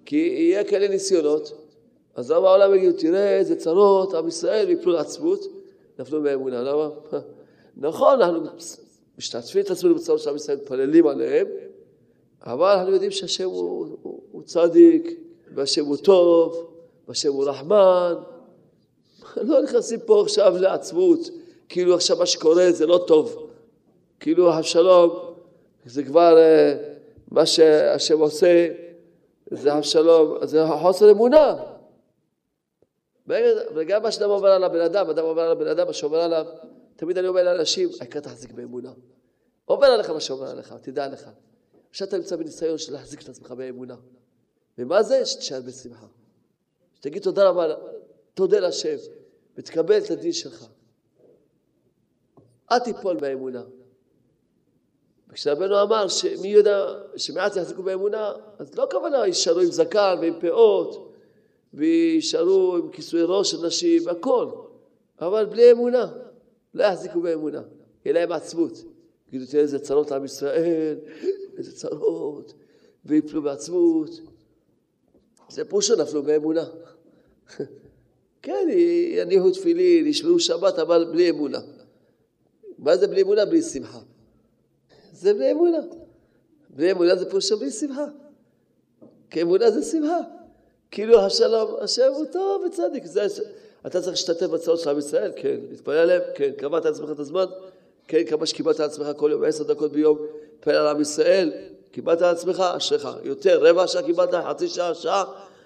כי 0.06 0.16
יהיה 0.16 0.64
כאלה 0.64 0.88
ניסיונות, 0.88 1.54
אז 2.16 2.32
רוב 2.32 2.46
העולם 2.46 2.76
יגידו, 2.76 2.98
תראה 2.98 3.38
איזה 3.38 3.56
צרות, 3.56 4.14
עם 4.14 4.28
ישראל 4.28 4.70
יפלו 4.70 4.92
לעצמות, 4.92 5.46
נפלו 6.00 6.24
באמונה, 6.24 6.62
למה? 6.62 6.90
נכון, 7.78 8.22
אנחנו 8.22 8.40
משתתפים 9.18 9.62
את 9.62 9.72
עצמנו 9.72 9.96
בצרות 9.96 10.20
של 10.20 10.30
עם 10.30 10.36
ישראל, 10.36 10.58
מתפללים 10.58 11.08
עליהם, 11.08 11.48
אבל 12.44 12.76
אנחנו 12.78 12.94
יודעים 12.94 13.12
שהשם 13.12 13.46
הוא, 13.46 13.88
הוא, 14.02 14.22
הוא 14.32 14.44
צדיק, 14.44 15.20
והשם 15.56 15.86
הוא 15.86 15.98
טוב, 15.98 16.72
והשם 17.08 17.34
הוא 17.34 17.50
רחמן. 17.50 18.14
לא 19.50 19.62
נכנסים 19.62 20.00
פה 20.06 20.22
עכשיו 20.22 20.58
לעצמות, 20.58 21.20
כאילו 21.70 21.96
עכשיו 21.96 22.18
מה 22.18 22.26
שקורה 22.26 22.72
זה 22.72 22.86
לא 22.86 23.04
טוב. 23.08 23.50
כאילו 24.20 24.58
אבשלום 24.58 25.36
זה 25.86 26.04
כבר 26.04 26.38
אה, 26.38 26.76
מה 27.32 27.46
שהשם 27.46 28.20
עושה, 28.20 28.68
זה 29.52 29.78
אבשלום, 29.78 30.38
זה 30.46 30.66
חוסר 30.82 31.12
אמונה. 31.12 31.56
וגם 33.76 34.04
מה 34.04 34.12
שאדם 34.12 34.30
אומר 34.30 34.50
על 34.50 34.64
הבן 34.64 34.80
אדם, 34.80 35.10
אדם 35.10 35.24
אומר 35.24 35.42
על 35.42 35.52
הבן 35.52 35.68
אדם, 35.68 35.88
מה 35.88 35.94
שאומר 35.94 36.18
עליו, 36.18 36.46
תמיד 36.96 37.18
אני 37.18 37.28
אומר 37.28 37.44
לאנשים, 37.44 37.90
העיקר 38.00 38.20
תחזיק 38.20 38.52
באמונה. 38.52 38.92
עובר 39.66 39.86
עליך 39.86 40.10
מה 40.10 40.20
שעובר 40.20 40.48
עליך, 40.48 40.74
תדע 40.82 41.08
לך. 41.08 41.30
עכשיו 41.90 42.08
אתה 42.08 42.18
נמצא 42.18 42.36
בניסיון 42.36 42.78
של 42.78 42.94
להחזיק 42.94 43.22
את 43.22 43.30
עצמך 43.30 43.52
באמונה. 43.52 43.96
ומה 44.80 45.04
זה? 45.04 45.26
שתשאר 45.26 45.62
בשמחה. 45.62 46.06
שתגיד 46.96 47.22
תודה 47.22 47.50
רבה, 47.50 47.76
תודה 48.34 48.60
להשם, 48.60 48.96
ותקבל 49.58 49.98
את 49.98 50.12
הדין 50.12 50.34
שלך. 50.34 50.66
אל 52.72 52.80
תיפול 52.80 53.18
באמונה. 53.18 53.64
וכשרבנו 55.30 55.82
אמר 55.82 56.08
שמי 56.08 56.48
יודע, 56.48 56.86
שמעט 57.18 57.56
יחזיקו 57.56 57.84
באמונה, 57.84 58.34
אז 58.60 58.76
לא 58.76 58.84
הכוונה 58.84 59.28
יישארו 59.28 59.60
עם 59.60 59.72
זקן 59.72 60.16
ועם 60.22 60.40
פאות, 60.42 61.14
ויישארו 61.74 62.76
עם 62.76 62.92
כיסוי 62.92 63.22
ראש 63.26 63.52
של 63.52 63.66
נשים 63.66 64.02
והכל, 64.06 64.52
אבל 65.22 65.46
בלי 65.46 65.72
אמונה, 65.72 66.12
לא 66.74 66.84
יחזיקו 66.84 67.22
באמונה, 67.22 67.62
יהיה 68.06 68.14
להם 68.14 68.32
עצבות. 68.32 68.84
יגידו, 69.28 69.52
תראה 69.52 69.64
איזה 69.64 69.80
צרות 69.80 70.12
לעם 70.12 70.26
ישראל, 70.26 70.98
איזה 71.58 71.76
צרות, 71.76 72.54
ויפלו 73.06 73.42
בעצבות. 73.42 74.10
זה 75.50 75.66
פושו 75.66 75.96
נפלו 75.96 76.24
באמונה. 76.24 76.66
כן, 78.44 78.68
יניחו 79.12 79.52
תפילין, 79.52 80.08
ישמעו 80.08 80.40
שבת, 80.40 80.80
אבל 80.80 81.06
בלי 81.12 81.30
אמונה. 81.30 81.60
מה 82.78 82.98
זה 82.98 83.08
בלי 83.08 83.22
אמונה? 83.22 83.46
בלי 83.46 83.62
שמחה. 83.62 84.00
זה 85.14 85.34
בלי 85.34 85.52
אמונה. 85.52 85.78
בלי 86.70 86.92
אמונה 86.92 87.16
זה 87.16 87.30
פושו 87.30 87.58
בלי 87.58 87.72
שמחה. 87.72 88.06
כי 89.30 89.42
אמונה 89.42 89.72
זה 89.72 89.84
שמחה. 89.84 90.20
כאילו 90.92 91.20
השלום, 91.20 91.76
השם 91.82 92.12
הוא 92.16 92.26
טוב 92.26 92.62
וצדיק. 92.66 93.04
אתה 93.86 94.02
צריך 94.02 94.08
להשתתף 94.08 94.46
בצרות 94.46 94.80
של 94.80 94.90
עם 94.90 95.00
ישראל? 95.00 95.32
כן. 95.36 95.58
להתפלל 95.70 95.98
עליהם? 95.98 96.22
כן. 96.36 96.52
קבעת 96.58 96.86
לעצמך 96.86 97.12
את 97.12 97.20
הזמן? 97.20 97.46
כן. 98.08 98.24
כמה 98.26 98.46
שקיבלת 98.46 98.80
לעצמך 98.80 99.08
כל 99.18 99.30
יום 99.32 99.44
עשר 99.44 99.64
דקות 99.64 99.92
ביום, 99.92 100.18
תפלל 100.60 100.76
על 100.76 100.88
עם 100.88 101.02
ישראל? 101.02 101.52
קיבלת 101.92 102.22
לעצמך? 102.22 102.60
אשריך. 102.60 103.08
יותר, 103.24 103.60
רבע 103.62 103.88
שעה 103.88 104.04
קיבלת, 104.04 104.30
חצי 104.50 104.68
שעה, 104.68 104.96
שעה. 104.96 105.24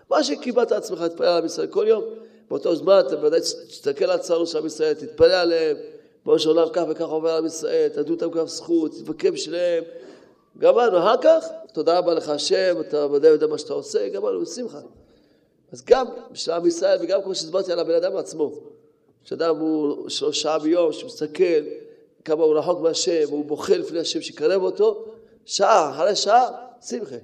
מה 0.09 0.23
שקיבלת 0.23 0.71
לעצמך, 0.71 1.01
תתפלל 1.01 1.27
על 1.27 1.37
עם 1.37 1.45
ישראל 1.45 1.67
כל 1.67 1.85
יום. 1.87 2.03
באותו 2.49 2.75
זמן 2.75 2.99
אתה 3.07 3.15
בוודאי 3.15 3.41
תסתכל 3.41 4.05
על 4.05 4.11
הצרות 4.11 4.47
של 4.47 4.57
עם 4.57 4.65
ישראל, 4.65 4.93
תתפלל 4.93 5.31
עליהם. 5.31 5.77
בראש 6.25 6.43
של 6.43 6.49
עולם 6.49 6.67
כך 6.73 6.83
וכך 6.89 7.05
עובר 7.07 7.29
על 7.29 7.37
עם 7.37 7.45
ישראל, 7.45 7.89
תדעו 7.89 8.15
אותם 8.15 8.31
כף 8.31 8.47
זכות, 8.47 8.91
תבקר 8.91 9.31
בשבילם. 9.31 9.83
גמרנו, 10.57 10.99
אחר 10.99 11.15
כך, 11.21 11.45
תודה 11.73 11.97
רבה 11.97 12.13
לך 12.13 12.29
השם, 12.29 12.75
אתה 12.79 13.11
ודאי 13.11 13.31
יודע 13.31 13.47
מה 13.47 13.57
שאתה 13.57 13.73
עושה, 13.73 14.09
גמרנו, 14.09 14.41
בשמחה. 14.41 14.79
אז 15.71 15.83
גם 15.85 16.05
בשביל 16.31 16.55
עם 16.55 16.67
ישראל, 16.67 16.97
וגם 17.01 17.21
כמו 17.23 17.35
שהסברתי 17.35 17.71
על 17.71 17.79
הבן 17.79 17.93
אדם 17.93 18.17
עצמו, 18.17 18.51
שאדם 19.23 19.57
הוא 19.57 20.09
שלוש 20.09 20.41
שעה 20.41 20.59
ביום, 20.59 20.93
שמסתכל 20.93 21.63
כמה 22.25 22.43
הוא 22.43 22.57
רחוק 22.57 22.79
מהשם, 22.79 23.23
והוא 23.27 23.45
בוכה 23.45 23.77
לפני 23.77 23.99
השם 23.99 24.21
שיקרב 24.21 24.63
אותו, 24.63 25.05
שעה, 25.45 25.91
אחרי 25.91 26.15
שעה, 26.15 26.49
שמחה. 26.81 27.15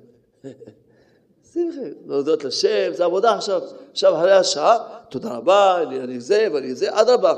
שמחה, 1.54 1.82
להודות 2.06 2.44
לשם, 2.44 2.92
זה 2.94 3.06
עבודה 3.06 3.36
עכשיו. 3.36 3.62
עכשיו, 3.92 4.16
אחרי 4.18 4.32
השעה, 4.32 5.00
תודה 5.10 5.30
רבה, 5.38 5.82
אני, 5.84 6.20
זה 6.20 6.48
ואני 6.54 6.76
זה, 6.76 7.02
אדרבה. 7.02 7.34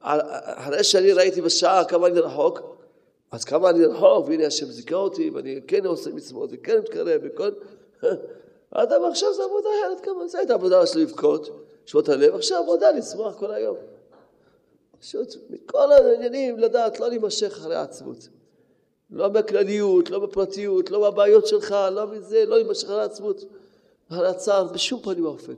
אחרי 0.00 0.84
שאני 0.84 1.12
ראיתי 1.12 1.42
בשעה 1.42 1.84
כמה 1.84 2.06
אני 2.06 2.20
רחוק, 2.20 2.60
אז 3.30 3.44
כמה 3.44 3.70
אני 3.70 3.84
רחוק, 3.84 4.28
והנה 4.28 4.46
השם 4.46 4.66
זיכה 4.66 4.94
אותי, 4.94 5.30
ואני 5.30 5.60
כן 5.66 5.86
עושה 5.86 6.10
מצוות, 6.10 6.50
וכן 6.52 6.78
מתקרב, 6.78 7.20
וכל... 7.24 7.50
אדם 8.70 9.04
עכשיו 9.04 9.34
זה 9.34 9.42
עבודה 9.44 9.68
אחרת 9.80 10.00
כמה, 10.04 10.26
זה 10.28 10.38
הייתה 10.38 10.54
עבודה 10.54 10.86
של 10.86 10.98
לבכות, 10.98 11.66
שבות 11.86 12.08
הלב, 12.08 12.34
עכשיו 12.34 12.62
עבודה 12.62 12.90
לשמוח 12.90 13.34
כל 13.38 13.50
היום. 13.50 13.76
פשוט 15.00 15.34
מכל 15.50 15.92
העניינים 15.92 16.58
לדעת 16.58 17.00
לא 17.00 17.08
להימשך 17.08 17.52
אחרי 17.52 17.76
העצמות. 17.76 18.28
לא 19.10 19.28
בכלליות, 19.28 20.10
לא 20.10 20.18
בפרטיות, 20.18 20.90
לא 20.90 21.10
בבעיות 21.10 21.46
שלך, 21.46 21.76
לא 21.92 22.06
מזה, 22.06 22.44
לא 22.46 22.56
להימשך 22.56 22.84
אחרי 22.84 23.00
העצמות, 23.00 23.44
אחרי 24.10 24.28
הצער, 24.28 24.64
בשום 24.64 25.00
פנים 25.02 25.24
ואופן. 25.24 25.54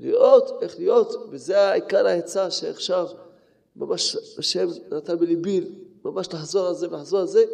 לראות 0.00 0.62
איך 0.62 0.78
להיות, 0.78 1.26
וזה 1.30 1.60
העיקר 1.60 2.06
העצה 2.06 2.50
שעכשיו 2.50 3.06
ממש 3.76 4.16
השם 4.38 4.68
נתן 4.92 5.16
בליבי, 5.16 5.60
ממש 6.04 6.28
לחזור 6.32 6.66
על 6.66 6.74
זה 6.74 6.88
ולחזור 6.88 7.20
על 7.20 7.26
זה, 7.26 7.44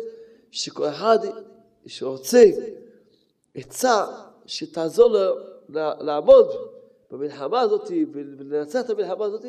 שכל 0.51 0.89
אחד 0.89 1.19
שרוצה 1.87 2.45
עצה 3.55 4.07
שתעזור 4.47 5.09
לו 5.09 5.35
לעמוד 6.01 6.49
במלחמה 7.11 7.61
הזאת 7.61 7.91
ולנצח 8.13 8.81
את 8.81 8.91
המלחמה 8.91 9.25
הזאת, 9.25 9.45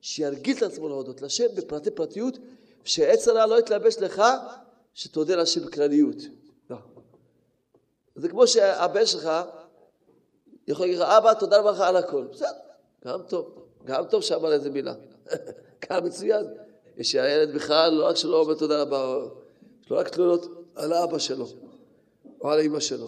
שירגיל 0.00 0.56
את 0.56 0.62
עצמו 0.62 0.88
להודות 0.88 1.22
לשם 1.22 1.46
בפרטי 1.56 1.90
פרטיות, 1.90 2.38
שעץ 2.84 3.28
הרע 3.28 3.46
לא 3.46 3.58
יתלבש 3.58 3.96
לך, 3.98 4.22
שתודה 4.96 5.36
לשם 5.36 5.66
בכלליות. 5.66 6.16
לא. 6.70 6.76
זה 8.14 8.28
כמו 8.28 8.46
שהבן 8.46 9.06
שלך 9.06 9.30
יכול 10.68 10.86
להגיד 10.86 11.00
לך, 11.00 11.08
אבא, 11.08 11.34
תודה 11.34 11.58
רבה 11.58 11.70
לך 11.70 11.80
על 11.80 11.96
הכל. 11.96 12.26
בסדר, 12.32 12.48
גם 13.06 13.22
טוב. 13.28 13.66
גם 13.84 14.04
טוב 14.04 14.22
שאמר 14.22 14.52
איזה 14.52 14.70
מילה. 14.70 14.94
גם 15.90 16.04
מצוין. 16.04 16.46
שהילד 17.02 17.54
בכלל, 17.54 17.94
לא 17.94 18.06
רק 18.06 18.16
שלא 18.16 18.40
אומר 18.40 18.54
תודה 18.54 18.82
רבה, 18.82 19.18
יש 19.84 19.90
לו 19.90 19.96
רק 19.96 20.08
תלונות 20.08 20.46
על 20.74 20.92
האבא 20.92 21.18
שלו, 21.18 21.46
או 22.40 22.50
על 22.50 22.58
האמא 22.58 22.80
שלו. 22.80 23.06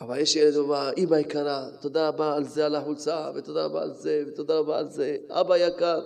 אבל 0.00 0.18
יש 0.18 0.36
ילד 0.36 0.54
שאומר, 0.54 0.90
אמא 0.96 1.16
יקרה, 1.16 1.68
תודה 1.80 2.08
רבה 2.08 2.34
על 2.36 2.44
זה, 2.44 2.66
על 2.66 2.74
החולצה, 2.74 3.30
ותודה 3.34 3.64
רבה 3.64 3.82
על 3.82 3.94
זה, 3.94 4.24
ותודה 4.26 4.58
רבה 4.58 4.78
על 4.78 4.88
זה, 4.88 5.16
אבא 5.28 5.56
יקר, 5.56 6.00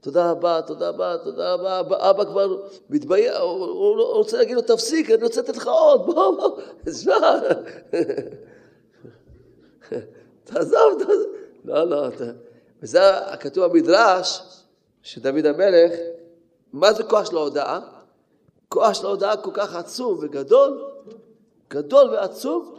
תודה 0.00 0.30
רבה, 0.30 0.60
תודה 0.66 0.88
רבה, 0.88 1.16
תודה 1.24 1.54
רבה, 1.54 2.10
אבא, 2.10 2.24
כבר 2.24 2.62
מתבייש, 2.90 3.36
הוא, 3.36 3.50
הוא, 3.50 4.00
הוא 4.00 4.14
רוצה 4.14 4.38
להגיד 4.38 4.56
לו, 4.56 4.62
תפסיק, 4.62 5.10
אני 5.10 5.22
רוצה 5.22 5.40
לתת 5.40 5.56
לך 5.56 5.66
עוד, 5.66 6.06
בוא, 6.06 6.36
בוא, 6.36 6.60
תשמע. 6.84 7.18
תעזוב, 10.44 10.98
תעזוב. 10.98 11.26
לא, 11.64 11.84
לא, 11.84 12.08
וזה 12.82 13.00
כתוב 13.40 13.66
במדרש, 13.66 14.42
שדוד 15.02 15.46
המלך, 15.46 15.92
מה 16.72 16.92
זה 16.92 17.02
כוח 17.02 17.30
של 17.30 17.36
ההודעה? 17.36 17.80
כוח 18.68 18.94
של 18.94 19.06
ההודעה 19.06 19.36
כל 19.36 19.50
כך 19.54 19.74
עצום 19.74 20.26
גדול, 20.26 20.84
גדול 21.70 22.10
ועצום, 22.10 22.74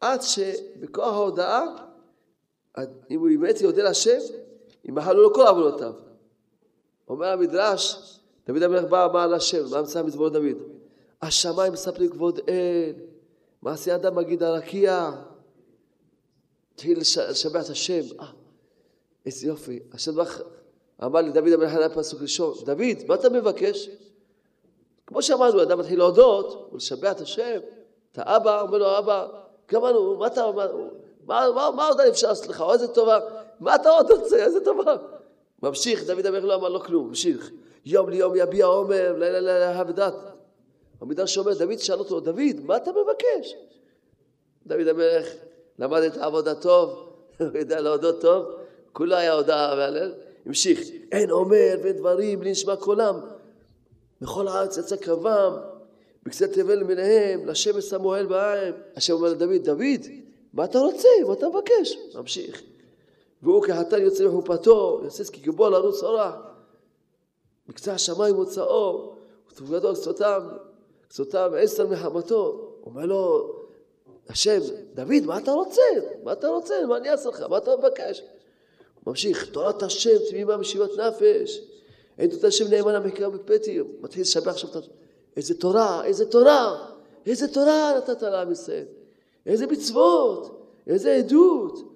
עד 0.00 0.22
שבכוח 0.22 1.12
ההודעה, 1.12 1.64
אם 3.10 3.20
הוא 3.20 3.28
באמת 3.40 3.60
יודה 3.60 3.82
להשם, 3.82 4.18
ימחלו 4.84 5.22
לו 5.22 5.34
כל 5.34 5.46
עוונותיו. 5.46 5.92
אומר 7.08 7.26
המדרש, 7.26 7.96
דוד 8.46 8.62
המלך 8.62 8.84
בא, 8.84 9.04
אמר 9.04 9.26
להשם, 9.26 9.70
מה 9.70 9.82
מצא 9.82 10.02
מזמור 10.02 10.28
דוד? 10.28 10.56
השמיים 11.22 11.72
מספרים 11.72 12.10
כבוד 12.10 12.40
אל, 12.48 12.92
מעשי 13.62 13.94
אדם 13.94 14.16
מגיד 14.16 14.42
הרקיע. 14.42 15.10
התחיל 16.74 16.98
לשבח 17.00 17.64
את 17.64 17.70
השם, 17.70 18.02
אה, 18.20 18.26
איזה 19.26 19.46
יופי. 19.46 19.80
השם 19.92 20.12
אמר 21.04 21.20
לדוד 21.20 21.52
המלך 21.52 21.74
עליו 21.74 21.90
פסוק 21.94 22.22
ראשון, 22.22 22.54
דוד, 22.64 23.08
מה 23.08 23.14
אתה 23.14 23.28
מבקש? 23.28 23.88
כמו 25.06 25.22
שאמרנו, 25.22 25.62
אדם 25.62 25.78
מתחיל 25.78 25.98
להודות 25.98 26.70
ולשבח 26.72 27.12
את 27.12 27.20
השם, 27.20 27.58
את 28.12 28.18
האבא, 28.18 28.60
אומר 28.60 28.78
לו, 28.78 28.98
אבא, 28.98 29.26
גמרנו, 29.72 30.16
מה 30.16 30.26
אתה, 30.26 30.52
מה, 30.52 30.66
מה, 31.26 31.46
מה, 31.54 31.70
מה 31.76 31.88
עוד 31.88 32.00
אפשר 32.00 32.28
לעשות 32.28 32.46
לך, 32.46 32.64
איזה 32.72 32.88
טובה, 32.88 33.18
מה 33.60 33.74
אתה 33.74 33.88
עוד 33.90 34.10
רוצה, 34.10 34.36
איזה 34.36 34.64
טובה. 34.64 34.96
ממשיך, 35.62 36.04
דוד 36.04 36.26
המלך 36.26 36.44
לא 36.44 36.54
אמר 36.54 36.68
לו 36.68 36.80
כלום, 36.80 37.08
ממשיך. 37.08 37.50
יום 37.86 38.08
ליום 38.10 38.32
יביע 38.36 38.66
עומר, 38.66 39.12
לילה 39.18 39.40
לילה 39.40 39.80
הבדת. 39.80 40.14
המדרש 41.00 41.38
אומר, 41.38 41.54
דוד 41.54 41.78
שאל 41.78 41.98
אותו, 41.98 42.20
דוד, 42.20 42.60
מה 42.64 42.76
אתה 42.76 42.90
מבקש? 42.90 43.54
דוד 44.66 44.88
המלך 44.88 45.28
למד 45.78 46.02
את 46.02 46.16
העבודה 46.16 46.54
טוב, 46.54 47.12
הוא 47.38 47.58
יודע 47.58 47.80
להודות 47.80 48.20
טוב, 48.20 48.46
כולה 48.92 49.18
היה 49.18 49.32
הודעה 49.32 49.74
והלל. 49.78 50.14
המשיך, 50.46 50.80
אין 51.12 51.30
אומר 51.30 51.76
ואין 51.82 51.96
דברים 51.96 52.40
בלי 52.40 52.50
נשמע 52.50 52.76
קולם. 52.76 53.20
בכל 54.20 54.48
הארץ 54.48 54.78
יצא 54.78 54.96
קרבם, 54.96 55.56
בקצה 56.22 56.48
תבל 56.48 56.82
מניהם, 56.82 57.46
לשמש 57.46 57.84
שמו 57.84 58.16
אל 58.16 58.26
בעין. 58.26 58.74
השם 58.96 59.12
אומר 59.12 59.28
לדוד, 59.28 59.64
דוד, 59.64 60.06
מה 60.52 60.64
אתה 60.64 60.78
רוצה? 60.78 61.08
מה 61.26 61.32
אתה 61.32 61.48
מבקש? 61.48 61.96
ממשיך. 62.14 62.62
והוא 63.46 63.62
כחתן 63.62 64.02
יוצא 64.02 64.28
מחופתו, 64.28 65.00
יוסס 65.04 65.30
כגיבור 65.30 65.68
לרוץ 65.68 66.02
אורח. 66.02 66.34
בקצה 67.68 67.92
השמיים 67.92 68.34
מוצאו, 68.34 69.14
ותפוגתו 69.50 69.94
קצותיו, 69.94 70.42
קצותיו 71.08 71.52
עשר 71.54 71.86
מחמתו. 71.86 72.70
אומר 72.86 73.06
לו, 73.06 73.52
השם, 74.28 74.60
דוד, 74.94 75.26
מה 75.26 75.38
אתה 75.38 75.52
רוצה? 75.52 75.82
מה 76.24 76.32
אתה 76.32 76.48
רוצה? 76.48 76.74
מה 76.88 76.96
אני 76.96 77.10
אעשה 77.10 77.28
לך? 77.28 77.40
מה 77.40 77.58
אתה 77.58 77.70
מבקש? 77.76 78.22
ממשיך, 79.06 79.50
תורת 79.50 79.82
השם 79.82 80.16
תמימה 80.30 80.56
משיבת 80.56 80.90
נפש. 80.98 81.60
עדות 82.18 82.44
השם 82.44 82.70
נאמנה 82.70 83.00
מקרא 83.00 83.28
בפתי. 83.28 83.80
מתחיל 84.00 84.22
לשבח 84.22 84.48
עכשיו 84.48 84.70
את 84.70 84.76
איזה 85.36 85.60
תורה, 85.60 86.04
איזה 86.04 86.26
תורה, 86.26 86.86
איזה 87.26 87.48
תורה 87.48 87.92
נתת 87.96 88.22
לעם 88.22 88.52
ישראל. 88.52 88.84
איזה 89.46 89.66
מצוות, 89.66 90.60
איזה 90.86 91.14
עדות. 91.14 91.95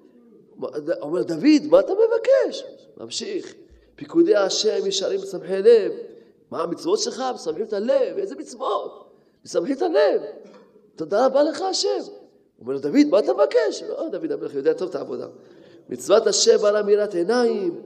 אומר 1.01 1.23
דוד, 1.23 1.67
מה 1.71 1.81
אתה 1.81 1.93
מבקש? 1.93 2.65
ממשיך. 2.97 3.55
פיקודי 3.95 4.37
השם 4.37 4.87
ישרים 4.87 5.21
ושמחי 5.23 5.63
לב. 5.63 5.93
מה 6.51 6.63
המצוות 6.63 6.99
שלך? 6.99 7.23
משמחים 7.35 7.63
את 7.63 7.73
הלב, 7.73 8.19
איזה 8.19 8.37
מצוות? 8.37 9.11
משמחים 9.45 9.77
את 9.77 9.83
הלב. 9.83 10.23
תודה 10.97 11.27
רבה 11.27 11.43
לך 11.43 11.61
השם. 11.61 11.99
אומר 12.61 12.73
לו, 12.73 12.79
דוד, 12.79 13.07
מה 13.11 13.19
אתה 13.19 13.33
מבקש? 13.35 13.83
לא, 13.89 14.09
דוד 14.09 14.33
המלך 14.33 14.55
יודע 14.55 14.73
טוב 14.73 14.89
את 14.89 14.95
העבודה. 14.95 15.27
מצוות 15.89 16.27
השם 16.27 16.65
על 16.65 16.77
אמירת 16.77 17.15
עיניים. 17.15 17.83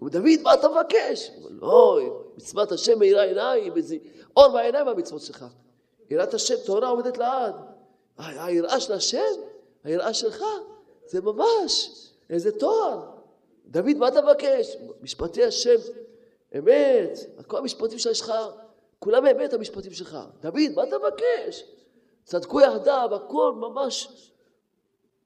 אומר, 0.00 0.10
דוד, 0.10 0.42
מה 0.42 0.54
אתה 0.54 0.68
מבקש? 0.68 1.30
אומר, 1.36 1.50
לא, 1.60 2.00
מצוות 2.36 2.72
השם 2.72 2.98
מאירה 2.98 3.22
עיניים, 3.22 3.76
איזה 3.76 3.96
אור 4.36 4.48
בעיניים 4.48 4.88
המצוות 4.88 5.22
שלך. 5.22 5.44
יראת 6.10 6.34
השם, 6.34 6.54
תורה 6.66 6.88
עומדת 6.88 7.18
לעד. 7.18 7.54
היראה 8.18 8.80
של 8.80 8.92
השם, 8.92 9.18
היראה 9.84 10.14
שלך, 10.14 10.44
זה 11.06 11.20
ממש 11.20 12.07
איזה 12.30 12.58
תואר. 12.58 13.00
דוד, 13.66 13.96
מה 13.98 14.08
אתה 14.08 14.22
מבקש? 14.22 14.76
משפטי 15.02 15.44
השם, 15.44 15.76
אמת, 16.58 17.18
כל 17.46 17.58
המשפטים 17.58 17.98
שיש 17.98 18.20
לך, 18.20 18.32
כולם 18.98 19.26
אמת 19.26 19.52
המשפטים 19.52 19.92
שלך. 19.92 20.18
דוד, 20.40 20.60
מה 20.76 20.82
אתה 20.82 20.96
מבקש? 20.98 21.64
צדקו 22.24 22.60
יחדיו, 22.60 23.10
הכל 23.14 23.52
ממש. 23.56 24.28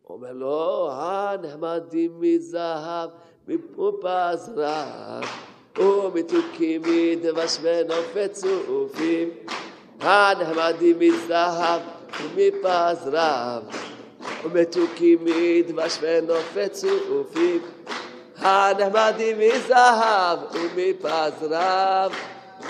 אומר 0.09 0.33
לו, 0.33 0.89
הנחמדים 0.93 2.21
מזהב, 2.21 3.11
מפופז 3.49 4.53
רב, 4.57 5.25
ומתוקים 5.79 6.83
מדבש 6.83 7.59
ונופת 7.63 8.31
צופים. 8.33 9.31
הנחמדים 10.01 10.99
מזהב, 10.99 11.81
ומפז 12.23 13.09
רב, 13.13 13.63
ומתוקים 14.45 15.19
מדבש 15.25 15.99
ונופת 16.01 16.73
צופים. 16.73 17.61
הנחמדים 18.39 19.39
מזהב 19.39 20.39
ומפז 20.53 21.33
רב 21.51 22.13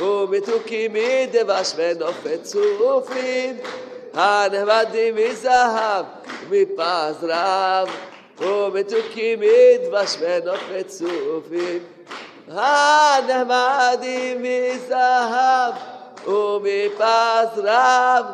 ומתוקים 0.00 0.92
מדבש 0.92 1.72
ונופת 1.76 2.42
צופים 2.42 3.56
הנחמדים 4.14 5.14
מזהב 5.16 6.04
ומפז 6.48 7.24
רב 7.28 7.88
ומתוקים 8.40 9.40
מדבש 9.40 10.16
ונופת 10.20 10.86
צופים 10.86 11.78
הנחמדים 12.48 14.42
מזהב 14.42 15.74
ומפז 16.26 17.58
רב 17.64 18.24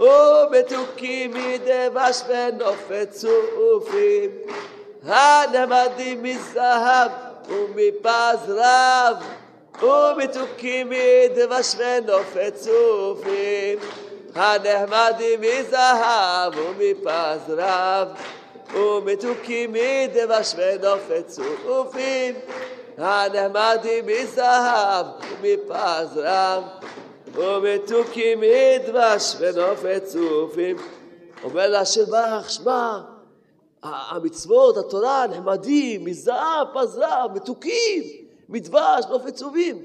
ומתוקים 0.00 1.30
מדבש 1.34 2.22
ונופת 2.28 3.08
צופים 3.10 4.30
הנחמדים 5.04 6.22
מזהב 6.22 7.10
ומפז 7.48 8.50
רב 8.56 9.16
ומתוקים 9.82 10.90
מדבש 10.90 11.74
ונופת 11.78 12.52
צופים 12.54 13.78
הנחמדים 14.34 15.40
מזהב 15.40 16.52
ומפז 16.56 17.40
רב 17.48 18.08
ומתוקים 18.74 19.72
מדבש 19.72 20.54
ונופת 20.56 21.26
צופים 21.26 22.34
הנחמדים 22.98 24.06
מזהב 24.06 25.06
ומפז 25.42 26.16
רב 26.16 26.62
ומתוקים 27.34 28.40
מדבש 28.40 29.36
ונופת 29.38 30.02
צופים 30.04 30.76
אומר 31.44 31.66
לה 31.66 31.84
שבח 31.84 32.48
שמע 32.48 33.00
המצוות, 33.82 34.76
התורה, 34.76 35.26
נחמדים, 35.26 36.04
מזהב, 36.04 36.66
פזרב, 36.74 37.30
מתוקים, 37.34 38.02
מדבש, 38.48 39.04
נופת 39.10 39.34
צהובים. 39.34 39.84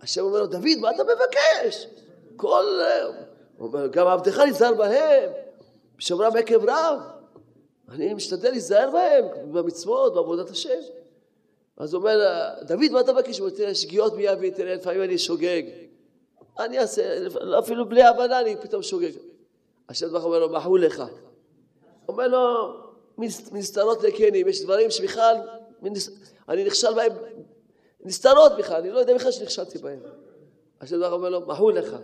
השם 0.00 0.20
אומר 0.20 0.40
לו, 0.40 0.46
דוד, 0.46 0.78
מה 0.80 0.90
אתה 0.90 1.02
מבקש? 1.04 1.86
כל... 2.36 2.64
הוא 3.58 3.68
אומר, 3.68 3.86
גם 3.86 4.06
עבדך 4.06 4.38
נזהר 4.38 4.74
בהם, 4.74 5.30
בשומרם 5.98 6.36
עקב 6.36 6.68
רב. 6.68 6.98
אני 7.88 8.14
משתדל 8.14 8.50
להיזהר 8.50 8.90
בהם, 8.90 9.52
במצוות, 9.52 10.14
בעבודת 10.14 10.50
השם. 10.50 10.70
אז 11.76 11.94
הוא 11.94 12.00
אומר, 12.00 12.20
דוד, 12.62 12.90
מה 12.92 13.00
אתה 13.00 13.12
מבקש? 13.12 13.38
הוא 13.38 13.46
אומר, 13.46 13.58
תראה, 13.58 13.74
שגיאות 13.74 14.16
מי 14.16 14.32
אבי, 14.32 14.50
תראה, 14.50 14.74
לפעמים 14.74 15.02
אני 15.02 15.18
שוגג. 15.18 15.62
אני 16.58 16.78
אעשה, 16.78 17.26
אפילו 17.58 17.88
בלי 17.88 18.02
הבנה 18.02 18.40
אני 18.40 18.56
פתאום 18.56 18.82
שוגג. 18.82 19.10
השם 19.88 20.16
אומר 20.16 20.38
לו, 20.38 20.48
מחו 20.48 20.76
לך. 20.76 21.02
אומר 22.08 22.28
לו, 22.28 22.74
נסתרות 23.52 24.02
לקנים, 24.02 24.48
יש 24.48 24.62
דברים 24.62 24.90
שבכלל 24.90 25.36
אני 26.48 26.64
נכשל 26.64 26.94
בהם, 26.94 27.12
נסתרות 28.04 28.52
בכלל, 28.58 28.80
אני 28.80 28.90
לא 28.90 28.98
יודע 28.98 29.14
בכלל 29.14 29.30
שנכשלתי 29.32 29.78
בהם. 29.78 30.00
השם 30.80 30.96
דבר 30.96 31.12
אומר 31.12 31.28
לו, 31.28 31.40
מחו 31.40 31.70
לך. 31.70 31.96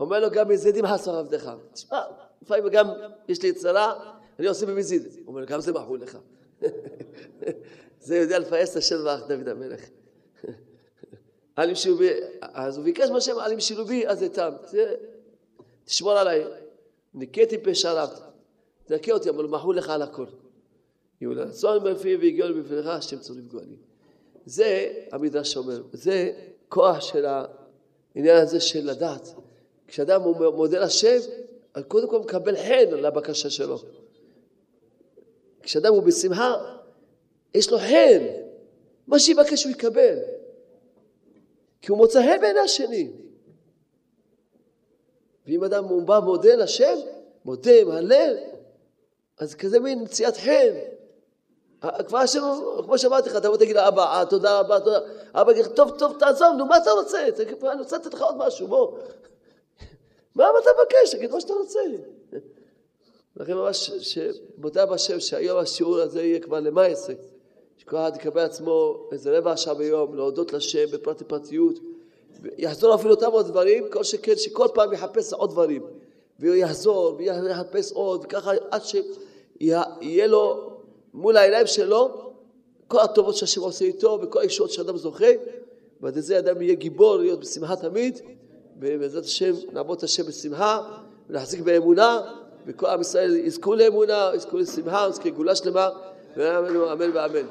אומר 0.00 0.20
לו, 0.20 0.30
גם 0.30 0.48
מזידים 0.48 0.86
חסר 0.86 1.16
עבדך. 1.16 1.52
תשמע, 1.72 2.00
לפעמים 2.42 2.68
גם 2.68 2.90
יש 3.28 3.42
לי 3.42 3.48
יצרה, 3.48 4.14
אני 4.38 4.46
עושה 4.46 4.66
במזיד. 4.66 5.02
אומר, 5.26 5.44
גם 5.44 5.60
זה 5.60 5.72
מחו 5.72 5.96
לך. 5.96 6.18
זה 8.00 8.16
יודע 8.16 8.38
לפייס 8.38 8.70
את 8.72 8.76
השם 8.76 8.96
דוד 9.28 9.48
המלך. 9.48 9.80
אז 11.56 12.76
הוא 12.76 12.84
ביקש 12.84 13.10
מהשם, 13.10 13.38
עלים 13.38 13.60
שילובי, 13.60 14.06
אז 14.06 14.22
איתם. 14.22 14.52
תשמור 15.84 16.12
עליי. 16.12 16.44
ניקטי 17.14 17.58
פשעיו. 17.58 18.08
תזכה 18.86 19.12
אותי, 19.12 19.30
אבל 19.30 19.46
מחו 19.46 19.72
לך 19.72 19.90
על 19.90 20.02
הכל. 20.02 20.26
יהיו 21.20 21.34
לרצון 21.34 21.84
בפי 21.84 22.16
והגיעו 22.16 22.48
בפניך, 22.54 22.86
השם 22.86 23.18
צור 23.18 23.36
לפגוע 23.36 23.62
לי. 23.62 23.76
זה 24.46 24.92
המדרש 25.12 25.56
אומר, 25.56 25.82
זה 25.92 26.32
כוח 26.68 27.00
של 27.00 27.26
העניין 27.26 28.36
הזה 28.36 28.60
של 28.60 28.90
לדעת. 28.90 29.28
כשאדם 29.88 30.22
מודה 30.54 30.84
לשם, 30.84 31.18
אז 31.74 31.82
קודם 31.88 32.08
כל 32.08 32.18
מקבל 32.18 32.56
חן 32.56 32.90
לבקשה 32.90 33.50
שלו. 33.50 33.78
כשאדם 35.62 35.92
הוא 35.92 36.02
בשמחה, 36.02 36.54
יש 37.54 37.70
לו 37.70 37.78
חן. 37.78 38.26
מה 39.06 39.18
שיבקש 39.18 39.64
הוא 39.64 39.72
יקבל. 39.72 40.18
כי 41.82 41.90
הוא 41.90 41.98
מוצא 41.98 42.22
חן 42.22 42.40
בעיני 42.40 42.60
השני. 42.60 43.10
ואם 45.46 45.64
אדם 45.64 45.84
הוא 45.84 46.02
בא 46.02 46.20
מודה 46.20 46.54
לשם, 46.54 46.98
מודה, 47.44 47.84
מהלל, 47.84 48.36
אז 49.38 49.54
כזה 49.54 49.80
מין 49.80 50.02
מציאת 50.02 50.36
חן. 50.36 50.74
כבר 52.06 52.18
השם, 52.18 52.40
כמו 52.84 52.98
שאמרתי 52.98 53.28
לך, 53.30 53.36
אתה 53.36 53.48
בוא 53.48 53.56
תגיד 53.56 53.76
לאבא, 53.76 54.02
אה, 54.02 54.26
תודה 54.26 54.60
רבה, 54.60 54.80
תודה. 54.80 54.98
אבא 55.34 55.52
יגיד, 55.52 55.66
טוב, 55.66 55.98
טוב, 55.98 56.16
תעזוב, 56.18 56.54
נו, 56.58 56.66
מה 56.66 56.76
אתה 56.76 56.90
רוצה? 56.90 57.28
אני 57.72 57.80
רוצה 57.80 57.96
לתת 57.96 58.14
לך 58.14 58.22
עוד 58.22 58.36
משהו, 58.36 58.68
בוא. 58.68 58.98
מה 60.34 60.44
אתה 60.62 60.70
מבקש? 60.80 61.14
תגיד 61.14 61.30
מה 61.30 61.40
שאתה 61.40 61.52
רוצה. 61.52 61.80
לכן 63.36 63.54
ממש, 63.54 63.90
שמודה 63.90 64.86
בשם 64.86 65.20
שהיום 65.20 65.58
השיעור 65.58 66.00
הזה 66.00 66.22
יהיה 66.22 66.40
כבר 66.40 66.60
למה 66.60 66.88
יעשה. 66.88 67.12
שכל 67.78 67.96
אחד 67.96 68.12
יקבל 68.16 68.40
עצמו 68.40 69.08
איזה 69.12 69.38
רבע 69.38 69.56
שעה 69.56 69.74
ביום, 69.74 70.14
להודות 70.14 70.52
לשם 70.52 70.90
בפרטי 70.92 71.24
פרטיות. 71.24 71.78
יחזור 72.58 72.94
אפילו 72.94 73.10
אותם 73.10 73.30
עוד 73.30 73.46
דברים, 73.46 73.84
כל 73.92 74.04
שכן 74.04 74.36
שכל 74.36 74.66
פעם 74.74 74.92
יחפש 74.92 75.32
עוד 75.32 75.50
דברים. 75.50 75.82
והוא 76.38 76.54
יחזור 76.54 77.14
ויחפש 77.18 77.92
עוד, 77.92 78.24
וככה 78.24 78.50
עד 78.70 78.82
שיהיה 78.84 80.26
לו 80.26 80.70
מול 81.14 81.36
העיניים 81.36 81.66
שלו 81.66 82.32
כל 82.88 83.00
הטובות 83.00 83.36
שהשם 83.36 83.60
עושה 83.60 83.84
איתו 83.84 84.18
וכל 84.22 84.40
הישועות 84.40 84.70
שאדם 84.70 84.96
זוכה, 84.96 85.26
ועד 86.00 86.18
זה 86.18 86.38
אדם 86.38 86.62
יהיה 86.62 86.74
גיבור 86.74 87.16
להיות 87.16 87.40
בשמחה 87.40 87.76
תמיד, 87.76 88.20
ובעזרת 88.80 89.24
השם 89.24 89.52
נעבוד 89.72 89.98
את 89.98 90.04
השם 90.04 90.22
בשמחה 90.22 90.98
ונחזיק 91.30 91.60
באמונה, 91.60 92.20
וכל 92.66 92.86
עם 92.86 93.00
ישראל 93.00 93.36
יזכו 93.36 93.74
לאמונה, 93.74 94.30
יזכו 94.34 94.58
לשמחה, 94.58 95.06
יזכו 95.10 95.28
לגאולה 95.28 95.54
שלמה, 95.54 95.88
اعمل 96.40 96.76
واعمل 96.76 97.12
بعمل 97.12 97.46